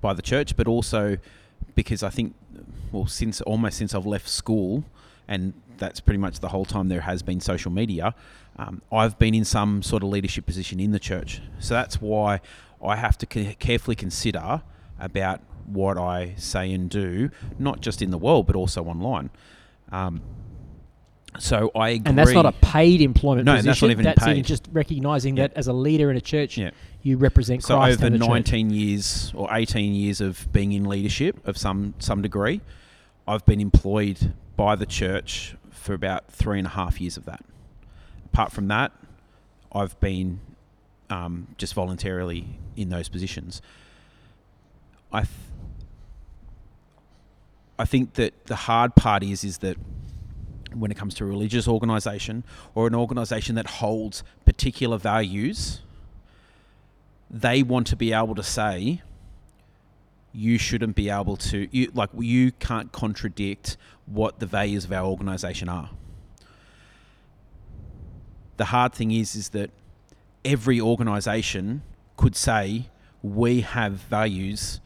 by 0.00 0.12
the 0.14 0.22
church, 0.22 0.56
but 0.56 0.66
also 0.66 1.18
because 1.74 2.02
I 2.02 2.10
think, 2.10 2.34
well, 2.92 3.06
since 3.06 3.40
almost 3.42 3.78
since 3.78 3.94
I've 3.94 4.06
left 4.06 4.28
school, 4.28 4.84
and 5.26 5.54
that's 5.78 6.00
pretty 6.00 6.18
much 6.18 6.40
the 6.40 6.48
whole 6.48 6.64
time 6.64 6.88
there 6.88 7.02
has 7.02 7.22
been 7.22 7.40
social 7.40 7.70
media. 7.70 8.14
Um, 8.56 8.82
I've 8.90 9.18
been 9.18 9.34
in 9.34 9.44
some 9.44 9.82
sort 9.82 10.02
of 10.02 10.08
leadership 10.08 10.46
position 10.46 10.80
in 10.80 10.90
the 10.90 10.98
church, 10.98 11.40
so 11.60 11.74
that's 11.74 12.00
why 12.00 12.40
I 12.84 12.96
have 12.96 13.16
to 13.18 13.26
carefully 13.26 13.96
consider 13.96 14.62
about 14.98 15.40
what 15.66 15.98
I 15.98 16.34
say 16.36 16.72
and 16.72 16.88
do, 16.88 17.30
not 17.58 17.80
just 17.80 18.02
in 18.02 18.10
the 18.10 18.18
world 18.18 18.46
but 18.46 18.56
also 18.56 18.84
online. 18.84 19.30
Um, 19.92 20.22
so 21.38 21.70
I 21.74 21.90
agree. 21.90 22.02
and 22.06 22.18
that's 22.18 22.32
not 22.32 22.46
a 22.46 22.52
paid 22.52 23.00
employment 23.00 23.46
No, 23.46 23.52
position. 23.52 23.66
that's 23.66 23.82
not 23.82 23.90
even 23.90 24.04
That's 24.04 24.24
paid. 24.24 24.44
just 24.44 24.68
recognizing 24.72 25.36
Yeah. 25.36 25.48
that 25.48 25.56
as 25.56 25.68
a 25.68 25.72
leader 25.72 26.10
in 26.10 26.16
a 26.16 26.20
church, 26.20 26.56
Yeah. 26.58 26.70
you 27.02 27.16
represent 27.18 27.62
So 27.62 27.76
Christ 27.76 27.98
over 27.98 28.06
and 28.06 28.14
the 28.14 28.20
church. 28.20 28.28
19 28.28 28.70
years 28.70 29.30
or 29.34 29.48
18 29.52 29.94
years 29.94 30.20
of 30.20 30.48
being 30.52 30.72
in 30.72 30.84
leadership 30.84 31.46
of 31.46 31.56
some 31.58 31.94
some 31.98 32.22
degree, 32.22 32.60
I've 33.26 33.44
been 33.44 33.60
employed 33.60 34.32
by 34.56 34.74
the 34.74 34.86
church 34.86 35.54
for 35.70 35.92
about 35.94 36.30
three 36.30 36.58
and 36.58 36.66
a 36.66 36.70
half 36.70 37.00
years 37.00 37.16
of 37.16 37.24
that. 37.26 37.44
Apart 38.32 38.52
from 38.52 38.68
that, 38.68 38.92
I've 39.72 39.98
been 40.00 40.40
um, 41.10 41.48
just 41.58 41.72
voluntarily 41.74 42.58
in 42.76 42.88
those 42.90 43.08
positions. 43.08 43.62
I 45.12 45.20
th- 45.20 45.30
I 47.78 47.84
think 47.84 48.14
that 48.14 48.46
the 48.46 48.56
hard 48.56 48.94
part 48.94 49.22
is 49.22 49.44
is 49.44 49.58
that 49.58 49.76
when 50.74 50.90
it 50.90 50.96
comes 50.96 51.14
to 51.14 51.24
a 51.24 51.26
religious 51.26 51.66
organisation 51.68 52.44
or 52.74 52.86
an 52.86 52.94
organisation 52.94 53.54
that 53.56 53.66
holds 53.66 54.22
particular 54.44 54.98
values, 54.98 55.80
they 57.30 57.62
want 57.62 57.86
to 57.88 57.96
be 57.96 58.12
able 58.12 58.34
to 58.34 58.42
say, 58.42 59.02
you 60.32 60.58
shouldn't 60.58 60.94
be 60.94 61.08
able 61.08 61.36
to 61.36 61.68
you 61.72 61.90
like 61.94 62.10
you 62.16 62.52
can't 62.52 62.92
contradict 62.92 63.76
what 64.06 64.38
the 64.38 64.46
values 64.46 64.84
of 64.84 64.92
our 64.92 65.04
organization 65.04 65.68
are. 65.68 65.90
The 68.56 68.66
hard 68.66 68.92
thing 68.92 69.10
is 69.10 69.34
is 69.34 69.50
that 69.50 69.70
every 70.44 70.80
organization 70.80 71.82
could 72.16 72.36
say 72.36 72.88
we 73.22 73.62
have 73.62 73.92
values 73.92 74.80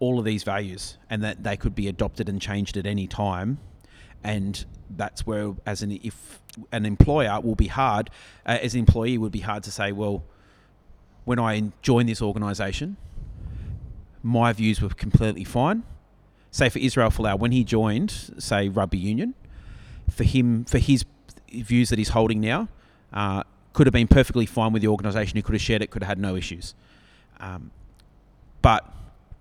all 0.00 0.18
of 0.18 0.24
these 0.24 0.42
values 0.42 0.96
and 1.08 1.22
that 1.22 1.42
they 1.42 1.56
could 1.56 1.74
be 1.74 1.88
adopted 1.88 2.28
and 2.28 2.40
changed 2.40 2.76
at 2.76 2.86
any 2.86 3.06
time 3.06 3.58
and 4.22 4.64
that's 4.90 5.26
where 5.26 5.54
as 5.66 5.82
an 5.82 5.98
if 6.02 6.40
an 6.72 6.84
employer 6.84 7.40
will 7.40 7.54
be 7.54 7.68
hard 7.68 8.10
uh, 8.46 8.58
as 8.62 8.74
an 8.74 8.80
employee 8.80 9.16
would 9.16 9.32
be 9.32 9.40
hard 9.40 9.62
to 9.62 9.70
say 9.70 9.92
well 9.92 10.24
when 11.24 11.38
I 11.38 11.70
joined 11.82 12.08
this 12.08 12.20
organization 12.20 12.96
my 14.22 14.52
views 14.52 14.82
were 14.82 14.88
completely 14.88 15.44
fine 15.44 15.84
say 16.50 16.68
for 16.68 16.80
Israel 16.80 17.10
Folau 17.10 17.38
when 17.38 17.52
he 17.52 17.64
joined 17.64 18.10
say 18.38 18.68
rugby 18.68 18.98
union 18.98 19.34
for 20.10 20.24
him 20.24 20.64
for 20.64 20.78
his 20.78 21.04
views 21.52 21.88
that 21.90 21.98
he's 21.98 22.10
holding 22.10 22.40
now 22.40 22.68
uh, 23.12 23.42
could 23.72 23.86
have 23.86 23.92
been 23.92 24.08
perfectly 24.08 24.46
fine 24.46 24.72
with 24.72 24.82
the 24.82 24.88
organisation. 24.88 25.36
He 25.36 25.42
could 25.42 25.54
have 25.54 25.62
shared 25.62 25.82
it, 25.82 25.90
could 25.90 26.02
have 26.02 26.08
had 26.08 26.18
no 26.18 26.36
issues. 26.36 26.74
Um, 27.38 27.70
but 28.62 28.86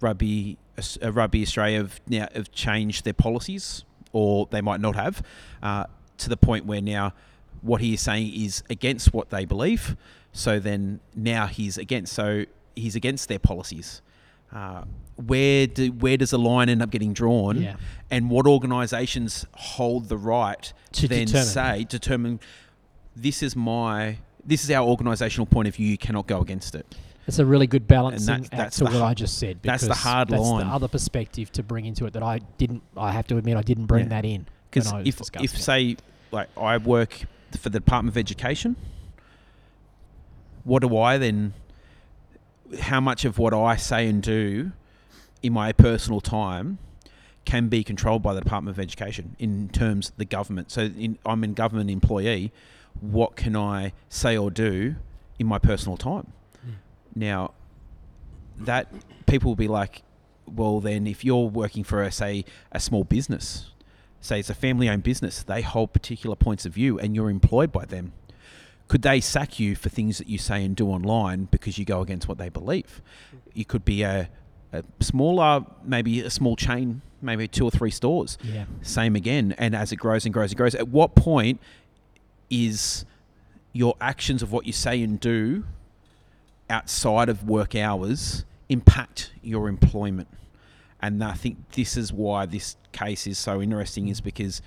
Rugby, 0.01 0.57
uh, 0.77 1.11
Rugby 1.11 1.41
Australia 1.41 1.79
have 1.79 1.99
now 2.07 2.27
have 2.33 2.51
changed 2.51 3.05
their 3.05 3.13
policies, 3.13 3.83
or 4.11 4.47
they 4.51 4.61
might 4.61 4.81
not 4.81 4.95
have, 4.95 5.21
uh, 5.61 5.85
to 6.17 6.29
the 6.29 6.37
point 6.37 6.65
where 6.65 6.81
now 6.81 7.13
what 7.61 7.81
he 7.81 7.93
is 7.93 8.01
saying 8.01 8.33
is 8.33 8.63
against 8.69 9.13
what 9.13 9.29
they 9.29 9.45
believe. 9.45 9.95
So 10.31 10.59
then 10.59 10.99
now 11.15 11.47
he's 11.47 11.77
against. 11.77 12.13
So 12.13 12.45
he's 12.75 12.95
against 12.95 13.27
their 13.29 13.39
policies. 13.39 14.01
Uh, 14.53 14.83
where 15.15 15.67
do, 15.67 15.91
where 15.91 16.17
does 16.17 16.31
the 16.31 16.39
line 16.39 16.69
end 16.69 16.81
up 16.81 16.89
getting 16.89 17.13
drawn? 17.13 17.61
Yeah. 17.61 17.75
And 18.09 18.29
what 18.29 18.47
organisations 18.47 19.45
hold 19.53 20.09
the 20.09 20.17
right 20.17 20.71
to, 20.93 21.01
To 21.01 21.07
then 21.07 21.25
determine. 21.25 21.45
say 21.47 21.83
determine 21.83 22.39
this 23.15 23.43
is 23.43 23.55
my 23.55 24.17
this 24.45 24.63
is 24.63 24.71
our 24.71 24.87
organisational 24.87 25.49
point 25.49 25.67
of 25.67 25.75
view. 25.75 25.87
You 25.87 25.97
cannot 25.97 26.25
go 26.25 26.39
against 26.41 26.73
it. 26.73 26.95
It's 27.29 27.39
a 27.39 27.45
really 27.45 27.67
good 27.67 27.87
balancing 27.87 28.25
that's- 28.25 28.45
act 28.47 28.57
that's 28.57 28.77
to 28.79 28.83
what 28.85 28.95
h- 28.95 29.01
I 29.01 29.13
just 29.13 29.37
said. 29.37 29.59
that's 29.61 29.85
the 29.85 29.93
hard 29.93 30.29
that's 30.29 30.41
line. 30.41 30.65
the 30.67 30.73
other 30.73 30.87
perspective 30.87 31.51
to 31.53 31.63
bring 31.63 31.85
into 31.85 32.05
it 32.05 32.13
that 32.13 32.23
I 32.23 32.39
didn't. 32.57 32.81
I 32.97 33.11
have 33.11 33.27
to 33.27 33.37
admit, 33.37 33.55
I 33.55 33.61
didn't 33.61 33.85
bring 33.85 34.05
Yeah. 34.05 34.09
that 34.21 34.25
in. 34.25 34.47
Because 34.69 34.85
when 34.87 34.95
I 34.95 34.97
was 34.99 35.07
if 35.07 35.21
if 35.43 35.53
it. 35.55 35.61
say 35.61 35.97
like 36.31 36.49
I 36.57 36.77
work 36.77 37.21
for 37.57 37.69
the 37.69 37.79
Department 37.79 38.13
of 38.13 38.17
Education, 38.17 38.75
what 40.63 40.81
do 40.81 40.97
I 40.97 41.17
then? 41.17 41.53
How 42.81 42.99
much 42.99 43.25
of 43.25 43.37
what 43.39 43.53
I 43.53 43.75
say 43.75 44.07
and 44.07 44.21
do 44.21 44.71
in 45.41 45.53
my 45.53 45.71
personal 45.71 46.21
time 46.21 46.77
can 47.45 47.67
be 47.67 47.83
controlled 47.83 48.21
by 48.21 48.33
the 48.33 48.41
Department 48.41 48.75
of 48.75 48.79
Education 48.81 49.35
in 49.39 49.69
terms 49.69 50.09
of 50.09 50.17
the 50.17 50.25
government? 50.25 50.71
So 50.71 50.81
in, 50.83 51.17
I'm 51.25 51.43
a 51.43 51.47
government 51.47 51.89
employee. 51.89 52.51
What 53.01 53.35
can 53.35 53.55
I 53.55 53.93
say 54.09 54.37
or 54.37 54.51
do 54.51 54.95
in 55.39 55.47
my 55.47 55.57
personal 55.59 55.97
time? 55.97 56.33
Now, 57.15 57.51
that 58.57 58.91
people 59.25 59.51
will 59.51 59.55
be 59.55 59.67
like, 59.67 60.03
well, 60.45 60.79
then 60.79 61.07
if 61.07 61.23
you're 61.23 61.47
working 61.49 61.83
for, 61.83 62.03
a, 62.03 62.11
say, 62.11 62.45
a 62.71 62.79
small 62.79 63.03
business, 63.03 63.71
say 64.21 64.39
it's 64.39 64.49
a 64.49 64.55
family 64.55 64.89
owned 64.89 65.03
business, 65.03 65.43
they 65.43 65.61
hold 65.61 65.93
particular 65.93 66.35
points 66.35 66.65
of 66.65 66.73
view 66.73 66.99
and 66.99 67.15
you're 67.15 67.29
employed 67.29 67.71
by 67.71 67.85
them. 67.85 68.13
Could 68.87 69.03
they 69.03 69.21
sack 69.21 69.59
you 69.59 69.75
for 69.75 69.89
things 69.89 70.17
that 70.17 70.27
you 70.27 70.39
say 70.39 70.65
and 70.65 70.75
do 70.75 70.87
online 70.87 71.45
because 71.51 71.77
you 71.77 71.85
go 71.85 72.01
against 72.01 72.27
what 72.27 72.39
they 72.39 72.49
believe? 72.49 73.01
You 73.53 73.63
could 73.63 73.85
be 73.85 74.01
a, 74.01 74.29
a 74.73 74.83
smaller, 74.99 75.63
maybe 75.83 76.21
a 76.21 76.29
small 76.31 76.55
chain, 76.55 77.01
maybe 77.21 77.47
two 77.47 77.65
or 77.65 77.71
three 77.71 77.91
stores. 77.91 78.37
yeah, 78.43 78.65
Same 78.81 79.15
again. 79.15 79.53
And 79.59 79.75
as 79.75 79.91
it 79.91 79.97
grows 79.97 80.25
and 80.25 80.33
grows 80.33 80.51
and 80.51 80.57
grows, 80.57 80.73
at 80.73 80.87
what 80.87 81.13
point 81.13 81.61
is 82.49 83.05
your 83.73 83.95
actions 84.01 84.41
of 84.41 84.51
what 84.51 84.65
you 84.65 84.73
say 84.73 85.03
and 85.03 85.19
do 85.19 85.65
outside 86.69 87.29
of 87.29 87.43
work 87.47 87.75
hours 87.75 88.45
impact 88.69 89.31
your 89.41 89.67
employment? 89.69 90.27
And 91.01 91.23
I 91.23 91.33
think 91.33 91.71
this 91.71 91.95
is 91.95 92.11
why 92.11 92.45
this 92.45 92.75
case 92.91 93.25
is 93.25 93.37
so 93.37 93.61
interesting, 93.61 94.07
is 94.09 94.19
because 94.21 94.61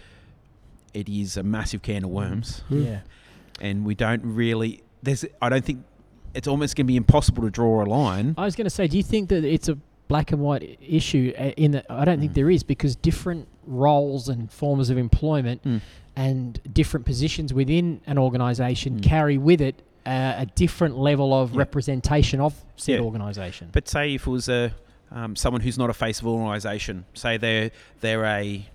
it 0.94 1.08
is 1.08 1.36
a 1.36 1.42
massive 1.42 1.82
can 1.82 2.04
of 2.04 2.10
worms, 2.10 2.60
Hmm. 2.68 2.82
yeah. 2.84 3.00
and 3.60 3.84
we 3.84 3.94
don't 3.94 4.22
really. 4.24 4.82
There's. 5.02 5.24
I 5.40 5.48
don't 5.48 5.64
think 5.64 5.84
it's 6.34 6.48
almost 6.48 6.76
going 6.76 6.86
to 6.86 6.88
be 6.88 6.96
impossible 6.96 7.42
to 7.42 7.50
draw 7.50 7.82
a 7.82 7.86
line. 7.86 8.34
I 8.38 8.44
was 8.44 8.56
going 8.56 8.64
to 8.64 8.70
say, 8.70 8.86
do 8.86 8.96
you 8.96 9.02
think 9.02 9.28
that 9.28 9.44
it's 9.44 9.68
a 9.68 9.76
black 10.08 10.32
and 10.32 10.40
white 10.40 10.78
issue? 10.80 11.32
uh, 11.38 11.50
In 11.58 11.72
that, 11.72 11.86
I 11.90 12.04
don't 12.06 12.18
think 12.20 12.32
Mm. 12.32 12.36
there 12.36 12.50
is 12.50 12.62
because 12.62 12.96
different 12.96 13.46
roles 13.66 14.28
and 14.30 14.50
forms 14.50 14.88
of 14.90 14.96
employment 14.96 15.62
Mm. 15.64 15.80
and 16.16 16.60
different 16.72 17.04
positions 17.04 17.52
within 17.52 18.00
an 18.06 18.16
organisation 18.18 18.98
Mm. 18.98 19.02
carry 19.02 19.36
with 19.38 19.60
it 19.60 19.82
uh, 20.06 20.34
a 20.38 20.46
different 20.54 20.98
level 20.98 21.32
of 21.34 21.52
Yeah. 21.52 21.58
representation 21.58 22.40
of 22.40 22.54
said 22.76 22.96
Yeah. 22.96 23.00
organisation. 23.00 23.68
But 23.72 23.88
say 23.88 24.14
if 24.14 24.26
it 24.26 24.30
was 24.30 24.48
a 24.48 24.74
um, 25.10 25.36
someone 25.36 25.60
who's 25.60 25.76
not 25.78 25.90
a 25.90 25.94
face 25.94 26.20
of 26.20 26.26
organisation, 26.26 27.04
say 27.14 27.36
they're 27.36 27.70
they're 28.00 28.24
a 28.24 28.66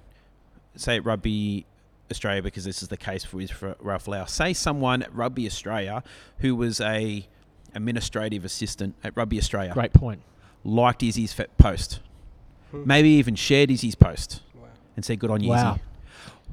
say 0.75 0.97
at 0.97 1.05
Rugby 1.05 1.65
Australia 2.11 2.41
because 2.43 2.63
this 2.63 2.82
is 2.84 2.88
the 2.89 2.97
case 2.97 3.23
for, 3.25 3.45
for 3.47 3.75
Folau. 3.99 4.30
Say 4.30 4.53
someone 4.53 5.01
at 5.03 5.13
Rugby 5.13 5.45
Australia 5.47 6.03
who 6.39 6.55
was 6.55 6.80
a 6.80 7.28
administrative 7.75 8.45
assistant 8.45 8.95
at 9.03 9.15
Rugby 9.17 9.38
Australia 9.38 9.73
Great 9.73 9.93
point. 9.93 10.21
liked 10.63 11.03
Izzy's 11.03 11.36
post, 11.57 11.99
Hmm. 12.71 12.84
maybe 12.86 13.09
even 13.09 13.36
shared 13.36 13.69
Izzy's 13.71 13.95
post 13.95 14.41
Wow. 14.55 14.67
and 14.95 15.03
said 15.03 15.19
good 15.19 15.32
on 15.32 15.41
you, 15.43 15.49
Wow. 15.49 15.71
Izzy. 15.73 15.82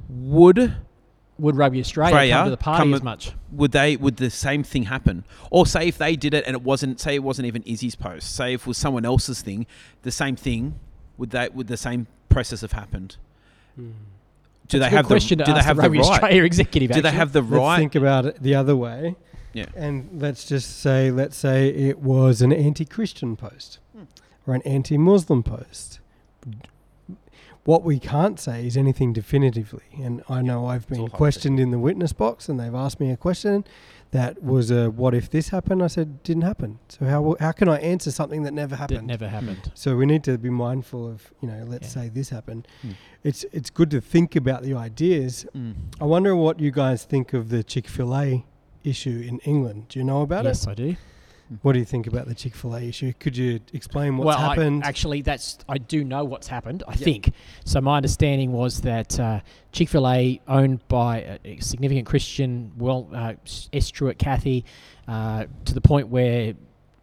Would 0.08 0.74
Would 1.38 1.56
Rugby 1.56 1.80
Australia 1.80 2.14
Australia 2.14 2.34
come 2.34 2.44
to 2.46 2.50
the 2.50 2.56
party 2.56 2.80
come 2.80 2.94
as 2.94 3.02
much? 3.02 3.32
would 3.50 3.72
they 3.72 3.96
would 3.96 4.16
the 4.18 4.30
same 4.30 4.62
thing 4.62 4.84
happen 4.84 5.24
or 5.50 5.66
say 5.66 5.88
if 5.88 5.98
they 5.98 6.14
did 6.16 6.32
it 6.34 6.44
and 6.46 6.54
it 6.54 6.62
wasn't 6.62 7.00
say 7.00 7.14
it 7.16 7.22
wasn't 7.24 7.46
even 7.46 7.62
izzy's 7.64 7.94
post 7.96 8.34
say 8.34 8.54
if 8.54 8.62
it 8.62 8.66
was 8.66 8.76
someone 8.78 9.04
else's 9.04 9.42
thing 9.42 9.66
the 10.02 10.10
same 10.12 10.36
thing 10.36 10.78
would 11.18 11.30
that 11.30 11.54
would 11.54 11.66
the 11.66 11.76
same 11.76 12.06
process 12.28 12.60
have 12.60 12.72
happened 12.72 13.16
Hmm. 13.76 13.90
do 14.68 14.78
That's 14.78 14.80
they 14.80 14.86
a 14.86 14.90
good 14.90 14.96
have 14.96 15.08
the 15.08 15.14
question 15.14 15.38
do 15.38 15.44
to 15.46 15.52
they 15.52 15.62
have 15.62 15.76
the 15.76 15.82
the 15.82 15.88
Rugby 15.88 15.98
right 15.98 16.10
Australia 16.10 16.44
executive? 16.52 16.90
do 16.92 17.02
they 17.02 17.10
have 17.10 17.32
the 17.32 17.42
right? 17.42 17.50
Let's 17.50 17.60
right 17.68 17.78
think 17.78 17.94
about 17.96 18.26
it 18.26 18.40
the 18.42 18.54
other 18.54 18.76
way. 18.76 19.16
Yeah. 19.52 19.66
And 19.76 20.08
let's 20.20 20.44
just 20.44 20.80
say, 20.80 21.10
let's 21.12 21.36
say 21.36 21.68
it 21.68 21.98
was 22.00 22.42
an 22.42 22.52
anti-Christian 22.52 23.36
post 23.36 23.78
Hmm. 23.96 24.04
or 24.46 24.54
an 24.54 24.62
anti-Muslim 24.62 25.42
post. 25.42 25.98
What 27.64 27.82
we 27.82 27.98
can't 27.98 28.38
say 28.38 28.66
is 28.66 28.76
anything 28.76 29.14
definitively. 29.14 29.84
And 30.02 30.22
I 30.28 30.42
know 30.42 30.66
I've 30.66 30.86
been 30.86 31.08
questioned 31.08 31.58
in 31.58 31.70
the 31.70 31.78
witness 31.78 32.12
box, 32.12 32.48
and 32.48 32.60
they've 32.60 32.74
asked 32.74 33.00
me 33.00 33.10
a 33.10 33.16
question 33.16 33.64
that 34.10 34.42
was 34.42 34.70
a 34.70 34.90
"What 34.90 35.14
if 35.14 35.30
this 35.30 35.48
happened?" 35.48 35.82
I 35.82 35.86
said, 35.86 36.22
"Didn't 36.22 36.42
happen." 36.42 36.78
So 36.90 37.06
how 37.06 37.36
how 37.40 37.52
can 37.52 37.68
I 37.70 37.78
answer 37.78 38.10
something 38.10 38.42
that 38.42 38.52
never 38.52 38.76
that 38.76 38.90
happened? 38.90 39.06
never 39.06 39.28
happened. 39.28 39.72
So 39.74 39.96
we 39.96 40.04
need 40.04 40.22
to 40.24 40.36
be 40.36 40.50
mindful 40.50 41.08
of, 41.08 41.32
you 41.40 41.48
know, 41.48 41.64
let's 41.66 41.88
Yeah. 41.96 42.02
say 42.02 42.08
this 42.10 42.28
happened. 42.28 42.68
Hmm. 42.82 42.90
It's 43.22 43.44
it's 43.50 43.70
good 43.70 43.90
to 43.92 44.00
think 44.02 44.36
about 44.36 44.62
the 44.62 44.74
ideas. 44.74 45.46
Mm. 45.56 45.74
I 46.00 46.04
wonder 46.04 46.36
what 46.36 46.60
you 46.60 46.70
guys 46.70 47.04
think 47.04 47.32
of 47.32 47.48
the 47.48 47.64
Chick 47.64 47.88
Fil 47.88 48.14
A 48.14 48.44
issue 48.84 49.24
in 49.26 49.38
England. 49.40 49.86
Do 49.88 49.98
you 49.98 50.04
know 50.04 50.20
about 50.20 50.44
yes, 50.44 50.64
it? 50.64 50.68
Yes, 50.68 50.72
I 50.72 50.74
do. 50.74 50.96
What 51.62 51.74
do 51.74 51.78
you 51.78 51.84
think 51.84 52.06
about 52.06 52.26
the 52.26 52.34
Chick 52.34 52.54
Fil 52.54 52.74
A 52.74 52.80
issue? 52.82 53.12
Could 53.20 53.36
you 53.36 53.60
explain 53.72 54.16
what's 54.16 54.26
well, 54.26 54.38
happened? 54.38 54.82
I, 54.84 54.88
actually, 54.88 55.22
that's 55.22 55.58
I 55.68 55.78
do 55.78 56.02
know 56.02 56.24
what's 56.24 56.48
happened. 56.48 56.82
I 56.88 56.92
Yeah. 56.92 56.96
think 56.96 57.32
so. 57.64 57.80
My 57.80 57.96
understanding 57.96 58.52
was 58.52 58.80
that 58.80 59.18
uh, 59.20 59.40
Chick 59.72 59.90
Fil 59.90 60.08
A, 60.08 60.40
owned 60.48 60.86
by 60.88 61.20
a, 61.20 61.38
a 61.44 61.60
significant 61.60 62.06
Christian, 62.06 62.72
well, 62.78 63.08
uh, 63.14 63.34
S. 63.72 63.90
Truett 63.90 64.18
Cathy, 64.18 64.64
uh, 65.06 65.44
to 65.66 65.74
the 65.74 65.80
point 65.82 66.08
where 66.08 66.54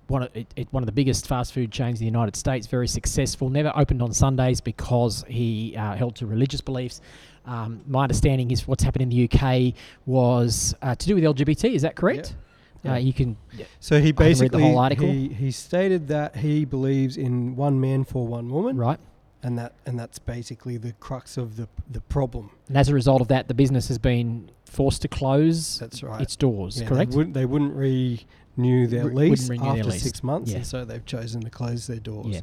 one 0.07 0.23
of 0.23 0.35
it, 0.35 0.47
it, 0.55 0.67
one 0.71 0.83
of 0.83 0.87
the 0.87 0.91
biggest 0.91 1.27
fast 1.27 1.53
food 1.53 1.71
chains 1.71 1.99
in 1.99 2.05
the 2.05 2.11
United 2.11 2.35
States, 2.35 2.67
very 2.67 2.87
successful. 2.87 3.49
Never 3.49 3.71
opened 3.75 4.01
on 4.01 4.11
Sundays 4.11 4.59
because 4.59 5.23
he 5.27 5.75
uh, 5.77 5.95
held 5.95 6.15
to 6.17 6.25
religious 6.25 6.61
beliefs. 6.61 6.99
Um, 7.45 7.81
my 7.87 8.03
understanding 8.03 8.51
is 8.51 8.67
what's 8.67 8.83
happened 8.83 9.03
in 9.03 9.09
the 9.09 9.29
UK 9.29 9.73
was 10.05 10.75
uh, 10.81 10.95
to 10.95 11.07
do 11.07 11.15
with 11.15 11.23
LGBT. 11.23 11.73
Is 11.73 11.81
that 11.83 11.95
correct? 11.95 12.31
Yeah. 12.35 12.51
Uh, 12.84 12.95
you 12.95 13.13
can 13.13 13.38
so 13.79 13.95
he 13.95 14.01
I 14.01 14.05
read 14.07 14.07
the 14.07 14.13
basically 14.13 14.63
whole 14.63 14.79
article. 14.79 15.07
he 15.07 15.27
he 15.29 15.51
stated 15.51 16.07
that 16.07 16.38
he 16.38 16.65
believes 16.65 17.15
in 17.17 17.55
one 17.55 17.79
man 17.79 18.03
for 18.03 18.25
one 18.27 18.49
woman, 18.49 18.75
right. 18.77 18.99
and 19.43 19.57
that 19.59 19.73
and 19.86 19.99
that's 19.99 20.17
basically 20.19 20.77
the 20.77 20.93
crux 20.93 21.38
of 21.38 21.57
the 21.57 21.67
the 21.89 22.01
problem. 22.01 22.49
And 22.67 22.77
as 22.77 22.89
a 22.89 22.93
result 22.95 23.21
of 23.21 23.27
that, 23.27 23.47
the 23.47 23.53
business 23.53 23.88
has 23.89 23.99
been 23.99 24.49
forced 24.65 25.01
to 25.03 25.07
close 25.07 25.77
That's 25.79 26.01
right. 26.01 26.21
its 26.21 26.36
doors. 26.36 26.82
Yeah, 26.82 26.88
correct? 26.88 27.11
They 27.11 27.17
wouldn't, 27.17 27.34
they 27.36 27.45
wouldn't 27.45 27.75
renew 27.75 28.88
their 28.88 29.05
Re- 29.05 29.13
wouldn't 29.13 29.15
lease 29.32 29.49
renew 29.49 29.63
their 29.63 29.71
after 29.73 29.84
lease. 29.91 30.01
six 30.03 30.23
months, 30.23 30.49
Yeah. 30.51 30.57
and 30.57 30.65
so 30.65 30.84
they've 30.86 31.05
chosen 31.05 31.41
to 31.41 31.49
close 31.49 31.88
their 31.88 31.99
doors. 31.99 32.27
Yeah. 32.36 32.41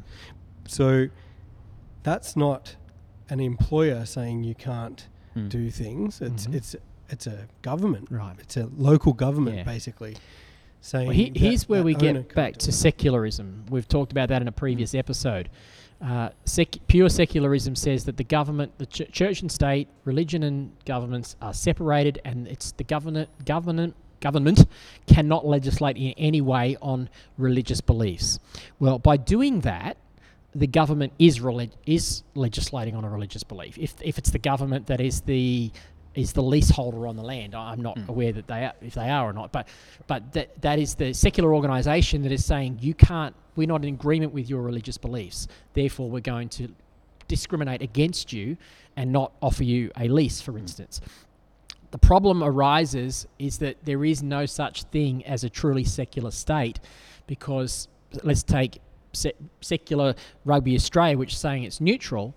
So 0.67 1.07
that's 2.03 2.35
not 2.35 2.75
an 3.29 3.39
employer 3.39 4.05
saying 4.05 4.43
you 4.43 4.55
can't 4.55 5.07
Mm. 5.35 5.49
do 5.49 5.69
things. 5.69 6.21
It's 6.21 6.47
Mhm. 6.47 6.53
it's 6.55 6.75
it's 7.09 7.27
a 7.27 7.47
government. 7.61 8.07
Right. 8.11 8.35
It's 8.39 8.57
a 8.57 8.69
local 8.77 9.13
government 9.13 9.57
Yeah. 9.57 9.63
basically 9.63 10.17
saying. 10.81 11.07
Well, 11.07 11.15
he, 11.15 11.29
that 11.29 11.39
here's 11.39 11.67
where 11.69 11.79
that 11.79 11.85
we 11.85 11.93
get 11.95 12.33
back 12.35 12.57
to 12.57 12.71
secularism. 12.71 13.65
We've 13.69 13.87
talked 13.87 14.11
about 14.11 14.29
that 14.29 14.41
in 14.41 14.47
a 14.47 14.51
previous 14.51 14.93
episode. 14.95 15.49
Uh, 16.01 16.29
sec- 16.45 16.77
pure 16.87 17.09
secularism 17.09 17.75
says 17.75 18.05
that 18.05 18.15
the 18.15 18.23
government, 18.23 18.71
the 18.77 18.85
ch- 18.85 19.11
church 19.11 19.41
and 19.41 19.51
state, 19.51 19.89
religion 20.05 20.43
and 20.43 20.71
governments 20.85 21.35
are 21.41 21.53
separated, 21.53 22.21
and 22.23 22.47
it's 22.47 22.71
the 22.73 22.85
government, 22.85 23.27
government, 23.45 23.93
government 24.21 24.65
cannot 25.07 25.45
legislate 25.45 25.97
in 25.97 26.13
any 26.17 26.39
way 26.39 26.77
on 26.81 27.09
religious 27.37 27.81
beliefs. 27.81 28.39
Well, 28.79 28.97
by 28.97 29.17
doing 29.17 29.59
that, 29.61 29.97
the 30.55 30.67
government 30.67 31.11
is 31.19 31.41
relig- 31.41 31.75
is 31.85 32.23
legislating 32.33 32.95
on 32.95 33.03
a 33.03 33.09
religious 33.09 33.43
belief. 33.43 33.77
If 33.77 33.93
if 34.01 34.17
it's 34.17 34.31
the 34.31 34.39
government 34.39 34.87
that 34.87 35.01
is 35.01 35.21
the 35.21 35.69
is 36.15 36.33
the 36.33 36.43
leaseholder 36.43 37.07
on 37.07 37.15
the 37.15 37.23
land. 37.23 37.53
I'm 37.55 37.81
not 37.81 37.97
Mm. 37.97 38.09
aware 38.09 38.31
that 38.33 38.47
they 38.47 38.65
are, 38.65 38.73
if 38.81 38.95
they 38.95 39.09
are 39.09 39.29
or 39.29 39.33
not, 39.33 39.51
but 39.51 39.67
but 40.07 40.33
that 40.33 40.61
that 40.61 40.79
is 40.79 40.95
the 40.95 41.13
secular 41.13 41.53
organisation 41.53 42.23
that 42.23 42.31
is 42.31 42.43
saying 42.43 42.79
you 42.81 42.93
can't. 42.93 43.35
We're 43.55 43.67
not 43.67 43.83
in 43.85 43.93
agreement 43.93 44.33
with 44.33 44.49
your 44.49 44.61
religious 44.61 44.97
beliefs. 44.97 45.47
Therefore, 45.73 46.09
we're 46.09 46.19
going 46.21 46.49
to 46.49 46.69
discriminate 47.27 47.81
against 47.81 48.33
you 48.33 48.57
and 48.95 49.11
not 49.11 49.33
offer 49.41 49.63
you 49.63 49.91
a 49.97 50.07
lease, 50.07 50.41
for 50.41 50.57
instance. 50.57 50.99
The 51.91 51.97
problem 51.97 52.43
arises 52.43 53.27
is 53.37 53.57
that 53.59 53.77
there 53.85 54.03
is 54.05 54.21
no 54.23 54.45
such 54.45 54.83
thing 54.83 55.25
as 55.25 55.43
a 55.43 55.49
truly 55.49 55.83
secular 55.83 56.31
state 56.31 56.79
because 57.27 57.87
let's 58.23 58.43
take 58.43 58.79
se- 59.13 59.33
secular 59.61 60.15
rugby 60.45 60.75
Australia, 60.75 61.17
which 61.17 61.33
is 61.33 61.39
saying 61.39 61.63
it's 61.63 61.81
neutral. 61.81 62.33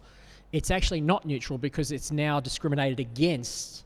It's 0.53 0.70
actually 0.70 1.00
not 1.00 1.24
neutral 1.24 1.59
because 1.59 1.92
it's 1.92 2.12
now 2.12 2.40
discriminated 2.40 3.00
against 3.00 3.84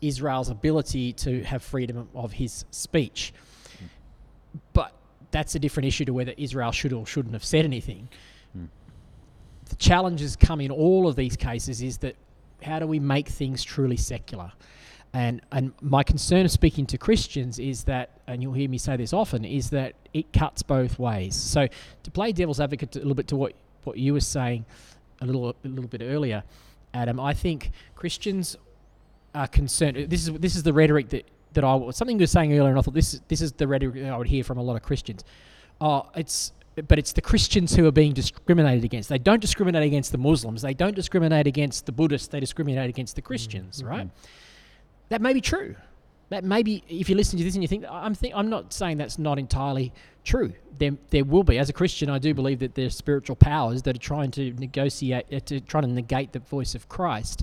Israel's 0.00 0.48
ability 0.48 1.12
to 1.12 1.42
have 1.42 1.62
freedom 1.62 2.08
of 2.14 2.32
his 2.32 2.64
speech. 2.70 3.32
But 4.72 4.92
that's 5.30 5.54
a 5.54 5.58
different 5.58 5.86
issue 5.86 6.04
to 6.06 6.12
whether 6.12 6.32
Israel 6.36 6.72
should 6.72 6.92
or 6.92 7.06
shouldn't 7.06 7.34
have 7.34 7.44
said 7.44 7.64
anything. 7.64 8.08
Mm. 8.56 8.68
The 9.68 9.76
challenges 9.76 10.36
come 10.36 10.60
in 10.60 10.70
all 10.70 11.06
of 11.06 11.16
these 11.16 11.36
cases 11.36 11.82
is 11.82 11.98
that 11.98 12.16
how 12.62 12.78
do 12.78 12.86
we 12.86 12.98
make 12.98 13.28
things 13.28 13.62
truly 13.62 13.96
secular? 13.96 14.52
And 15.12 15.40
and 15.50 15.72
my 15.80 16.04
concern 16.04 16.44
of 16.44 16.52
speaking 16.52 16.86
to 16.86 16.98
Christians 16.98 17.58
is 17.58 17.84
that, 17.84 18.20
and 18.28 18.42
you'll 18.42 18.52
hear 18.52 18.68
me 18.68 18.78
say 18.78 18.96
this 18.96 19.12
often, 19.12 19.44
is 19.44 19.70
that 19.70 19.94
it 20.14 20.32
cuts 20.32 20.62
both 20.62 20.98
ways. 20.98 21.34
So 21.34 21.66
to 22.02 22.10
play 22.10 22.32
devil's 22.32 22.60
advocate 22.60 22.94
a 22.96 23.00
little 23.00 23.14
bit 23.14 23.26
to 23.28 23.36
what, 23.36 23.54
what 23.84 23.98
you 23.98 24.12
were 24.12 24.20
saying 24.20 24.64
a 25.20 25.26
little 25.26 25.50
a 25.50 25.68
little 25.68 25.88
bit 25.88 26.02
earlier, 26.02 26.42
Adam, 26.94 27.20
I 27.20 27.34
think 27.34 27.70
Christians 27.94 28.56
are 29.34 29.46
concerned. 29.46 30.10
This 30.10 30.26
is 30.26 30.32
this 30.38 30.56
is 30.56 30.62
the 30.62 30.72
rhetoric 30.72 31.08
that 31.10 31.28
that 31.52 31.64
I 31.64 31.90
something 31.90 32.18
you 32.18 32.22
were 32.22 32.26
saying 32.26 32.52
earlier, 32.52 32.70
and 32.70 32.78
I 32.78 32.82
thought 32.82 32.94
this 32.94 33.14
is 33.14 33.20
this 33.28 33.40
is 33.40 33.52
the 33.52 33.66
rhetoric 33.66 33.94
that 34.02 34.12
I 34.12 34.16
would 34.16 34.28
hear 34.28 34.44
from 34.44 34.58
a 34.58 34.62
lot 34.62 34.76
of 34.76 34.82
Christians. 34.82 35.24
Oh, 35.80 36.08
it's 36.14 36.52
but 36.86 36.98
it's 36.98 37.12
the 37.12 37.20
Christians 37.20 37.74
who 37.74 37.86
are 37.86 37.92
being 37.92 38.12
discriminated 38.12 38.84
against. 38.84 39.08
They 39.08 39.18
don't 39.18 39.40
discriminate 39.40 39.82
against 39.82 40.12
the 40.12 40.18
Muslims. 40.18 40.62
They 40.62 40.74
don't 40.74 40.94
discriminate 40.94 41.46
against 41.46 41.86
the 41.86 41.92
Buddhists. 41.92 42.28
They 42.28 42.40
discriminate 42.40 42.88
against 42.88 43.16
the 43.16 43.22
Christians, 43.22 43.78
mm-hmm. 43.78 43.88
right? 43.88 44.06
Mm-hmm. 44.06 44.26
That 45.10 45.20
may 45.20 45.32
be 45.32 45.40
true. 45.40 45.74
That 46.30 46.44
may 46.44 46.62
be 46.62 46.82
if 46.88 47.08
you 47.10 47.16
listen 47.16 47.38
to 47.38 47.44
this 47.44 47.54
and 47.54 47.62
you 47.62 47.68
think 47.68 47.84
I'm 47.90 48.14
think 48.14 48.34
I'm 48.36 48.48
not 48.48 48.72
saying 48.72 48.98
that's 48.98 49.18
not 49.18 49.38
entirely 49.38 49.92
true. 50.24 50.52
There 50.78 50.92
there 51.10 51.24
will 51.24 51.42
be 51.44 51.58
as 51.58 51.68
a 51.68 51.72
Christian 51.72 52.08
I 52.08 52.18
do 52.18 52.32
believe 52.34 52.60
that 52.60 52.74
there's 52.74 52.96
spiritual 52.96 53.36
powers 53.36 53.82
that 53.82 53.96
are 53.96 54.00
trying 54.00 54.30
to 54.32 54.52
negotiate 54.52 55.26
uh, 55.32 55.40
to 55.40 55.60
trying 55.60 55.82
to 55.84 55.90
negate 55.90 56.32
the 56.32 56.38
voice 56.38 56.74
of 56.74 56.88
Christ. 56.88 57.42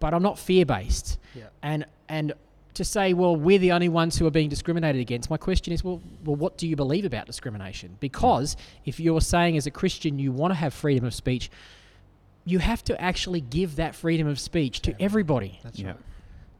But 0.00 0.14
I'm 0.14 0.22
not 0.22 0.38
fear 0.38 0.64
based. 0.64 1.18
Yeah. 1.34 1.44
And 1.62 1.84
and 2.08 2.32
to 2.74 2.84
say, 2.84 3.12
well, 3.12 3.34
we're 3.34 3.58
the 3.58 3.72
only 3.72 3.88
ones 3.88 4.16
who 4.16 4.26
are 4.26 4.30
being 4.30 4.48
discriminated 4.48 5.00
against. 5.00 5.28
My 5.28 5.36
question 5.36 5.72
is, 5.72 5.82
well, 5.82 6.00
well, 6.24 6.36
what 6.36 6.56
do 6.56 6.68
you 6.68 6.76
believe 6.76 7.04
about 7.04 7.26
discrimination? 7.26 7.96
Because 7.98 8.56
if 8.84 9.00
you're 9.00 9.20
saying 9.20 9.56
as 9.56 9.66
a 9.66 9.72
Christian 9.72 10.20
you 10.20 10.30
want 10.30 10.52
to 10.52 10.54
have 10.54 10.72
freedom 10.72 11.04
of 11.04 11.12
speech, 11.12 11.50
you 12.44 12.60
have 12.60 12.84
to 12.84 13.00
actually 13.00 13.40
give 13.40 13.74
that 13.76 13.96
freedom 13.96 14.28
of 14.28 14.38
speech 14.38 14.80
to 14.82 15.02
everybody. 15.02 15.58
That's 15.64 15.80
Yeah. 15.80 15.88
right. 15.88 15.96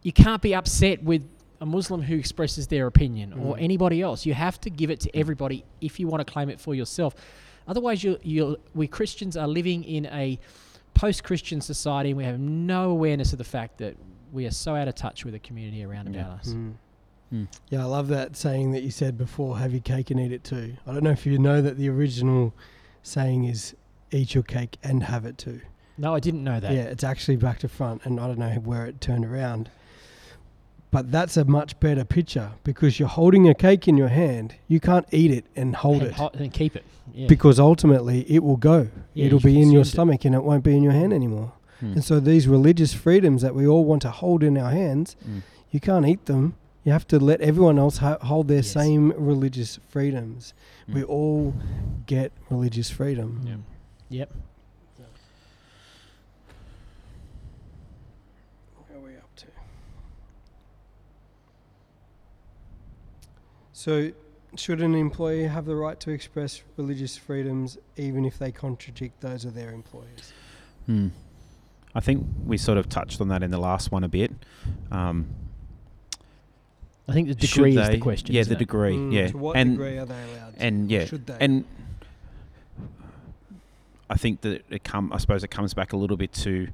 You 0.03 0.12
can't 0.12 0.40
be 0.42 0.55
upset 0.55 1.03
with 1.03 1.22
a 1.61 1.66
Muslim 1.66 2.03
who 2.03 2.16
expresses 2.16 2.68
their 2.68 2.86
opinion 2.86 3.32
or 3.32 3.57
Mm. 3.57 3.62
anybody 3.62 4.01
else. 4.01 4.24
You 4.24 4.34
have 4.34 4.61
to 4.61 4.70
give 4.70 4.90
it 4.90 5.01
to 5.01 5.16
everybody 5.16 5.64
if 5.80 5.99
you 5.99 6.07
want 6.07 6.24
to 6.24 6.32
claim 6.32 6.49
it 6.49 6.61
for 6.61 6.74
yourself. 6.74 7.14
Otherwise, 7.66 8.03
you 8.05 8.18
you 8.22 8.57
we 8.74 8.86
Christians 8.86 9.36
are 9.36 9.49
living 9.49 9.82
in 9.84 10.07
a 10.07 10.38
post-Christian 10.94 11.61
society, 11.61 12.11
and 12.11 12.16
we 12.16 12.24
have 12.24 12.38
no 12.40 12.90
awareness 12.90 13.32
of 13.32 13.38
the 13.38 13.44
fact 13.44 13.78
that 13.78 13.96
we 14.32 14.46
are 14.46 14.51
so 14.51 14.74
out 14.74 14.88
of 14.88 14.94
touch 14.94 15.24
with 15.24 15.32
the 15.34 15.38
community 15.40 15.84
around 15.84 16.12
Yeah. 16.12 16.20
about 16.20 16.40
us. 16.40 16.49
Mm. 16.55 16.72
Mm. 17.32 17.49
Yeah, 17.68 17.82
I 17.82 17.84
love 17.84 18.09
that 18.09 18.36
saying 18.36 18.72
that 18.72 18.82
you 18.82 18.90
said 18.90 19.18
before 19.18 19.59
have 19.59 19.72
your 19.72 19.82
cake 19.82 20.11
and 20.11 20.18
eat 20.18 20.32
it 20.32 20.44
too. 20.44 20.76
I 20.86 20.92
don't 20.92 21.03
know 21.05 21.11
if 21.11 21.26
you 21.26 21.38
know 21.38 21.61
that 21.61 21.76
the 21.76 21.88
original 21.90 22.55
saying 23.03 23.44
is 23.44 23.74
eat 24.12 24.34
your 24.34 24.44
cake 24.44 24.78
and 24.82 25.03
have 25.05 25.26
it 25.26 25.36
too. 25.38 25.61
No, 25.99 26.14
I 26.14 26.20
didn't 26.20 26.42
know 26.44 26.59
that. 26.61 26.72
Yeah, 26.72 26.84
it's 26.84 27.05
actually 27.05 27.36
back 27.36 27.59
to 27.61 27.68
front, 27.68 28.03
and 28.07 28.18
I 28.18 28.26
don't 28.28 28.38
know 28.38 28.51
where 28.64 28.86
it 28.86 29.01
turned 29.01 29.26
around. 29.26 29.70
But 30.91 31.12
that's 31.12 31.36
a 31.36 31.45
much 31.45 31.78
better 31.80 32.05
picture 32.05 32.53
because 32.64 32.99
you're 32.99 33.09
holding 33.11 33.47
a 33.49 33.55
cake 33.55 33.86
in 33.89 33.97
your 33.99 34.09
hand. 34.09 34.55
You 34.68 34.80
can't 34.80 35.07
eat 35.12 35.30
it 35.30 35.45
and 35.55 35.76
hold 35.76 35.99
and, 36.03 36.07
it 36.11 36.14
ho- 36.14 36.30
and 36.34 36.53
keep 36.53 36.76
it. 36.76 36.84
Yeah. 37.12 37.26
because 37.26 37.59
ultimately 37.59 38.20
it 38.30 38.43
will 38.45 38.57
go. 38.59 38.89
Yeah, 39.14 39.26
It'll 39.26 39.41
be 39.41 39.61
in 39.61 39.70
your 39.72 39.80
consumed 39.82 39.86
it. 39.86 39.91
stomach 39.91 40.24
and 40.24 40.34
it 40.34 40.45
won't 40.45 40.62
be 40.62 40.76
in 40.76 40.82
your 40.82 40.93
hand 40.93 41.12
anymore. 41.12 41.53
Mm. 41.82 41.95
And 41.95 42.05
so 42.05 42.20
these 42.20 42.47
religious 42.47 42.93
freedoms 42.95 43.43
that 43.43 43.55
we 43.55 43.66
all 43.66 43.84
want 43.84 44.03
to 44.03 44.11
hold 44.11 44.43
in 44.43 44.57
our 44.57 44.70
hands, 44.70 45.16
Mm. 45.28 45.43
you 45.70 45.80
can't 45.80 46.07
eat 46.07 46.26
them. 46.26 46.55
You 46.84 46.93
have 46.93 47.07
to 47.09 47.18
let 47.18 47.41
everyone 47.41 47.78
else 47.78 47.99
ha- 47.99 48.18
hold 48.22 48.49
their 48.49 48.59
Yes. 48.59 48.68
same 48.70 49.12
religious 49.16 49.78
freedoms. 49.89 50.55
We 50.86 51.01
Mm. 51.03 51.09
all 51.09 51.55
get 52.07 52.32
religious 52.51 52.89
freedom. 52.91 53.43
Yeah. 53.45 53.57
Yep. 54.11 54.32
Where 58.86 58.99
are 58.99 59.03
we 59.03 59.16
up 59.16 59.34
to? 59.36 59.47
So, 63.79 64.11
should 64.57 64.83
an 64.83 64.97
employee 64.97 65.45
have 65.45 65.64
the 65.64 65.76
right 65.76 66.01
to 66.01 66.11
express 66.11 66.64
religious 66.76 67.16
freedoms 67.16 67.79
even 67.97 68.24
if 68.24 68.37
they 68.37 68.51
contradict 68.51 69.20
those 69.20 69.45
of 69.45 69.55
their 69.55 69.70
employers? 69.70 70.33
Hmm. 70.87 71.11
I 71.95 72.01
think 72.01 72.26
we 72.45 72.59
sort 72.59 72.76
of 72.76 72.89
touched 72.89 73.20
on 73.20 73.29
that 73.29 73.45
in 73.45 73.53
the 73.53 73.59
last 73.61 73.93
one 73.93 74.03
a 74.03 74.09
bit. 74.09 74.33
Um, 74.91 75.29
I 77.07 77.12
think 77.12 77.29
the 77.29 77.47
should 77.47 77.66
degree 77.66 77.79
is 77.79 77.89
the 77.89 77.99
question. 77.99 78.35
Yeah, 78.35 78.43
the 78.43 78.55
it? 78.55 78.59
degree. 78.59 78.97
Mm, 78.97 79.12
yeah, 79.12 79.29
To 79.29 79.39
what 79.39 79.57
and 79.57 79.70
degree 79.70 79.97
are 79.97 80.07
they 80.07 80.22
allowed? 80.24 80.55
and 80.57 80.91
Or 80.91 80.95
yeah, 80.95 81.05
should 81.05 81.29
they? 81.29 81.37
and 81.41 81.64
I 84.11 84.16
think 84.16 84.41
that 84.41 84.64
it 84.70 84.83
come. 84.83 85.12
I 85.12 85.18
suppose 85.18 85.45
it 85.45 85.53
comes 85.53 85.72
back 85.72 85.93
a 85.93 85.97
little 85.97 86.16
bit 86.16 86.33
to 86.33 86.66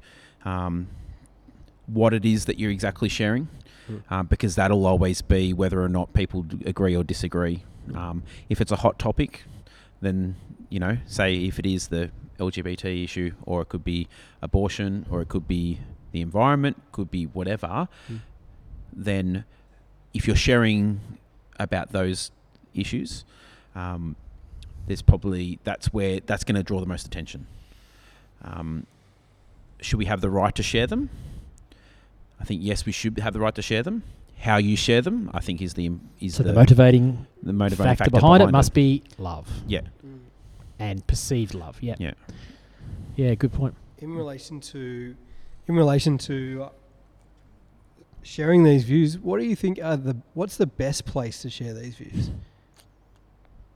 um, 0.43 0.87
what 1.85 2.15
it 2.15 2.25
is 2.25 2.45
that 2.45 2.57
you're 2.57 2.71
exactly 2.71 3.09
sharing, 3.09 3.47
Mm. 3.89 4.01
uh, 4.09 4.23
because 4.23 4.55
that'll 4.55 4.85
always 4.85 5.21
be 5.21 5.53
whether 5.53 5.81
or 5.81 5.89
not 5.89 6.13
people 6.13 6.45
agree 6.65 6.95
or 6.95 7.03
disagree. 7.03 7.63
Um, 7.93 8.23
if 8.49 8.61
it's 8.61 8.71
a 8.71 8.77
hot 8.77 8.97
topic, 8.97 9.43
then 10.01 10.35
you 10.69 10.79
know, 10.79 10.97
say 11.05 11.35
if 11.35 11.59
it 11.59 11.65
is 11.65 11.89
the 11.89 12.11
LGBT 12.39 13.03
issue, 13.03 13.33
or 13.45 13.61
it 13.61 13.69
could 13.69 13.83
be 13.83 14.07
abortion, 14.41 15.05
or 15.09 15.21
it 15.21 15.29
could 15.29 15.47
be 15.47 15.79
the 16.11 16.21
environment, 16.21 16.81
could 16.91 17.11
be 17.11 17.25
whatever. 17.25 17.87
Mm. 18.11 18.19
Then, 18.91 19.45
if 20.13 20.27
you're 20.27 20.35
sharing 20.35 20.99
about 21.59 21.91
those 21.91 22.31
issues, 22.73 23.25
um, 23.75 24.15
there's 24.87 25.01
probably 25.01 25.59
that's 25.63 25.93
where 25.93 26.19
that's 26.19 26.43
going 26.43 26.55
to 26.55 26.63
draw 26.63 26.79
the 26.79 26.85
most 26.85 27.05
attention. 27.05 27.47
Um, 28.43 28.85
should 29.81 29.97
we 29.97 30.05
have 30.05 30.21
the 30.21 30.29
right 30.29 30.53
to 30.55 30.63
share 30.63 30.87
them? 30.87 31.09
I 32.39 32.43
think 32.43 32.61
yes, 32.63 32.85
we 32.85 32.91
should 32.91 33.17
have 33.19 33.33
the 33.33 33.39
right 33.39 33.55
to 33.55 33.61
share 33.61 33.83
them. 33.83 34.03
How 34.39 34.57
you 34.57 34.75
share 34.75 35.01
them, 35.01 35.31
I 35.33 35.39
think, 35.39 35.61
is 35.61 35.73
the 35.75 35.91
is 36.19 36.35
So 36.35 36.43
the, 36.43 36.49
the 36.51 36.55
motivating 36.59 37.25
the 37.41 37.53
motivating 37.53 37.85
factor, 37.95 38.03
factor, 38.05 38.11
behind, 38.11 38.43
it 38.43 38.51
must 38.51 38.73
be 38.73 39.01
love 39.17 39.49
Yeah, 39.67 39.81
Mm. 40.05 40.19
and 40.79 41.07
perceived 41.07 41.53
love. 41.53 41.77
Yeah. 41.81 41.95
Yeah. 41.99 42.13
Yeah. 43.15 43.33
Good 43.35 43.53
point. 43.53 43.75
in 43.99 44.13
relation 44.13 44.59
to 44.59 45.15
in 45.67 45.75
relation 45.75 46.17
to 46.17 46.63
uh, 46.65 46.69
sharing 48.21 48.63
these 48.63 48.83
views 48.83 49.17
what 49.17 49.39
do 49.39 49.45
you 49.45 49.55
think 49.55 49.79
are 49.81 49.97
the 49.97 50.15
what's 50.33 50.57
the 50.57 50.65
best 50.67 51.05
place 51.05 51.41
to 51.41 51.49
share 51.49 51.73
these 51.73 51.95
views 51.95 52.29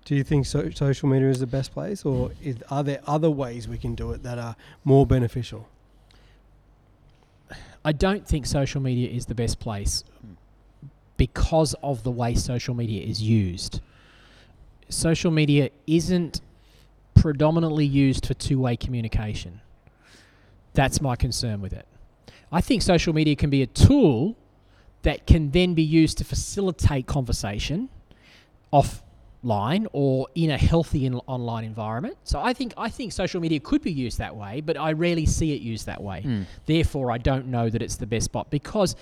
do 0.05 0.15
you 0.15 0.23
think 0.23 0.45
so, 0.45 0.69
social 0.71 1.07
media 1.07 1.29
is 1.29 1.39
the 1.39 1.47
best 1.47 1.71
place 1.71 2.03
or 2.03 2.31
is, 2.43 2.57
are 2.71 2.83
there 2.83 2.99
other 3.05 3.29
ways 3.29 3.67
we 3.67 3.77
can 3.77 3.93
do 3.95 4.11
it 4.11 4.23
that 4.23 4.37
are 4.39 4.55
more 4.83 5.05
beneficial 5.05 5.67
I 7.89 7.91
don't 7.91 8.23
think 8.23 8.45
social 8.45 8.79
media 8.79 9.09
is 9.09 9.25
the 9.25 9.33
best 9.33 9.59
place 9.59 10.03
because 11.17 11.73
of 11.81 12.03
the 12.03 12.11
way 12.11 12.35
social 12.35 12.75
media 12.75 13.03
is 13.03 13.19
used. 13.19 13.81
Social 14.89 15.31
media 15.31 15.71
isn't 15.87 16.41
predominantly 17.15 17.87
used 17.87 18.27
for 18.27 18.35
two 18.35 18.59
way 18.59 18.77
communication. 18.77 19.61
That's 20.73 21.01
my 21.01 21.15
concern 21.15 21.61
with 21.61 21.73
it. 21.73 21.87
I 22.51 22.61
think 22.61 22.83
social 22.83 23.11
media 23.11 23.35
can 23.35 23.49
be 23.49 23.63
a 23.63 23.65
tool 23.65 24.37
that 25.01 25.25
can 25.25 25.49
then 25.49 25.73
be 25.73 25.81
used 25.81 26.19
to 26.19 26.23
facilitate 26.23 27.07
conversation 27.07 27.89
off 28.69 29.01
online 29.43 29.87
or 29.93 30.27
in 30.35 30.51
a 30.51 30.57
healthy 30.57 31.05
in- 31.05 31.15
online 31.27 31.63
environment. 31.63 32.17
So 32.23 32.39
I 32.41 32.53
think 32.53 32.73
I 32.77 32.89
think 32.89 33.13
social 33.13 33.39
media 33.39 33.59
could 33.59 33.81
be 33.81 33.91
used 33.91 34.17
that 34.17 34.35
way, 34.35 34.61
but 34.61 34.77
I 34.77 34.91
rarely 34.91 35.25
see 35.25 35.53
it 35.53 35.61
used 35.61 35.85
that 35.85 36.01
way. 36.01 36.23
Mm. 36.25 36.45
Therefore, 36.65 37.11
I 37.11 37.17
don't 37.17 37.47
know 37.47 37.69
that 37.69 37.81
it's 37.81 37.95
the 37.95 38.07
best 38.07 38.25
spot 38.25 38.49
because 38.49 38.95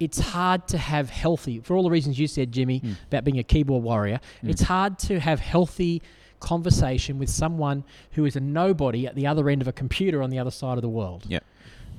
it's 0.00 0.18
hard 0.18 0.66
to 0.68 0.78
have 0.78 1.10
healthy 1.10 1.60
for 1.60 1.76
all 1.76 1.82
the 1.82 1.90
reasons 1.90 2.18
you 2.18 2.26
said, 2.26 2.52
Jimmy, 2.52 2.80
Mm. 2.80 2.96
about 3.08 3.24
being 3.24 3.38
a 3.38 3.42
keyboard 3.42 3.82
warrior. 3.82 4.20
Mm. 4.42 4.50
It's 4.50 4.62
hard 4.62 4.98
to 5.00 5.18
have 5.20 5.40
healthy 5.40 6.02
conversation 6.40 7.18
with 7.18 7.30
someone 7.30 7.84
who 8.12 8.24
is 8.26 8.36
a 8.36 8.40
nobody 8.40 9.06
at 9.06 9.14
the 9.14 9.26
other 9.26 9.48
end 9.48 9.62
of 9.62 9.68
a 9.68 9.72
computer 9.72 10.22
on 10.22 10.30
the 10.30 10.38
other 10.38 10.50
side 10.50 10.76
of 10.78 10.82
the 10.82 10.88
world. 10.88 11.24
Yep. 11.28 11.42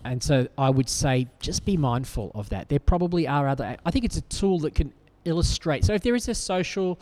And 0.03 0.21
so 0.21 0.47
I 0.57 0.69
would 0.69 0.87
say 0.87 1.27
just 1.39 1.65
be 1.65 1.77
mindful 1.77 2.31
of 2.35 2.49
that. 2.49 2.69
There 2.69 2.79
probably 2.79 3.27
are 3.27 3.47
other. 3.47 3.75
I 3.85 3.91
think 3.91 4.05
it's 4.05 4.17
a 4.17 4.21
tool 4.21 4.59
that 4.59 4.75
can 4.75 4.93
illustrate. 5.25 5.83
So 5.83 5.93
if 5.93 6.03
there 6.03 6.13
is 6.15 6.27
a 6.29 6.35
social 6.35 6.99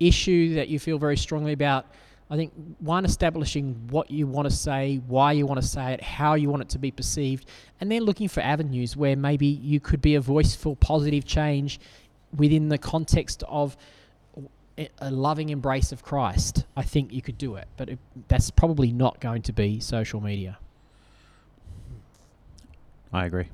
issue 0.00 0.54
that 0.54 0.68
you 0.68 0.78
feel 0.78 0.98
very 0.98 1.16
strongly 1.16 1.52
about, 1.52 1.86
I 2.28 2.36
think 2.36 2.52
one 2.80 3.04
establishing 3.04 3.88
what 3.88 4.10
you 4.10 4.26
want 4.26 4.50
to 4.50 4.54
say, 4.54 5.00
why 5.06 5.32
you 5.32 5.46
want 5.46 5.60
to 5.60 5.66
say 5.66 5.92
it, 5.92 6.02
how 6.02 6.34
you 6.34 6.50
want 6.50 6.62
it 6.62 6.68
to 6.70 6.78
be 6.78 6.90
perceived, 6.90 7.48
and 7.80 7.90
then 7.90 8.02
looking 8.02 8.28
for 8.28 8.40
avenues 8.40 8.96
where 8.96 9.16
maybe 9.16 9.46
you 9.46 9.78
could 9.80 10.00
be 10.00 10.16
a 10.16 10.20
voice 10.20 10.54
for 10.54 10.74
positive 10.76 11.24
change 11.24 11.78
within 12.36 12.68
the 12.68 12.78
context 12.78 13.44
of 13.48 13.76
a- 14.76 15.10
loving 15.10 15.50
embrace 15.50 15.92
of 15.92 16.02
Christ. 16.02 16.64
I 16.76 16.82
think 16.82 17.12
you 17.12 17.22
could 17.22 17.38
do 17.38 17.56
it, 17.56 17.68
but 17.76 17.88
it, 17.88 17.98
that's 18.28 18.50
probably 18.50 18.92
not 18.92 19.20
going 19.20 19.42
to 19.42 19.52
be 19.52 19.80
social 19.80 20.20
media. 20.20 20.58
I 23.12 23.24
agree. 23.24 23.48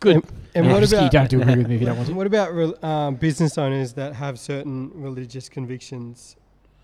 Good. 0.00 0.16
And, 0.16 0.24
and 0.54 0.66
Yeah, 0.66 0.72
what 0.72 0.80
just- 0.80 0.92
you 0.92 0.98
about 0.98 1.10
don't 1.12 1.20
have 1.22 1.30
to 1.30 1.40
agree 1.42 1.56
with 1.56 1.68
me 1.68 1.74
if 1.76 1.80
you 1.80 1.86
don't 1.86 1.96
want 1.96 2.08
to. 2.08 2.14
what 2.14 2.26
about 2.26 2.54
re- 2.54 2.74
um, 2.82 3.14
business 3.16 3.58
owners 3.58 3.92
that 3.94 4.14
have 4.14 4.38
certain 4.38 4.90
religious 4.94 5.48
convictions 5.48 6.36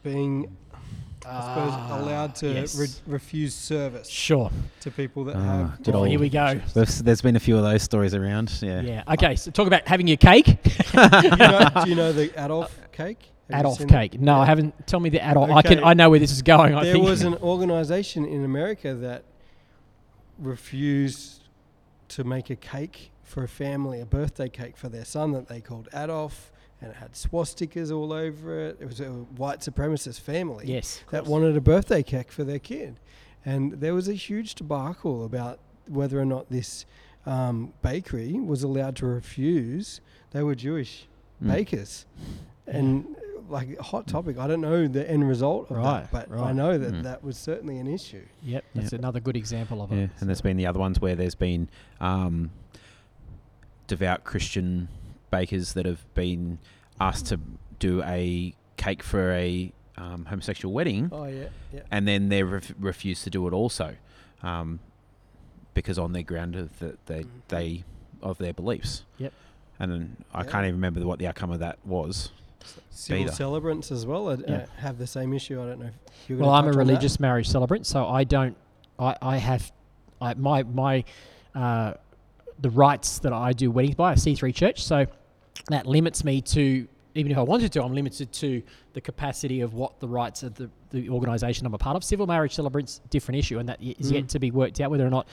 being, 0.02 0.54
I 1.24 1.40
suppose, 1.40 1.72
Ah, 1.74 2.00
allowed 2.00 2.34
to 2.36 2.48
yes. 2.52 2.76
re- 2.76 2.88
refuse 3.14 3.54
service 3.54 4.08
Sure. 4.08 4.50
to 4.80 4.90
people 4.90 5.24
that 5.24 5.36
Ah, 5.36 5.40
have? 5.40 5.82
good 5.82 5.94
Oh, 5.94 6.04
here 6.04 6.18
we 6.18 6.28
go. 6.28 6.60
There's, 6.74 6.98
there's 7.00 7.22
been 7.22 7.36
a 7.36 7.40
few 7.40 7.56
of 7.56 7.62
those 7.62 7.82
stories 7.82 8.14
around. 8.14 8.52
Yeah. 8.60 8.80
Yeah. 8.82 9.02
Okay. 9.12 9.36
So 9.36 9.50
talk 9.50 9.66
about 9.66 9.86
having 9.86 10.06
your 10.08 10.16
cake. 10.16 10.46
do, 10.92 11.00
you 11.22 11.36
know, 11.36 11.68
do 11.84 11.90
you 11.90 11.94
know 11.96 12.12
the 12.12 12.32
Adolf 12.42 12.76
cake? 12.92 13.18
Have 13.50 13.60
Adolf 13.60 13.78
seen 13.78 13.86
that? 13.88 14.10
cake. 14.10 14.20
No, 14.20 14.36
I 14.40 14.46
haven't. 14.46 14.86
Tell 14.86 15.00
me 15.00 15.10
the 15.10 15.18
Adolf. 15.30 15.50
I 15.50 15.62
can. 15.62 15.84
I 15.84 15.92
know 15.94 16.08
where 16.10 16.18
this 16.18 16.32
is 16.32 16.40
going. 16.42 16.74
I 16.74 16.84
there 16.84 16.94
think. 16.94 17.04
was 17.04 17.22
an 17.22 17.34
organization 17.42 18.24
in 18.24 18.44
America 18.44 18.94
that 18.94 19.24
refused 20.38 21.41
to 22.16 22.24
make 22.24 22.50
a 22.50 22.56
cake 22.56 23.10
for 23.22 23.44
a 23.44 23.48
family, 23.48 24.00
a 24.00 24.06
birthday 24.06 24.48
cake 24.48 24.76
for 24.76 24.88
their 24.88 25.04
son 25.04 25.32
that 25.32 25.48
they 25.48 25.60
called 25.60 25.88
Adolf, 25.94 26.52
and 26.80 26.90
it 26.90 26.96
had 26.96 27.12
swastikas 27.12 27.90
all 27.94 28.12
over 28.12 28.58
it. 28.58 28.76
It 28.80 28.86
was 28.86 29.00
a 29.00 29.10
white 29.10 29.60
supremacist 29.60 30.20
family 30.20 30.66
yes. 30.66 31.02
that 31.10 31.26
wanted 31.26 31.56
a 31.56 31.60
birthday 31.60 32.02
cake 32.02 32.30
for 32.32 32.44
their 32.44 32.58
kid, 32.58 32.98
and 33.44 33.72
there 33.80 33.94
was 33.94 34.08
a 34.08 34.14
huge 34.14 34.54
debacle 34.54 35.24
about 35.24 35.58
whether 35.88 36.20
or 36.20 36.24
not 36.24 36.50
this 36.50 36.86
um, 37.26 37.72
bakery 37.82 38.32
was 38.34 38.62
allowed 38.62 38.96
to 38.96 39.06
refuse. 39.06 40.00
They 40.32 40.42
were 40.42 40.54
Jewish 40.54 41.08
Mm. 41.42 41.48
bakers, 41.50 42.06
and 42.68 43.16
like 43.48 43.78
hot 43.78 44.06
topic. 44.06 44.38
I 44.38 44.46
don't 44.46 44.60
know 44.60 44.86
the 44.88 45.08
end 45.10 45.26
result 45.28 45.70
of 45.70 45.76
Right, 45.78 46.10
that, 46.12 46.28
but 46.30 46.38
I 46.38 46.52
know 46.52 46.78
that 46.78 46.92
Mm. 46.92 47.02
that 47.04 47.22
was 47.24 47.36
certainly 47.36 47.78
an 47.78 47.86
issue. 47.86 48.24
Yep. 48.42 48.64
That's 48.74 48.92
Yeah. 48.92 48.98
another 48.98 49.20
good 49.20 49.36
example 49.36 49.82
of 49.82 49.92
it. 49.92 49.96
Yeah, 49.96 50.06
and 50.20 50.28
there's 50.28 50.40
been 50.40 50.56
the 50.56 50.66
other 50.66 50.78
ones 50.78 51.00
where 51.00 51.14
there's 51.14 51.34
been 51.34 51.68
um, 52.00 52.50
devout 53.86 54.24
Christian 54.24 54.88
bakers 55.30 55.72
that 55.74 55.86
have 55.86 56.04
been 56.14 56.58
asked 57.00 57.26
to 57.26 57.40
do 57.78 58.02
a 58.04 58.54
cake 58.76 59.02
for 59.02 59.32
a 59.32 59.72
um, 59.98 60.24
homosexual 60.24 60.72
wedding, 60.72 61.10
Oh 61.12 61.24
yeah, 61.24 61.48
yeah. 61.72 61.80
and 61.90 62.08
then 62.08 62.28
they 62.30 62.42
ref- 62.42 62.72
refused 62.78 63.24
to 63.24 63.30
do 63.30 63.46
it 63.46 63.52
also, 63.52 63.94
um, 64.42 64.80
because 65.74 65.98
on 65.98 66.12
their 66.12 66.22
ground 66.22 66.56
of 66.56 66.78
that 66.78 67.04
they 67.06 67.24
Mhm. 67.24 67.28
they 67.48 67.84
of 68.22 68.38
their 68.38 68.52
beliefs. 68.54 69.04
Yep. 69.18 69.32
And 69.78 70.16
I 70.32 70.42
Yeah. 70.42 70.50
can't 70.50 70.64
even 70.64 70.76
remember 70.76 71.04
what 71.04 71.18
the 71.18 71.26
outcome 71.26 71.50
of 71.50 71.58
that 71.58 71.78
was. 71.84 72.30
Civil 72.90 73.24
Beta. 73.24 73.34
celebrants 73.36 73.90
as 73.90 74.06
well 74.06 74.28
uh, 74.28 74.36
Yeah. 74.46 74.66
have 74.76 74.98
the 74.98 75.06
same 75.06 75.32
issue. 75.32 75.60
I 75.62 75.66
don't 75.66 75.80
know. 75.80 75.86
If 76.22 76.28
you're 76.30 76.38
Well, 76.38 76.50
I'm 76.50 76.66
a 76.66 76.72
religious 76.72 77.18
marriage 77.20 77.48
celebrant, 77.48 77.86
so 77.86 78.06
I 78.06 78.24
don't. 78.24 78.56
I, 78.98 79.16
I 79.22 79.36
have, 79.38 79.72
I, 80.20 80.34
my 80.34 80.62
my, 80.62 81.04
uh, 81.54 81.94
the 82.60 82.70
rights 82.70 83.18
that 83.20 83.32
I 83.32 83.52
do 83.52 83.70
weddings 83.70 83.94
by 83.96 84.12
a 84.12 84.16
C3 84.16 84.54
church. 84.54 84.84
So 84.84 85.06
that 85.68 85.86
limits 85.86 86.22
me 86.24 86.40
to 86.42 86.86
even 87.14 87.30
if 87.30 87.36
I 87.36 87.42
wanted 87.42 87.70
to, 87.72 87.82
I'm 87.84 87.92
limited 87.94 88.32
to 88.32 88.62
the 88.94 89.00
capacity 89.02 89.60
of 89.60 89.74
what 89.74 90.00
the 90.00 90.08
rights 90.08 90.42
of 90.42 90.54
the, 90.54 90.70
the 90.90 91.10
organisation 91.10 91.66
I'm 91.66 91.74
a 91.74 91.78
part 91.78 91.94
of. 91.94 92.02
Civil 92.02 92.26
marriage 92.26 92.54
celebrants 92.54 93.00
different 93.10 93.38
issue, 93.38 93.58
and 93.58 93.68
that 93.68 93.82
is 93.82 93.94
is 93.98 94.10
yet 94.12 94.24
Mm. 94.24 94.28
to 94.28 94.38
be 94.38 94.50
worked 94.50 94.80
out 94.80 94.90
whether 94.90 95.06
or 95.06 95.10
not 95.10 95.26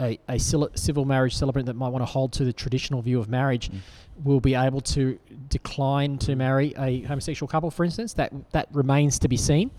a, 0.00 0.18
a 0.28 0.38
civil 0.38 1.04
marriage 1.04 1.34
celebrant 1.36 1.66
that 1.66 1.74
might 1.74 1.88
want 1.90 2.02
to 2.02 2.06
hold 2.06 2.32
to 2.32 2.44
the 2.44 2.52
traditional 2.52 3.02
view 3.02 3.20
of 3.20 3.28
marriage 3.28 3.70
Mm. 3.70 3.78
will 4.24 4.40
be 4.40 4.54
able 4.54 4.80
to 4.80 5.18
decline 5.48 6.18
to 6.18 6.36
marry 6.36 6.74
a 6.78 7.00
homosexual 7.02 7.48
couple, 7.48 7.70
for 7.70 7.84
instance. 7.84 8.12
That 8.14 8.32
that 8.52 8.68
remains 8.72 9.18
to 9.20 9.28
be 9.28 9.36
seen. 9.36 9.70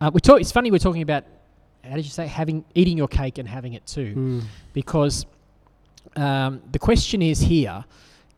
Uh, 0.00 0.10
we 0.12 0.20
talk. 0.20 0.40
It's 0.40 0.52
funny 0.52 0.70
we're 0.70 0.78
talking 0.78 1.02
about 1.02 1.24
how 1.84 1.94
did 1.96 2.04
you 2.04 2.10
say 2.10 2.26
having 2.26 2.64
eating 2.74 2.96
your 2.98 3.08
cake 3.08 3.38
and 3.38 3.48
having 3.48 3.74
it 3.74 3.86
too, 3.86 4.14
Mm. 4.16 4.42
because 4.72 5.26
um, 6.16 6.62
the 6.72 6.78
question 6.78 7.22
is 7.22 7.40
here 7.40 7.84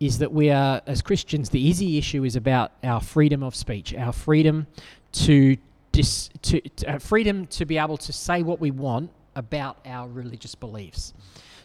is 0.01 0.19
that 0.19 0.33
we 0.33 0.51
are 0.51 0.81
as 0.87 1.03
Christians. 1.03 1.51
The 1.51 1.61
easy 1.61 1.99
issue 1.99 2.25
is 2.25 2.37
about 2.37 2.73
our 2.85 3.01
freedom 3.01 3.43
of 3.43 3.55
speech, 3.55 3.95
our 3.95 4.13
freedom 4.13 4.67
to 5.13 5.57
dis, 5.93 6.31
to, 6.43 6.61
to 6.61 6.95
uh, 6.95 6.99
freedom 6.99 7.47
to 7.47 7.65
be 7.65 7.79
able 7.79 7.97
to 7.99 8.13
say 8.13 8.43
what 8.43 8.61
we 8.61 8.71
want 8.71 9.11
about 9.39 9.79
our 9.87 10.09
religious 10.09 10.55
beliefs. 10.55 11.15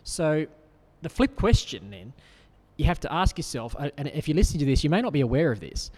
So 0.03 0.45
the 1.01 1.09
flip 1.09 1.36
question 1.36 1.89
then 1.89 2.13
you 2.78 2.86
have 2.86 2.99
to 3.01 3.13
ask 3.13 3.38
yourself, 3.38 3.76
uh, 3.78 3.89
and 3.97 4.07
if 4.09 4.28
you're 4.28 4.36
listening 4.36 4.59
to 4.59 4.65
this, 4.65 4.84
you 4.84 4.89
may 4.89 5.01
not 5.01 5.13
be 5.13 5.21
aware 5.21 5.51
of 5.51 5.59
this, 5.59 5.91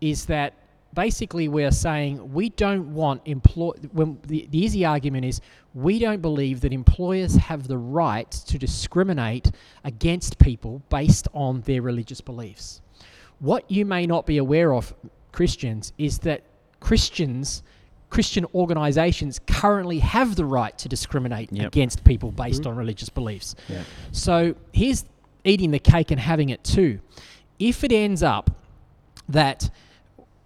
is 0.00 0.26
that 0.26 0.54
basically 0.94 1.46
we're 1.48 1.70
saying 1.70 2.32
we 2.32 2.48
don't 2.50 2.92
want 2.92 3.22
employ 3.24 3.70
when 3.92 4.18
the, 4.26 4.48
the 4.50 4.58
easy 4.58 4.84
argument 4.84 5.24
is 5.24 5.40
we 5.74 5.98
don't 6.00 6.20
believe 6.20 6.60
that 6.62 6.72
employers 6.72 7.36
have 7.36 7.68
the 7.68 7.78
right 7.78 8.30
to 8.30 8.58
discriminate 8.58 9.52
against 9.84 10.38
people 10.38 10.82
based 10.88 11.28
on 11.32 11.60
their 11.62 11.82
religious 11.82 12.20
beliefs. 12.20 12.80
What 13.38 13.70
you 13.70 13.86
may 13.86 14.06
not 14.06 14.26
be 14.26 14.38
aware 14.38 14.74
of, 14.74 14.92
Christians, 15.32 15.92
is 15.96 16.18
that 16.20 16.42
Christians, 16.80 17.62
Christian 18.10 18.44
organizations 18.54 19.40
currently 19.46 20.00
have 20.00 20.36
the 20.36 20.44
right 20.44 20.76
to 20.78 20.88
discriminate 20.88 21.50
Yep. 21.52 21.66
against 21.68 22.04
people 22.04 22.30
based 22.32 22.62
Mhm. 22.62 22.70
on 22.70 22.76
religious 22.76 23.08
beliefs. 23.08 23.54
Yeah. 23.68 23.82
So 24.12 24.54
here's 24.72 25.04
eating 25.44 25.70
the 25.70 25.78
cake 25.78 26.10
and 26.10 26.20
having 26.20 26.50
it 26.50 26.62
too. 26.64 27.00
If 27.58 27.84
it 27.84 27.92
ends 27.92 28.22
up 28.22 28.50
that 29.28 29.70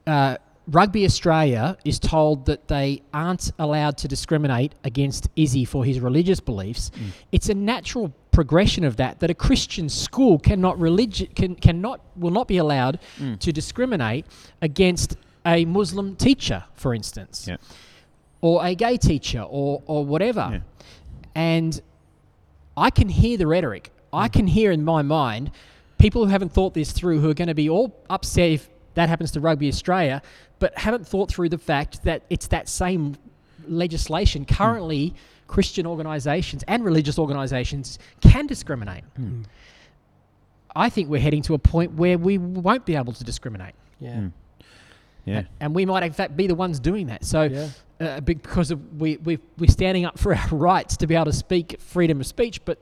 uh, 0.06 0.36
Rugby 0.70 1.04
Australia 1.06 1.76
is 1.84 1.98
told 1.98 2.44
that 2.46 2.68
they 2.68 3.00
aren't 3.14 3.50
allowed 3.58 3.96
to 3.98 4.08
discriminate 4.08 4.74
against 4.84 5.28
Izzy 5.36 5.64
for 5.64 5.84
his 5.84 6.00
religious 6.00 6.40
beliefs, 6.40 6.90
Mm. 6.90 7.00
it's 7.32 7.48
a 7.48 7.54
natural 7.54 8.12
progression 8.30 8.84
of 8.84 8.96
that 8.96 9.20
that 9.20 9.30
a 9.30 9.34
Christian 9.34 9.88
school 9.88 10.38
cannot 10.38 10.76
religi- 10.78 11.34
can 11.34 11.54
cannot 11.54 12.00
will 12.16 12.30
not 12.30 12.48
be 12.48 12.56
allowed 12.58 12.98
Mm. 13.18 13.38
to 13.38 13.52
discriminate 13.52 14.26
against 14.60 15.16
a 15.47 15.64
Muslim 15.64 16.16
teacher, 16.16 16.64
for 16.74 16.95
instance, 16.95 17.47
Yeah. 17.49 17.57
or 18.40 18.64
a 18.64 18.74
gay 18.74 18.97
teacher, 18.97 19.42
or 19.42 19.82
or 19.86 20.05
whatever. 20.05 20.49
Yeah. 20.53 20.61
And 21.34 21.80
I 22.76 22.90
can 22.90 23.09
hear 23.09 23.36
the 23.36 23.47
rhetoric. 23.47 23.90
I 24.12 24.28
can 24.28 24.47
hear 24.47 24.70
in 24.70 24.84
my 24.84 25.03
mind 25.03 25.51
people 25.99 26.24
who 26.24 26.30
haven't 26.30 26.53
thought 26.53 26.74
this 26.74 26.92
through 26.92 27.20
who 27.20 27.30
are 27.30 27.34
going 27.34 27.49
to 27.49 27.55
be 27.55 27.68
all 27.68 27.95
upset 28.11 28.51
if 28.51 28.68
that 28.95 29.09
happens 29.09 29.30
to 29.32 29.40
Rugby 29.40 29.68
Australia, 29.68 30.22
but 30.59 30.76
haven't 30.78 31.07
thought 31.07 31.30
through 31.30 31.49
the 31.49 31.59
fact 31.59 32.05
that 32.05 32.22
it's 32.30 32.47
that 32.49 32.68
same 32.68 33.16
legislation 33.66 34.45
currently. 34.45 35.14
Christian 35.47 35.86
organisations 35.86 36.64
and 36.66 36.84
religious 36.84 37.18
organisations 37.18 37.99
can 38.20 38.47
discriminate. 38.47 39.05
Mm. 39.20 39.45
I 40.74 40.88
think 40.88 41.09
we're 41.09 41.20
heading 41.20 41.42
to 41.42 41.55
a 41.55 41.59
point 41.59 41.92
where 41.92 42.16
we 42.18 42.38
won't 42.38 42.86
be 42.86 42.97
able 42.97 43.12
to 43.12 43.22
discriminate. 43.24 43.74
Yeah. 44.01 44.14
Mm. 44.16 44.32
Yeah. 45.24 45.42
And 45.60 45.74
we 45.74 45.86
might, 45.86 46.02
in 46.02 46.12
fact, 46.12 46.36
be 46.36 46.46
the 46.46 46.54
ones 46.54 46.78
doing 46.80 47.06
that. 47.08 47.24
So, 47.24 47.42
Yeah. 47.42 47.68
uh, 48.00 48.20
because 48.20 48.70
of 48.70 49.00
we, 49.00 49.16
we, 49.18 49.38
we're 49.58 49.70
standing 49.70 50.04
up 50.04 50.18
for 50.22 50.34
our 50.34 50.48
rights 50.48 50.96
to 50.98 51.06
be 51.06 51.14
able 51.14 51.26
to 51.26 51.32
speak 51.32 51.80
freedom 51.80 52.20
of 52.20 52.26
speech, 52.26 52.64
but 52.64 52.78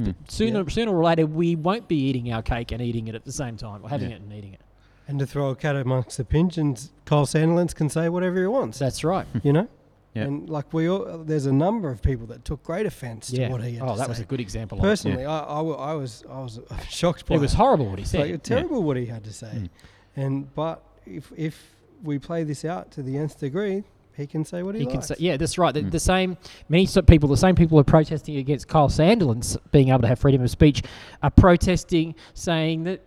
Mm. 0.00 0.14
sooner, 0.26 0.60
Yeah. 0.60 0.68
sooner 0.70 0.96
or 0.96 1.04
later, 1.04 1.26
we 1.26 1.54
won't 1.54 1.86
be 1.86 1.96
eating 1.96 2.32
our 2.32 2.40
cake 2.40 2.72
and 2.72 2.80
eating 2.80 3.08
it 3.08 3.14
at 3.14 3.26
the 3.26 3.32
same 3.32 3.58
time, 3.58 3.80
or 3.84 3.90
having 3.90 4.08
Yeah. 4.08 4.16
it 4.16 4.22
and 4.22 4.32
eating 4.32 4.54
it. 4.54 4.62
And 5.06 5.18
to 5.18 5.26
throw 5.26 5.50
a 5.50 5.54
cat 5.54 5.76
amongst 5.76 6.16
the 6.16 6.24
pigeons, 6.24 6.92
Kyle 7.04 7.26
Sandilands 7.26 7.74
can 7.74 7.90
say 7.90 8.08
whatever 8.08 8.40
he 8.40 8.46
wants. 8.46 8.78
That's 8.78 9.04
right. 9.04 9.26
you 9.42 9.52
know. 9.52 9.68
Yeah. 10.14 10.24
And 10.24 10.48
like 10.50 10.72
we 10.74 10.88
all, 10.90 11.22
there's 11.24 11.46
a 11.46 11.52
number 11.52 11.90
of 11.90 12.02
people 12.02 12.26
that 12.26 12.44
took 12.44 12.62
great 12.62 12.84
offence 12.84 13.30
Yeah. 13.32 13.46
to 13.48 13.52
what 13.52 13.62
he 13.64 13.76
had 13.76 13.82
Oh, 13.88 13.92
to 13.92 13.98
that 13.98 14.04
say. 14.04 14.08
was 14.10 14.20
a 14.20 14.24
good 14.26 14.40
example. 14.40 14.76
of 14.78 14.84
it. 14.84 14.86
Personally, 14.88 15.24
I, 15.24 15.38
I, 15.40 15.60
I 15.62 15.94
was 15.94 16.22
I 16.30 16.40
was 16.40 16.60
shocked 16.90 17.24
by 17.24 17.34
It 17.36 17.40
was 17.40 17.54
horrible 17.54 17.86
what 17.88 17.98
he 17.98 18.04
said. 18.04 18.30
like 18.30 18.42
terrible 18.42 18.82
what 18.82 18.98
he 18.98 19.06
had 19.06 19.24
to 19.24 19.32
say. 19.32 19.50
Mm. 19.54 19.68
And 20.16 20.54
but 20.54 20.82
if 21.06 21.32
if 21.34 21.76
we 22.02 22.18
play 22.18 22.42
this 22.44 22.64
out 22.64 22.90
to 22.92 23.02
the 23.02 23.16
nth 23.16 23.38
degree, 23.38 23.84
he 24.16 24.26
can 24.26 24.44
say 24.44 24.62
what 24.62 24.74
he, 24.74 24.80
He 24.80 24.86
can 24.86 24.96
likes. 24.96 25.08
say, 25.08 25.14
yeah, 25.18 25.36
that's 25.36 25.56
right. 25.56 25.72
The, 25.72 25.82
Mm. 25.82 25.90
the 25.90 26.00
same 26.00 26.36
many 26.68 26.86
people, 27.06 27.28
the 27.28 27.36
same 27.36 27.54
people 27.54 27.76
who 27.76 27.80
are 27.80 27.84
protesting 27.84 28.36
against 28.36 28.68
Kyle 28.68 28.88
Sandilands 28.88 29.56
being 29.70 29.88
able 29.88 30.00
to 30.02 30.08
have 30.08 30.18
freedom 30.18 30.42
of 30.42 30.50
speech, 30.50 30.82
are 31.22 31.30
protesting 31.30 32.14
saying 32.34 32.84
that 32.84 33.00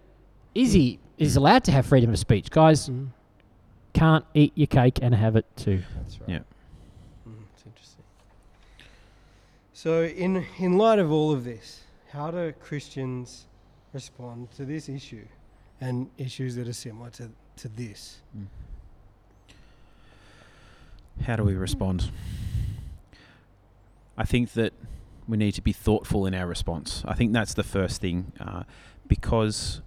Izzy 0.55 0.99
is 1.17 1.35
allowed 1.35 1.63
to 1.65 1.71
have 1.71 1.85
freedom 1.85 2.09
of 2.09 2.17
speech. 2.19 2.49
Guys 2.49 2.89
Mm, 2.89 3.09
can't 3.93 4.25
eat 4.33 4.51
your 4.55 4.67
cake 4.67 4.99
and 5.01 5.13
have 5.15 5.35
it 5.35 5.45
too. 5.55 5.81
that's 6.01 6.19
right. 6.21 6.29
Yeah. 6.29 6.39
Mm, 7.27 7.33
it's 7.53 7.63
interesting. 7.65 8.03
So 9.73 10.03
in 10.05 10.45
in 10.57 10.77
light 10.77 10.99
of 10.99 11.11
all 11.11 11.31
of 11.31 11.43
this, 11.43 11.81
how 12.11 12.31
do 12.31 12.51
Christians 12.59 13.45
respond 13.93 14.51
to 14.57 14.65
this 14.65 14.89
issue 14.89 15.25
and 15.81 16.09
issues 16.17 16.55
that 16.55 16.67
are 16.67 16.73
similar 16.73 17.09
to, 17.11 17.29
to 17.57 17.67
this? 17.69 18.17
How 21.23 21.35
do 21.35 21.43
we 21.43 21.55
respond? 21.55 22.11
I 24.17 24.25
think 24.25 24.53
that 24.53 24.73
we 25.27 25.37
need 25.37 25.53
to 25.53 25.61
be 25.61 25.73
thoughtful 25.73 26.25
in 26.25 26.33
our 26.33 26.45
response. 26.45 27.03
I 27.05 27.15
think 27.15 27.33
that's 27.33 27.53
the 27.53 27.63
first 27.63 27.99
thing, 27.99 28.31
uh, 28.39 28.63
because 29.07 29.81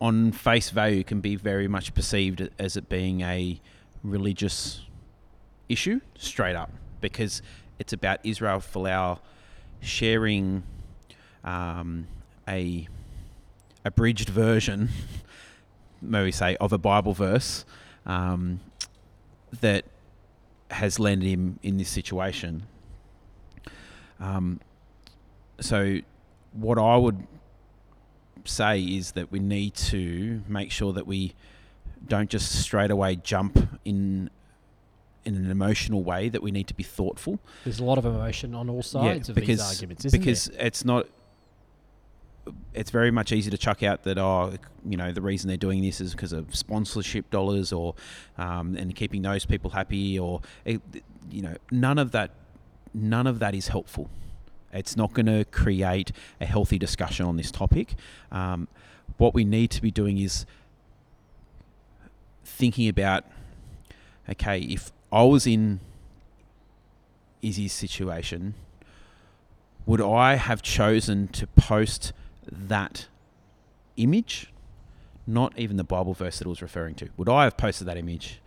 on 0.00 0.32
face 0.32 0.70
value, 0.70 1.04
can 1.04 1.20
be 1.20 1.36
very 1.36 1.68
much 1.68 1.94
perceived 1.94 2.48
as 2.58 2.76
it 2.76 2.88
being 2.88 3.20
a 3.20 3.60
religious 4.02 4.80
issue, 5.68 6.00
straight 6.18 6.56
up, 6.56 6.72
because 7.00 7.40
it's 7.78 7.92
about 7.92 8.18
Israel 8.24 8.58
Folau 8.58 9.20
sharing 9.80 10.64
um, 11.44 12.08
a 12.48 12.88
abridged 13.84 14.28
version, 14.28 14.88
may 16.02 16.24
we 16.24 16.32
say, 16.32 16.56
of 16.56 16.72
a 16.72 16.78
Bible 16.78 17.14
verse 17.14 17.64
um, 18.04 18.60
that 19.60 19.84
has 20.70 20.98
landed 20.98 21.26
him 21.26 21.58
in 21.62 21.76
this 21.76 21.88
situation. 21.88 22.64
Um, 24.18 24.60
so, 25.60 25.98
what 26.52 26.78
I 26.78 26.96
would 26.96 27.26
say 28.44 28.80
is 28.80 29.12
that 29.12 29.30
we 29.30 29.38
need 29.38 29.74
to 29.74 30.42
make 30.48 30.70
sure 30.70 30.92
that 30.92 31.06
we 31.06 31.34
don't 32.06 32.28
just 32.28 32.60
straight 32.60 32.90
away 32.90 33.16
jump 33.16 33.58
in 33.84 34.30
in 35.24 35.36
an 35.36 35.50
emotional 35.50 36.02
way. 36.02 36.28
That 36.28 36.42
we 36.42 36.50
need 36.50 36.66
to 36.68 36.74
be 36.74 36.82
thoughtful 36.82 37.38
There's 37.64 37.78
a 37.80 37.84
lot 37.84 37.98
of 37.98 38.04
emotion 38.04 38.54
on 38.54 38.68
all 38.68 38.82
sides 38.82 39.28
of 39.28 39.34
because 39.34 39.58
these 39.58 39.76
arguments, 39.76 40.04
isn't 40.04 40.18
because 40.18 40.48
it's 40.58 40.84
not. 40.84 41.06
It's 42.74 42.90
very 42.90 43.10
much 43.10 43.32
easy 43.32 43.50
to 43.50 43.58
chuck 43.58 43.82
out 43.82 44.02
that 44.04 44.18
oh, 44.18 44.54
you 44.84 44.96
know, 44.96 45.12
the 45.12 45.22
reason 45.22 45.48
they're 45.48 45.56
doing 45.56 45.82
this 45.82 46.00
is 46.00 46.12
because 46.12 46.32
of 46.32 46.54
sponsorship 46.54 47.30
dollars 47.30 47.72
or, 47.72 47.94
um, 48.38 48.76
and 48.76 48.94
keeping 48.94 49.22
those 49.22 49.46
people 49.46 49.70
happy 49.70 50.18
or, 50.18 50.40
it, 50.64 50.80
you 51.30 51.42
know, 51.42 51.54
none 51.70 51.98
of 51.98 52.10
that, 52.12 52.32
none 52.92 53.26
of 53.26 53.38
that 53.38 53.54
is 53.54 53.68
helpful. 53.68 54.10
It's 54.72 54.96
not 54.96 55.12
going 55.12 55.26
to 55.26 55.44
create 55.44 56.12
a 56.40 56.46
healthy 56.46 56.78
discussion 56.78 57.26
on 57.26 57.36
this 57.36 57.50
topic. 57.50 57.94
Um, 58.30 58.68
what 59.18 59.34
we 59.34 59.44
need 59.44 59.70
to 59.72 59.82
be 59.82 59.90
doing 59.90 60.18
is 60.18 60.46
thinking 62.44 62.88
about, 62.88 63.24
okay, 64.28 64.60
if 64.60 64.90
I 65.12 65.22
was 65.24 65.46
in 65.46 65.80
Izzy's 67.42 67.72
situation, 67.72 68.54
would 69.84 70.00
I 70.00 70.36
have 70.36 70.62
chosen 70.62 71.28
to 71.28 71.46
post 71.48 72.12
that 72.52 73.06
image? 73.96 74.52
Not 75.26 75.56
even 75.56 75.76
the 75.76 75.84
Bible 75.84 76.14
verse 76.14 76.38
that 76.38 76.46
it 76.46 76.50
was 76.50 76.62
referring 76.62 76.94
to. 76.96 77.08
Would 77.16 77.28
I 77.28 77.44
have 77.44 77.56
posted 77.56 77.86
that 77.86 77.96
image? 77.96 78.40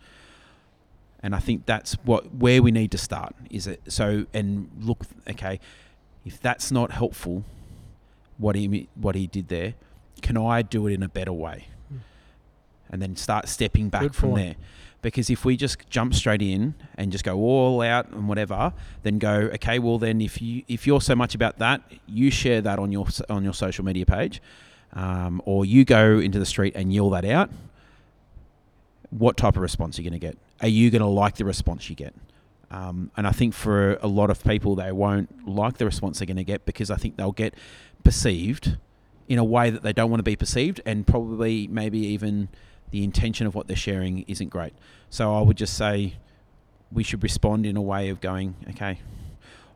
And 1.20 1.34
I 1.34 1.38
think 1.38 1.66
that's 1.66 1.94
what 2.04 2.34
where 2.34 2.62
we 2.62 2.70
need 2.70 2.90
to 2.92 2.98
start. 2.98 3.34
Is 3.50 3.66
it 3.66 3.80
so? 3.88 4.26
And 4.34 4.70
look, 4.80 5.04
okay, 5.28 5.58
if 6.24 6.40
that's 6.40 6.70
not 6.70 6.92
helpful, 6.92 7.44
what 8.38 8.54
he 8.54 8.88
what 8.94 9.14
he 9.14 9.26
did 9.26 9.48
there, 9.48 9.74
can 10.20 10.36
I 10.36 10.62
do 10.62 10.86
it 10.86 10.92
in 10.92 11.02
a 11.02 11.08
better 11.08 11.32
way? 11.32 11.68
And 12.90 13.02
then 13.02 13.16
start 13.16 13.48
stepping 13.48 13.88
back 13.88 14.02
Good 14.02 14.14
from 14.14 14.30
point. 14.30 14.44
there 14.44 14.54
because 15.06 15.30
if 15.30 15.44
we 15.44 15.56
just 15.56 15.88
jump 15.88 16.12
straight 16.14 16.42
in 16.42 16.74
and 16.96 17.12
just 17.12 17.22
go 17.22 17.36
all 17.36 17.80
out 17.80 18.10
and 18.10 18.28
whatever, 18.28 18.72
then 19.04 19.18
go 19.18 19.50
okay. 19.54 19.78
Well, 19.78 19.98
then 19.98 20.20
if 20.20 20.42
you 20.42 20.64
if 20.66 20.84
you're 20.84 21.00
so 21.00 21.14
much 21.14 21.34
about 21.34 21.58
that, 21.58 21.80
you 22.06 22.30
share 22.30 22.60
that 22.62 22.78
on 22.78 22.90
your 22.90 23.06
on 23.28 23.44
your 23.44 23.54
social 23.54 23.84
media 23.84 24.04
page, 24.04 24.42
um, 24.94 25.40
or 25.44 25.64
you 25.64 25.84
go 25.84 26.18
into 26.18 26.40
the 26.40 26.46
street 26.46 26.74
and 26.74 26.92
yell 26.92 27.10
that 27.10 27.24
out. 27.24 27.50
What 29.10 29.36
type 29.36 29.54
of 29.54 29.62
response 29.62 29.96
are 29.96 30.02
you 30.02 30.10
going 30.10 30.20
to 30.20 30.26
get? 30.26 30.36
Are 30.60 30.68
you 30.68 30.90
going 30.90 31.02
to 31.02 31.08
like 31.08 31.36
the 31.36 31.44
response 31.44 31.88
you 31.88 31.94
get? 31.94 32.12
Um, 32.72 33.12
and 33.16 33.28
I 33.28 33.30
think 33.30 33.54
for 33.54 33.94
a 34.02 34.08
lot 34.08 34.30
of 34.30 34.42
people, 34.42 34.74
they 34.74 34.90
won't 34.90 35.46
like 35.48 35.78
the 35.78 35.84
response 35.84 36.18
they're 36.18 36.26
going 36.26 36.36
to 36.36 36.42
get 36.44 36.66
because 36.66 36.90
I 36.90 36.96
think 36.96 37.16
they'll 37.16 37.30
get 37.30 37.54
perceived 38.02 38.76
in 39.28 39.38
a 39.38 39.44
way 39.44 39.70
that 39.70 39.82
they 39.82 39.92
don't 39.92 40.10
want 40.10 40.18
to 40.18 40.24
be 40.24 40.34
perceived, 40.34 40.80
and 40.84 41.06
probably 41.06 41.68
maybe 41.68 41.98
even 41.98 42.48
the 42.90 43.04
intention 43.04 43.46
of 43.46 43.54
what 43.54 43.66
they're 43.66 43.76
sharing 43.76 44.22
isn't 44.22 44.48
great. 44.48 44.74
So 45.10 45.34
I 45.34 45.40
would 45.40 45.56
just 45.56 45.76
say 45.76 46.16
we 46.92 47.02
should 47.02 47.22
respond 47.22 47.66
in 47.66 47.76
a 47.76 47.82
way 47.82 48.08
of 48.08 48.20
going, 48.20 48.54
okay, 48.70 49.00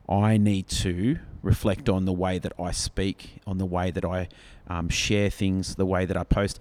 I 0.08 0.36
need 0.36 0.68
to 0.68 1.18
reflect 1.42 1.88
on 1.88 2.04
the 2.04 2.12
way 2.12 2.38
that 2.38 2.52
I 2.58 2.70
speak, 2.72 3.40
on 3.46 3.58
the 3.58 3.66
way 3.66 3.90
that 3.90 4.04
I 4.04 4.28
um, 4.68 4.88
share 4.88 5.30
things, 5.30 5.76
the 5.76 5.86
way 5.86 6.04
that 6.04 6.16
I 6.16 6.24
post, 6.24 6.58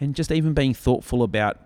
and 0.00 0.14
just 0.14 0.30
even 0.30 0.52
being 0.52 0.74
thoughtful 0.74 1.22
about 1.22 1.58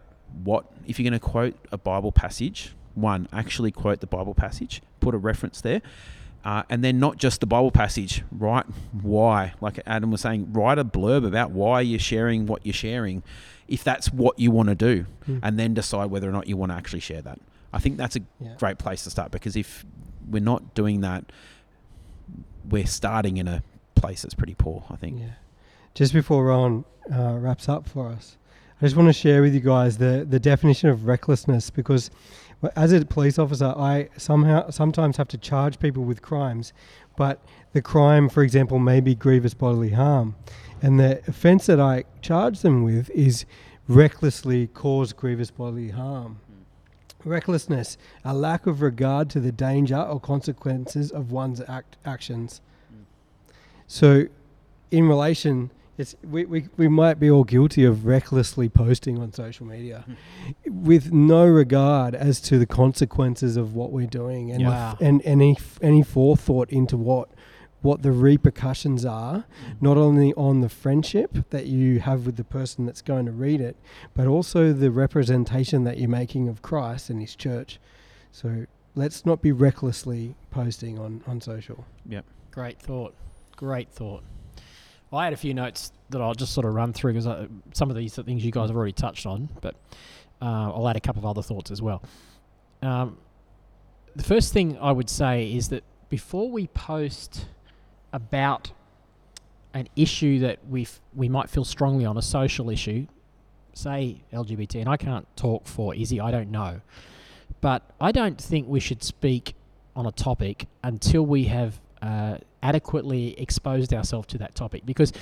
what, 0.44 0.66
if 0.86 0.98
you're 0.98 1.10
going 1.10 1.18
to 1.18 1.24
quote 1.24 1.56
a 1.72 1.78
Bible 1.78 2.12
passage, 2.12 2.74
one, 2.94 3.28
actually 3.32 3.70
quote 3.70 4.00
the 4.00 4.06
Bible 4.06 4.34
passage, 4.34 4.82
put 5.00 5.14
a 5.14 5.18
reference 5.18 5.60
there. 5.60 5.82
Uh, 6.42 6.62
and 6.70 6.82
then 6.82 6.98
not 6.98 7.18
just 7.18 7.40
the 7.40 7.46
Bible 7.46 7.70
passage, 7.70 8.22
write 8.32 8.64
why. 8.92 9.52
Like 9.60 9.78
Adam 9.86 10.10
was 10.10 10.22
saying, 10.22 10.52
write 10.52 10.78
a 10.78 10.84
blurb 10.84 11.26
about 11.26 11.50
why 11.50 11.82
you're 11.82 11.98
sharing 11.98 12.46
what 12.46 12.64
you're 12.64 12.72
sharing, 12.72 13.22
if 13.70 13.82
that's 13.82 14.12
what 14.12 14.38
you 14.38 14.50
want 14.50 14.68
to 14.68 14.74
do, 14.74 15.06
Hmm. 15.26 15.38
and 15.42 15.58
then 15.58 15.72
decide 15.74 16.10
whether 16.10 16.28
or 16.28 16.32
not 16.32 16.46
you 16.48 16.56
want 16.58 16.72
to 16.72 16.76
actually 16.76 17.00
share 17.00 17.22
that. 17.22 17.38
I 17.72 17.78
think 17.78 17.96
that's 17.96 18.16
a 18.16 18.20
Yeah. 18.40 18.54
great 18.58 18.78
place 18.78 19.04
to 19.04 19.10
start 19.10 19.30
because 19.30 19.56
if 19.56 19.86
we're 20.28 20.42
not 20.42 20.74
doing 20.74 21.00
that, 21.00 21.24
we're 22.68 22.86
starting 22.86 23.36
in 23.36 23.48
a 23.48 23.62
place 23.94 24.22
that's 24.22 24.34
pretty 24.34 24.54
poor. 24.54 24.84
I 24.90 24.96
think. 24.96 25.20
Yeah. 25.20 25.26
Just 25.94 26.12
before 26.12 26.44
Ron 26.46 26.84
uh, 27.12 27.36
wraps 27.38 27.68
up 27.68 27.88
for 27.88 28.08
us, 28.08 28.36
I 28.80 28.84
just 28.86 28.96
want 28.96 29.08
to 29.08 29.12
share 29.12 29.42
with 29.42 29.54
you 29.54 29.60
guys 29.60 29.98
the, 29.98 30.26
the 30.28 30.40
definition 30.40 30.88
of 30.88 31.04
recklessness 31.06 31.70
because 31.70 32.10
as 32.76 32.92
a 32.92 33.04
police 33.04 33.38
officer, 33.38 33.72
I 33.76 34.08
somehow 34.16 34.70
sometimes 34.70 35.16
have 35.16 35.28
to 35.28 35.38
charge 35.38 35.78
people 35.78 36.04
with 36.04 36.22
crimes, 36.22 36.72
but 37.20 37.38
the 37.74 37.82
crime, 37.82 38.30
for 38.30 38.42
example, 38.42 38.78
may 38.78 38.98
be 38.98 39.14
grievous 39.14 39.52
bodily 39.52 39.90
harm. 39.90 40.36
And 40.80 40.98
the 40.98 41.20
offence 41.28 41.66
that 41.66 41.78
I 41.78 42.04
charge 42.22 42.60
them 42.60 42.82
with 42.82 43.10
is 43.10 43.44
recklessly 43.88 44.68
cause 44.68 45.12
grievous 45.12 45.50
bodily 45.50 45.90
harm. 45.90 46.40
Recklessness, 47.22 47.98
a 48.24 48.32
lack 48.32 48.66
of 48.66 48.80
regard 48.80 49.28
to 49.30 49.40
the 49.40 49.52
danger 49.52 50.00
or 50.00 50.18
consequences 50.18 51.10
of 51.10 51.30
one's 51.30 51.60
act, 51.68 51.98
actions. 52.06 52.62
So, 53.86 54.24
in 54.90 55.06
relation, 55.06 55.72
it's, 56.00 56.16
we, 56.22 56.46
we, 56.46 56.68
we 56.76 56.88
might 56.88 57.20
be 57.20 57.30
all 57.30 57.44
guilty 57.44 57.84
of 57.84 58.06
recklessly 58.06 58.68
posting 58.68 59.18
on 59.18 59.32
social 59.32 59.66
media 59.66 60.04
hmm. 60.06 60.84
with 60.84 61.12
no 61.12 61.46
regard 61.46 62.14
as 62.14 62.40
to 62.42 62.58
the 62.58 62.66
consequences 62.66 63.56
of 63.56 63.74
what 63.74 63.92
we're 63.92 64.06
doing 64.06 64.50
and, 64.50 64.64
Wow. 64.64 64.96
and 65.00 65.20
any, 65.24 65.58
any 65.82 66.02
forethought 66.02 66.70
into 66.70 66.96
what, 66.96 67.28
what 67.82 68.02
the 68.02 68.12
repercussions 68.12 69.04
are, 69.04 69.40
hmm. 69.40 69.72
not 69.80 69.98
only 69.98 70.32
on 70.34 70.62
the 70.62 70.70
friendship 70.70 71.50
that 71.50 71.66
you 71.66 72.00
have 72.00 72.24
with 72.24 72.36
the 72.36 72.44
person 72.44 72.86
that's 72.86 73.02
going 73.02 73.26
to 73.26 73.32
read 73.32 73.60
it, 73.60 73.76
but 74.14 74.26
also 74.26 74.72
the 74.72 74.90
representation 74.90 75.84
that 75.84 75.98
you're 75.98 76.08
making 76.08 76.48
of 76.48 76.62
Christ 76.62 77.10
and 77.10 77.20
His 77.20 77.36
church. 77.36 77.78
So, 78.32 78.66
let's 78.94 79.26
not 79.26 79.42
be 79.42 79.52
recklessly 79.52 80.34
posting 80.50 80.98
on, 80.98 81.22
on 81.26 81.40
social. 81.40 81.84
Yep. 82.06 82.24
Great 82.50 82.80
thought. 82.80 83.14
Great 83.56 83.90
thought. 83.90 84.22
I 85.12 85.24
had 85.24 85.32
a 85.32 85.36
few 85.36 85.54
notes 85.54 85.92
that 86.10 86.20
I'll 86.20 86.34
just 86.34 86.52
sort 86.52 86.66
of 86.66 86.74
run 86.74 86.92
through 86.92 87.14
because 87.14 87.48
some 87.74 87.90
of 87.90 87.96
these 87.96 88.18
are 88.18 88.22
things 88.22 88.44
you 88.44 88.52
guys 88.52 88.68
have 88.68 88.76
already 88.76 88.92
touched 88.92 89.26
on, 89.26 89.48
but 89.60 89.74
uh, 90.40 90.72
I'll 90.72 90.88
add 90.88 90.96
a 90.96 91.00
couple 91.00 91.20
of 91.20 91.26
other 91.26 91.42
thoughts 91.42 91.70
as 91.70 91.82
well. 91.82 92.02
Um, 92.82 93.18
the 94.14 94.22
first 94.24 94.52
thing 94.52 94.78
I 94.78 94.92
would 94.92 95.10
say 95.10 95.52
is 95.52 95.68
that 95.68 95.84
before 96.08 96.50
we 96.50 96.66
post 96.68 97.46
about 98.12 98.72
an 99.74 99.88
issue 99.94 100.40
that 100.40 100.58
we 100.68 100.86
we 101.14 101.28
might 101.28 101.48
feel 101.48 101.64
strongly 101.64 102.04
on, 102.04 102.16
a 102.16 102.22
social 102.22 102.70
issue, 102.70 103.06
say 103.72 104.22
LGBT, 104.32 104.80
and 104.80 104.88
I 104.88 104.96
can't 104.96 105.26
talk 105.36 105.66
for 105.66 105.94
Izzy, 105.94 106.20
I 106.20 106.30
don't 106.30 106.50
know, 106.50 106.80
But 107.60 107.82
I 108.00 108.10
don't 108.12 108.40
think 108.40 108.68
we 108.68 108.80
should 108.80 109.02
speak 109.02 109.54
on 109.94 110.06
a 110.06 110.12
topic 110.12 110.66
until 110.82 111.24
we 111.24 111.44
have 111.44 111.80
uh, 112.02 112.38
adequately 112.62 113.38
exposed 113.40 113.92
ourselves 113.92 114.26
to 114.28 114.38
that 114.38 114.54
topic 114.54 114.84
because 114.86 115.12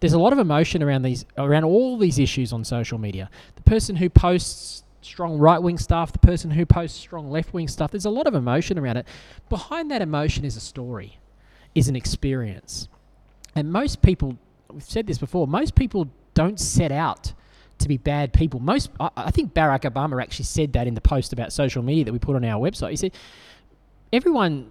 there's 0.00 0.12
a 0.12 0.18
lot 0.18 0.32
of 0.32 0.38
emotion 0.38 0.82
around 0.82 1.02
these 1.02 1.24
around 1.36 1.64
all 1.64 1.98
these 1.98 2.18
issues 2.18 2.52
on 2.52 2.64
social 2.64 2.98
media. 2.98 3.30
The 3.56 3.62
person 3.62 3.96
who 3.96 4.08
posts 4.08 4.84
strong 5.00 5.38
right 5.38 5.60
wing 5.60 5.78
stuff, 5.78 6.12
the 6.12 6.18
person 6.18 6.50
who 6.50 6.66
posts 6.66 6.98
strong 6.98 7.30
left 7.30 7.52
wing 7.52 7.68
stuff, 7.68 7.90
there's 7.90 8.04
a 8.04 8.10
lot 8.10 8.26
of 8.26 8.34
emotion 8.34 8.78
around 8.78 8.96
it. 8.98 9.06
Behind 9.48 9.90
that 9.90 10.02
emotion 10.02 10.44
is 10.44 10.56
a 10.56 10.60
story, 10.60 11.18
is 11.74 11.88
an 11.88 11.96
experience. 11.96 12.88
And 13.54 13.72
most 13.72 14.02
people, 14.02 14.36
we've 14.70 14.82
said 14.82 15.06
this 15.06 15.18
before, 15.18 15.46
most 15.46 15.74
people 15.74 16.08
don't 16.34 16.60
set 16.60 16.92
out 16.92 17.32
to 17.78 17.88
be 17.88 17.96
bad 17.96 18.32
people. 18.32 18.60
Most, 18.60 18.90
I, 19.00 19.10
I 19.16 19.30
think 19.30 19.54
Barack 19.54 19.90
Obama 19.90 20.20
actually 20.22 20.44
said 20.44 20.72
that 20.74 20.86
in 20.86 20.94
the 20.94 21.00
post 21.00 21.32
about 21.32 21.52
social 21.52 21.82
media 21.82 22.04
that 22.04 22.12
we 22.12 22.18
put 22.18 22.36
on 22.36 22.44
our 22.44 22.60
website. 22.60 22.90
He 22.90 22.96
said, 22.96 23.12
everyone, 24.12 24.70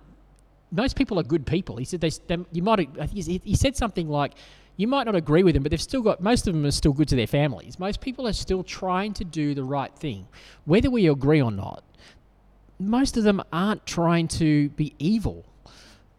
most 0.72 0.96
people 0.96 1.20
are 1.20 1.24
good 1.24 1.46
people. 1.46 1.78
He 1.78 1.86
said 1.86 2.02
they, 2.02 2.12
they 2.28 2.38
you 2.52 2.62
might, 2.62 2.90
he, 3.12 3.56
said 3.56 3.76
something 3.76 4.10
like, 4.10 4.34
you 4.76 4.88
might 4.88 5.06
not 5.06 5.16
agree 5.16 5.44
with 5.44 5.56
them, 5.56 5.64
but 5.64 5.72
they've 5.72 5.82
still 5.82 6.02
got 6.02 6.22
most 6.22 6.48
of 6.48 6.54
them 6.54 6.66
are 6.66 6.72
still 6.72 6.94
good 6.94 7.08
to 7.08 7.16
their 7.16 7.28
families. 7.28 7.80
Most 7.80 8.00
people 8.00 8.28
are 8.28 8.34
still 8.34 8.64
trying 8.64 9.14
to 9.14 9.26
do 9.26 9.56
the 9.56 9.64
right 9.64 9.94
thing, 9.96 10.28
whether 10.66 10.90
we 10.90 11.08
agree 11.10 11.42
or 11.42 11.52
not. 11.52 11.84
Most 12.80 13.18
of 13.18 13.24
them 13.24 13.42
aren't 13.52 13.86
trying 13.88 14.28
to 14.28 14.70
be 14.70 14.94
evil. 15.00 15.46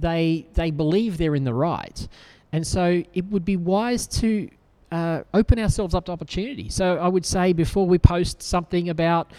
They 0.00 0.46
they 0.54 0.72
believe 0.72 1.18
they're 1.18 1.36
in 1.36 1.44
the 1.44 1.54
right, 1.54 2.08
and 2.52 2.66
so 2.66 3.04
it 3.14 3.26
would 3.26 3.44
be 3.44 3.56
wise 3.56 4.08
to 4.08 4.50
uh, 4.90 5.22
open 5.34 5.60
ourselves 5.60 5.94
up 5.94 6.06
to 6.06 6.12
opportunity. 6.12 6.68
So 6.68 6.98
I 6.98 7.06
would 7.06 7.26
say 7.26 7.52
before 7.52 7.86
we 7.86 7.98
post 7.98 8.42
something 8.42 8.88
about 8.88 9.30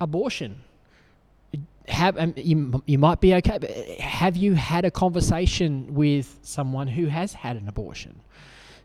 abortion, 0.00 0.62
have 1.88 2.18
um, 2.18 2.34
you, 2.36 2.82
you 2.86 2.98
might 2.98 3.20
be 3.20 3.34
okay, 3.34 3.58
but 3.58 3.70
have 3.70 4.36
you 4.36 4.54
had 4.54 4.84
a 4.84 4.90
conversation 4.90 5.94
with 5.94 6.38
someone 6.42 6.86
who 6.86 7.06
has 7.06 7.32
had 7.32 7.56
an 7.56 7.68
abortion? 7.68 8.20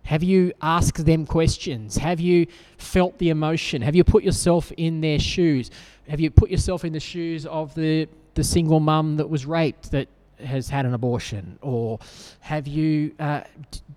Have 0.04 0.24
you 0.24 0.54
asked 0.62 1.06
them 1.06 1.26
questions? 1.26 1.98
Have 1.98 2.22
you 2.22 2.48
felt 2.78 3.18
the 3.18 3.30
emotion? 3.30 3.82
Have 3.82 3.94
you 3.94 4.06
put 4.06 4.24
yourself 4.24 4.72
in 4.78 5.02
their 5.02 5.20
shoes? 5.20 5.70
Have 6.08 6.22
you 6.22 6.32
put 6.32 6.50
yourself 6.50 6.86
in 6.86 6.94
the 6.94 7.00
shoes 7.00 7.46
of 7.46 7.76
the, 7.76 8.08
the 8.34 8.44
single 8.44 8.80
mum 8.80 9.18
that 9.18 9.30
was 9.30 9.46
raped 9.46 9.92
that 9.92 10.08
has 10.40 10.70
had 10.70 10.86
an 10.86 10.94
abortion? 10.94 11.60
Or 11.62 12.00
have 12.40 12.68
you, 12.68 13.16
uh, 13.20 13.42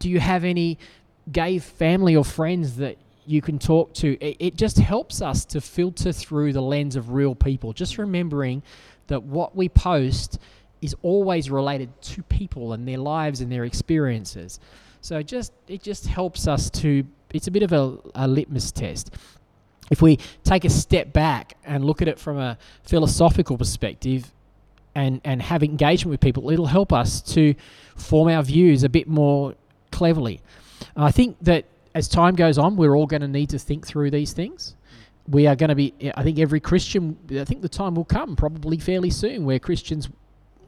do 0.01 0.11
you 0.11 0.19
have 0.19 0.43
any 0.43 0.79
gay 1.31 1.61
family 1.61 2.17
or 2.17 2.25
friends 2.25 2.77
that 2.79 2.97
you 3.25 3.41
can 3.41 3.61
talk 3.61 3.95
to? 3.95 4.19
It, 4.21 4.37
it 4.41 4.57
just 4.57 4.79
helps 4.79 5.23
us 5.23 5.45
to 5.45 5.61
filter 5.61 6.13
through 6.13 6.53
the 6.55 6.63
lens 6.63 6.97
of 6.97 7.13
real 7.13 7.37
people. 7.37 7.73
Just 7.73 7.99
remembering 7.99 8.65
that 9.11 9.23
what 9.23 9.55
we 9.55 9.69
post 9.69 10.39
is 10.81 10.97
always 11.03 11.51
related 11.51 11.91
to 12.01 12.23
people 12.25 12.73
and 12.73 12.89
their 12.89 12.99
lives 12.99 13.43
and 13.43 13.53
their 13.53 13.65
experiences. 13.65 14.59
So 15.03 15.23
just 15.23 15.53
it 15.69 15.83
just 15.83 16.07
helps 16.07 16.49
us 16.49 16.71
to. 16.71 17.05
It's 17.33 17.47
a 17.47 17.51
bit 17.51 17.63
of 17.63 17.73
a, 17.73 17.99
a 18.15 18.27
litmus 18.27 18.73
test. 18.73 19.15
If 19.91 20.03
we 20.03 20.19
take 20.43 20.65
a 20.65 20.71
step 20.71 21.13
back 21.13 21.57
and 21.65 21.85
look 21.85 22.03
at 22.03 22.09
it 22.09 22.19
from 22.19 22.39
a 22.39 22.59
philosophical 22.83 23.59
perspective, 23.59 24.33
and 24.95 25.21
and 25.25 25.43
have 25.43 25.63
engagement 25.63 26.11
with 26.11 26.21
people, 26.21 26.51
it'll 26.51 26.67
help 26.67 26.93
us 26.93 27.21
to 27.35 27.55
form 27.97 28.29
our 28.29 28.43
views 28.43 28.83
a 28.85 28.89
bit 28.89 29.09
more 29.09 29.55
cleverly. 29.93 30.41
I 30.97 31.11
think 31.11 31.37
that 31.43 31.67
as 31.95 32.09
time 32.09 32.35
goes 32.35 32.59
on, 32.59 32.77
we're 32.77 32.97
all 32.97 33.07
going 33.07 33.23
to 33.23 33.29
need 33.29 33.51
to 33.51 33.59
think 33.59 33.87
through 33.87 34.11
these 34.11 34.33
things. 34.33 34.77
We 35.31 35.47
are 35.47 35.55
going 35.55 35.69
to 35.69 35.77
be. 35.77 35.95
I 36.17 36.23
think 36.23 36.39
every 36.39 36.61
Christian. 36.61 37.17
I 37.31 37.45
think 37.45 37.63
the 37.63 37.69
time 37.69 37.95
will 37.95 38.05
come, 38.05 38.37
probably 38.37 38.79
fairly 38.79 39.11
soon, 39.11 39.45
where 39.45 39.59
Christians 39.59 40.09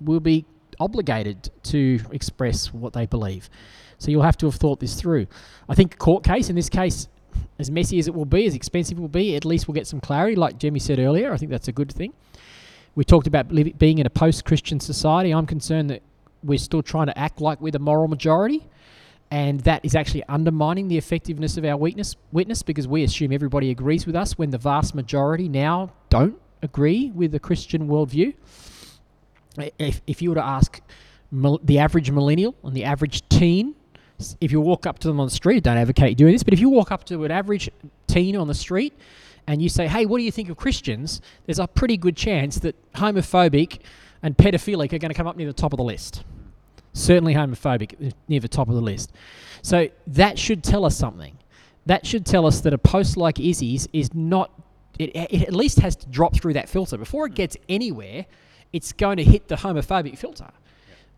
will 0.00 0.20
be 0.20 0.44
obligated 0.80 1.50
to 1.64 2.00
express 2.12 2.72
what 2.72 2.92
they 2.92 3.06
believe. 3.06 3.50
So 3.98 4.10
you'll 4.10 4.22
have 4.22 4.38
to 4.38 4.46
have 4.46 4.54
thought 4.54 4.80
this 4.80 4.94
through. 4.94 5.26
I 5.68 5.74
think 5.74 5.94
a 5.94 5.96
court 5.96 6.24
case 6.24 6.48
in 6.48 6.56
this 6.56 6.68
case, 6.68 7.08
as 7.58 7.70
messy 7.70 7.98
as 7.98 8.08
it 8.08 8.14
will 8.14 8.24
be, 8.24 8.46
as 8.46 8.54
expensive 8.54 8.98
it 8.98 9.00
will 9.00 9.08
be, 9.08 9.36
at 9.36 9.44
least 9.44 9.68
we'll 9.68 9.74
get 9.74 9.86
some 9.86 10.00
clarity. 10.00 10.34
Like 10.36 10.58
Jemmy 10.58 10.78
said 10.78 10.98
earlier, 10.98 11.32
I 11.32 11.36
think 11.36 11.50
that's 11.50 11.68
a 11.68 11.72
good 11.72 11.92
thing. 11.92 12.12
We 12.94 13.04
talked 13.04 13.26
about 13.26 13.48
being 13.78 13.98
in 13.98 14.06
a 14.06 14.10
post-Christian 14.10 14.80
society. 14.80 15.32
I'm 15.32 15.46
concerned 15.46 15.90
that 15.90 16.02
we're 16.42 16.58
still 16.58 16.82
trying 16.82 17.06
to 17.06 17.18
act 17.18 17.40
like 17.40 17.60
we're 17.60 17.70
the 17.70 17.78
moral 17.78 18.08
majority, 18.08 18.66
and 19.32 19.60
that 19.60 19.82
is 19.82 19.94
actually 19.94 20.22
undermining 20.28 20.88
the 20.88 20.98
effectiveness 20.98 21.56
of 21.56 21.64
our 21.64 21.78
witness, 21.78 22.16
witness 22.32 22.62
because 22.62 22.86
we 22.86 23.02
assume 23.02 23.32
everybody 23.32 23.70
agrees 23.70 24.04
with 24.04 24.14
us 24.14 24.36
when 24.36 24.50
the 24.50 24.58
vast 24.58 24.94
majority 24.94 25.48
now 25.48 25.90
don't 26.10 26.38
agree 26.60 27.10
with 27.14 27.32
the 27.32 27.40
Christian 27.40 27.88
worldview. 27.88 28.34
If, 29.78 30.02
if 30.06 30.20
you 30.20 30.28
were 30.28 30.34
to 30.34 30.44
ask 30.44 30.82
the 31.32 31.78
average 31.78 32.10
millennial 32.10 32.54
and 32.62 32.74
the 32.74 32.84
average 32.84 33.26
teen 33.30 33.74
if 34.40 34.52
you 34.52 34.60
walk 34.60 34.86
up 34.86 34.98
to 35.00 35.08
them 35.08 35.18
on 35.18 35.28
the 35.28 35.34
street, 35.34 35.64
don't 35.64 35.78
advocate 35.78 36.18
doing 36.18 36.32
this, 36.32 36.42
but 36.42 36.52
if 36.52 36.60
you 36.60 36.68
walk 36.68 36.92
up 36.92 37.02
to 37.04 37.24
an 37.24 37.30
average 37.30 37.70
teen 38.06 38.36
on 38.36 38.48
the 38.48 38.54
street 38.54 38.92
and 39.46 39.62
you 39.62 39.70
say, 39.70 39.88
hey, 39.88 40.04
what 40.04 40.18
do 40.18 40.24
you 40.24 40.30
think 40.30 40.50
of 40.50 40.58
Christians? 40.58 41.22
There's 41.46 41.58
a 41.58 41.66
pretty 41.66 41.96
good 41.96 42.18
chance 42.18 42.58
that 42.60 42.76
homophobic 42.92 43.78
and 44.22 44.36
pedophilic 44.36 44.92
are 44.92 44.98
going 44.98 45.10
to 45.10 45.14
come 45.14 45.26
up 45.26 45.38
near 45.38 45.46
the 45.46 45.54
top 45.54 45.72
of 45.72 45.78
the 45.78 45.84
list. 45.84 46.22
Certainly 46.92 47.34
homophobic 47.34 48.12
near 48.28 48.40
the 48.40 48.48
top 48.48 48.68
of 48.68 48.74
the 48.74 48.80
list. 48.80 49.12
So 49.62 49.88
that 50.08 50.38
should 50.38 50.62
tell 50.62 50.84
us 50.84 50.96
something. 50.96 51.38
That 51.86 52.06
should 52.06 52.26
tell 52.26 52.46
us 52.46 52.60
that 52.60 52.72
a 52.72 52.78
post 52.78 53.16
like 53.16 53.40
Izzy's 53.40 53.88
is 53.92 54.14
not, 54.14 54.50
it, 54.98 55.10
it 55.14 55.42
at 55.42 55.54
least 55.54 55.80
has 55.80 55.96
to 55.96 56.06
drop 56.08 56.34
through 56.34 56.52
that 56.54 56.68
filter. 56.68 56.96
Before 56.96 57.26
it 57.26 57.34
gets 57.34 57.56
anywhere, 57.68 58.26
it's 58.72 58.92
going 58.92 59.16
to 59.16 59.24
hit 59.24 59.48
the 59.48 59.56
homophobic 59.56 60.18
filter. 60.18 60.50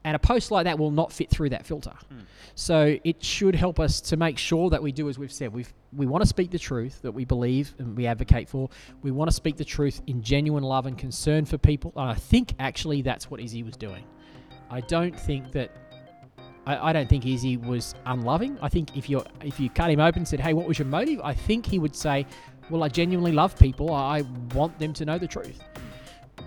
And 0.05 0.14
a 0.14 0.18
post 0.18 0.51
like 0.51 0.64
that 0.64 0.79
will 0.79 0.91
not 0.91 1.12
fit 1.12 1.31
through 1.31 1.51
that 1.51 1.64
filter. 1.64 1.95
Mm. 2.12 2.25
So 2.55 2.99
it 3.05 3.25
should 3.25 3.55
help 3.55 3.81
us 3.81 4.03
to 4.03 4.18
make 4.18 4.37
sure 4.37 4.68
that 4.70 4.83
we 4.83 4.93
do 4.93 5.09
as 5.09 5.18
we've 5.18 5.33
said. 5.33 5.53
we 5.53 5.64
we 5.97 6.07
want 6.07 6.22
to 6.22 6.27
speak 6.27 6.51
the 6.51 6.59
truth 6.59 7.01
that 7.03 7.12
we 7.12 7.25
believe 7.25 7.75
and 7.79 7.97
we 7.97 8.07
advocate 8.07 8.49
for. 8.49 8.68
We 9.03 9.12
want 9.12 9.31
to 9.31 9.35
speak 9.35 9.57
the 9.57 9.64
truth 9.64 10.03
in 10.07 10.22
genuine 10.22 10.62
love 10.64 10.87
and 10.87 10.99
concern 10.99 11.45
for 11.47 11.57
people. 11.57 11.93
And 11.97 12.11
I 12.11 12.14
think 12.14 12.55
actually 12.59 13.03
that's 13.03 13.31
what 13.31 13.41
Izzy 13.41 13.62
was 13.62 13.77
doing. 13.77 14.05
I 14.75 14.81
don't 14.81 15.18
think 15.18 15.53
that 15.53 15.70
I, 16.66 16.91
I 16.91 16.93
don't 16.93 17.09
think 17.09 17.25
Izzy 17.25 17.57
was 17.57 17.95
unloving. 18.07 18.59
I 18.61 18.68
think 18.68 18.97
if 18.97 19.09
you 19.09 19.22
if 19.45 19.61
you 19.61 19.70
cut 19.70 19.89
him 19.89 20.01
open 20.01 20.20
and 20.20 20.29
said, 20.29 20.41
"Hey, 20.41 20.53
what 20.53 20.66
was 20.66 20.81
your 20.81 20.89
motive?" 20.89 21.20
I 21.22 21.33
think 21.33 21.64
he 21.64 21.79
would 21.79 21.95
say, 21.95 22.27
"Well, 22.70 22.83
I 22.83 22.89
genuinely 22.89 23.31
love 23.31 23.57
people. 23.57 23.93
I 23.93 24.22
want 24.53 24.77
them 24.81 24.93
to 24.95 25.05
know 25.05 25.16
the 25.16 25.29
truth." 25.29 25.62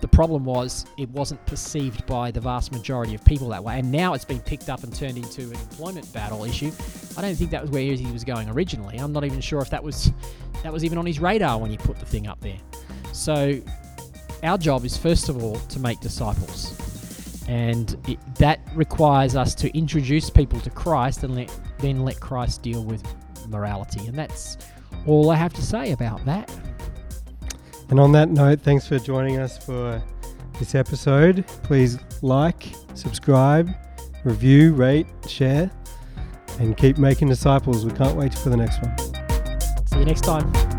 The 0.02 0.08
problem 0.08 0.44
was 0.44 0.84
it 0.98 1.08
wasn't 1.08 1.44
perceived 1.46 2.06
by 2.06 2.30
the 2.30 2.40
vast 2.40 2.70
majority 2.70 3.14
of 3.14 3.24
people 3.24 3.48
that 3.48 3.64
way, 3.64 3.78
and 3.78 3.90
now 3.90 4.12
it's 4.12 4.26
been 4.26 4.40
picked 4.40 4.68
up 4.68 4.84
and 4.84 4.94
turned 4.94 5.16
into 5.16 5.44
an 5.44 5.54
employment 5.54 6.12
battle 6.12 6.44
issue. 6.44 6.70
I 7.16 7.22
don't 7.22 7.34
think 7.34 7.50
that 7.52 7.62
was 7.62 7.70
where 7.70 7.82
Izzy 7.82 8.12
was 8.12 8.24
going 8.24 8.50
originally. 8.50 8.98
I'm 8.98 9.12
not 9.12 9.24
even 9.24 9.40
sure 9.40 9.62
if 9.62 9.70
that 9.70 9.82
was 9.82 10.12
that 10.62 10.70
was 10.70 10.84
even 10.84 10.98
on 10.98 11.06
his 11.06 11.18
radar 11.18 11.58
when 11.58 11.70
he 11.70 11.78
put 11.78 11.98
the 11.98 12.06
thing 12.06 12.26
up 12.26 12.40
there. 12.42 12.58
So 13.12 13.58
our 14.42 14.58
job 14.58 14.84
is 14.84 14.98
first 14.98 15.30
of 15.30 15.42
all 15.42 15.56
to 15.56 15.80
make 15.80 15.98
disciples, 16.00 16.78
and 17.48 17.96
it, 18.06 18.18
that 18.36 18.60
requires 18.74 19.34
us 19.34 19.54
to 19.56 19.76
introduce 19.76 20.30
people 20.30 20.60
to 20.60 20.70
Christ 20.70 21.24
and 21.24 21.34
let, 21.34 21.60
then 21.78 22.04
let 22.04 22.20
Christ 22.20 22.62
deal 22.62 22.84
with 22.84 23.02
morality, 23.48 24.06
and 24.06 24.16
that's 24.16 24.58
all 25.06 25.30
I 25.30 25.36
have 25.36 25.52
to 25.54 25.62
say 25.62 25.92
about 25.92 26.24
that. 26.26 26.50
And 27.90 27.98
on 27.98 28.12
that 28.12 28.28
note, 28.28 28.60
thanks 28.60 28.86
for 28.86 28.98
joining 28.98 29.38
us 29.38 29.56
for 29.58 30.02
this 30.58 30.74
episode. 30.74 31.46
Please 31.62 31.98
like, 32.20 32.68
subscribe, 32.94 33.74
review, 34.24 34.74
rate, 34.74 35.06
share, 35.26 35.70
and 36.60 36.76
keep 36.76 36.98
making 36.98 37.28
disciples. 37.28 37.86
We 37.86 37.92
can't 37.92 38.16
wait 38.16 38.34
for 38.34 38.50
the 38.50 38.56
next 38.56 38.82
one. 38.82 38.98
See 39.86 39.98
you 40.00 40.04
next 40.04 40.22
time. 40.22 40.77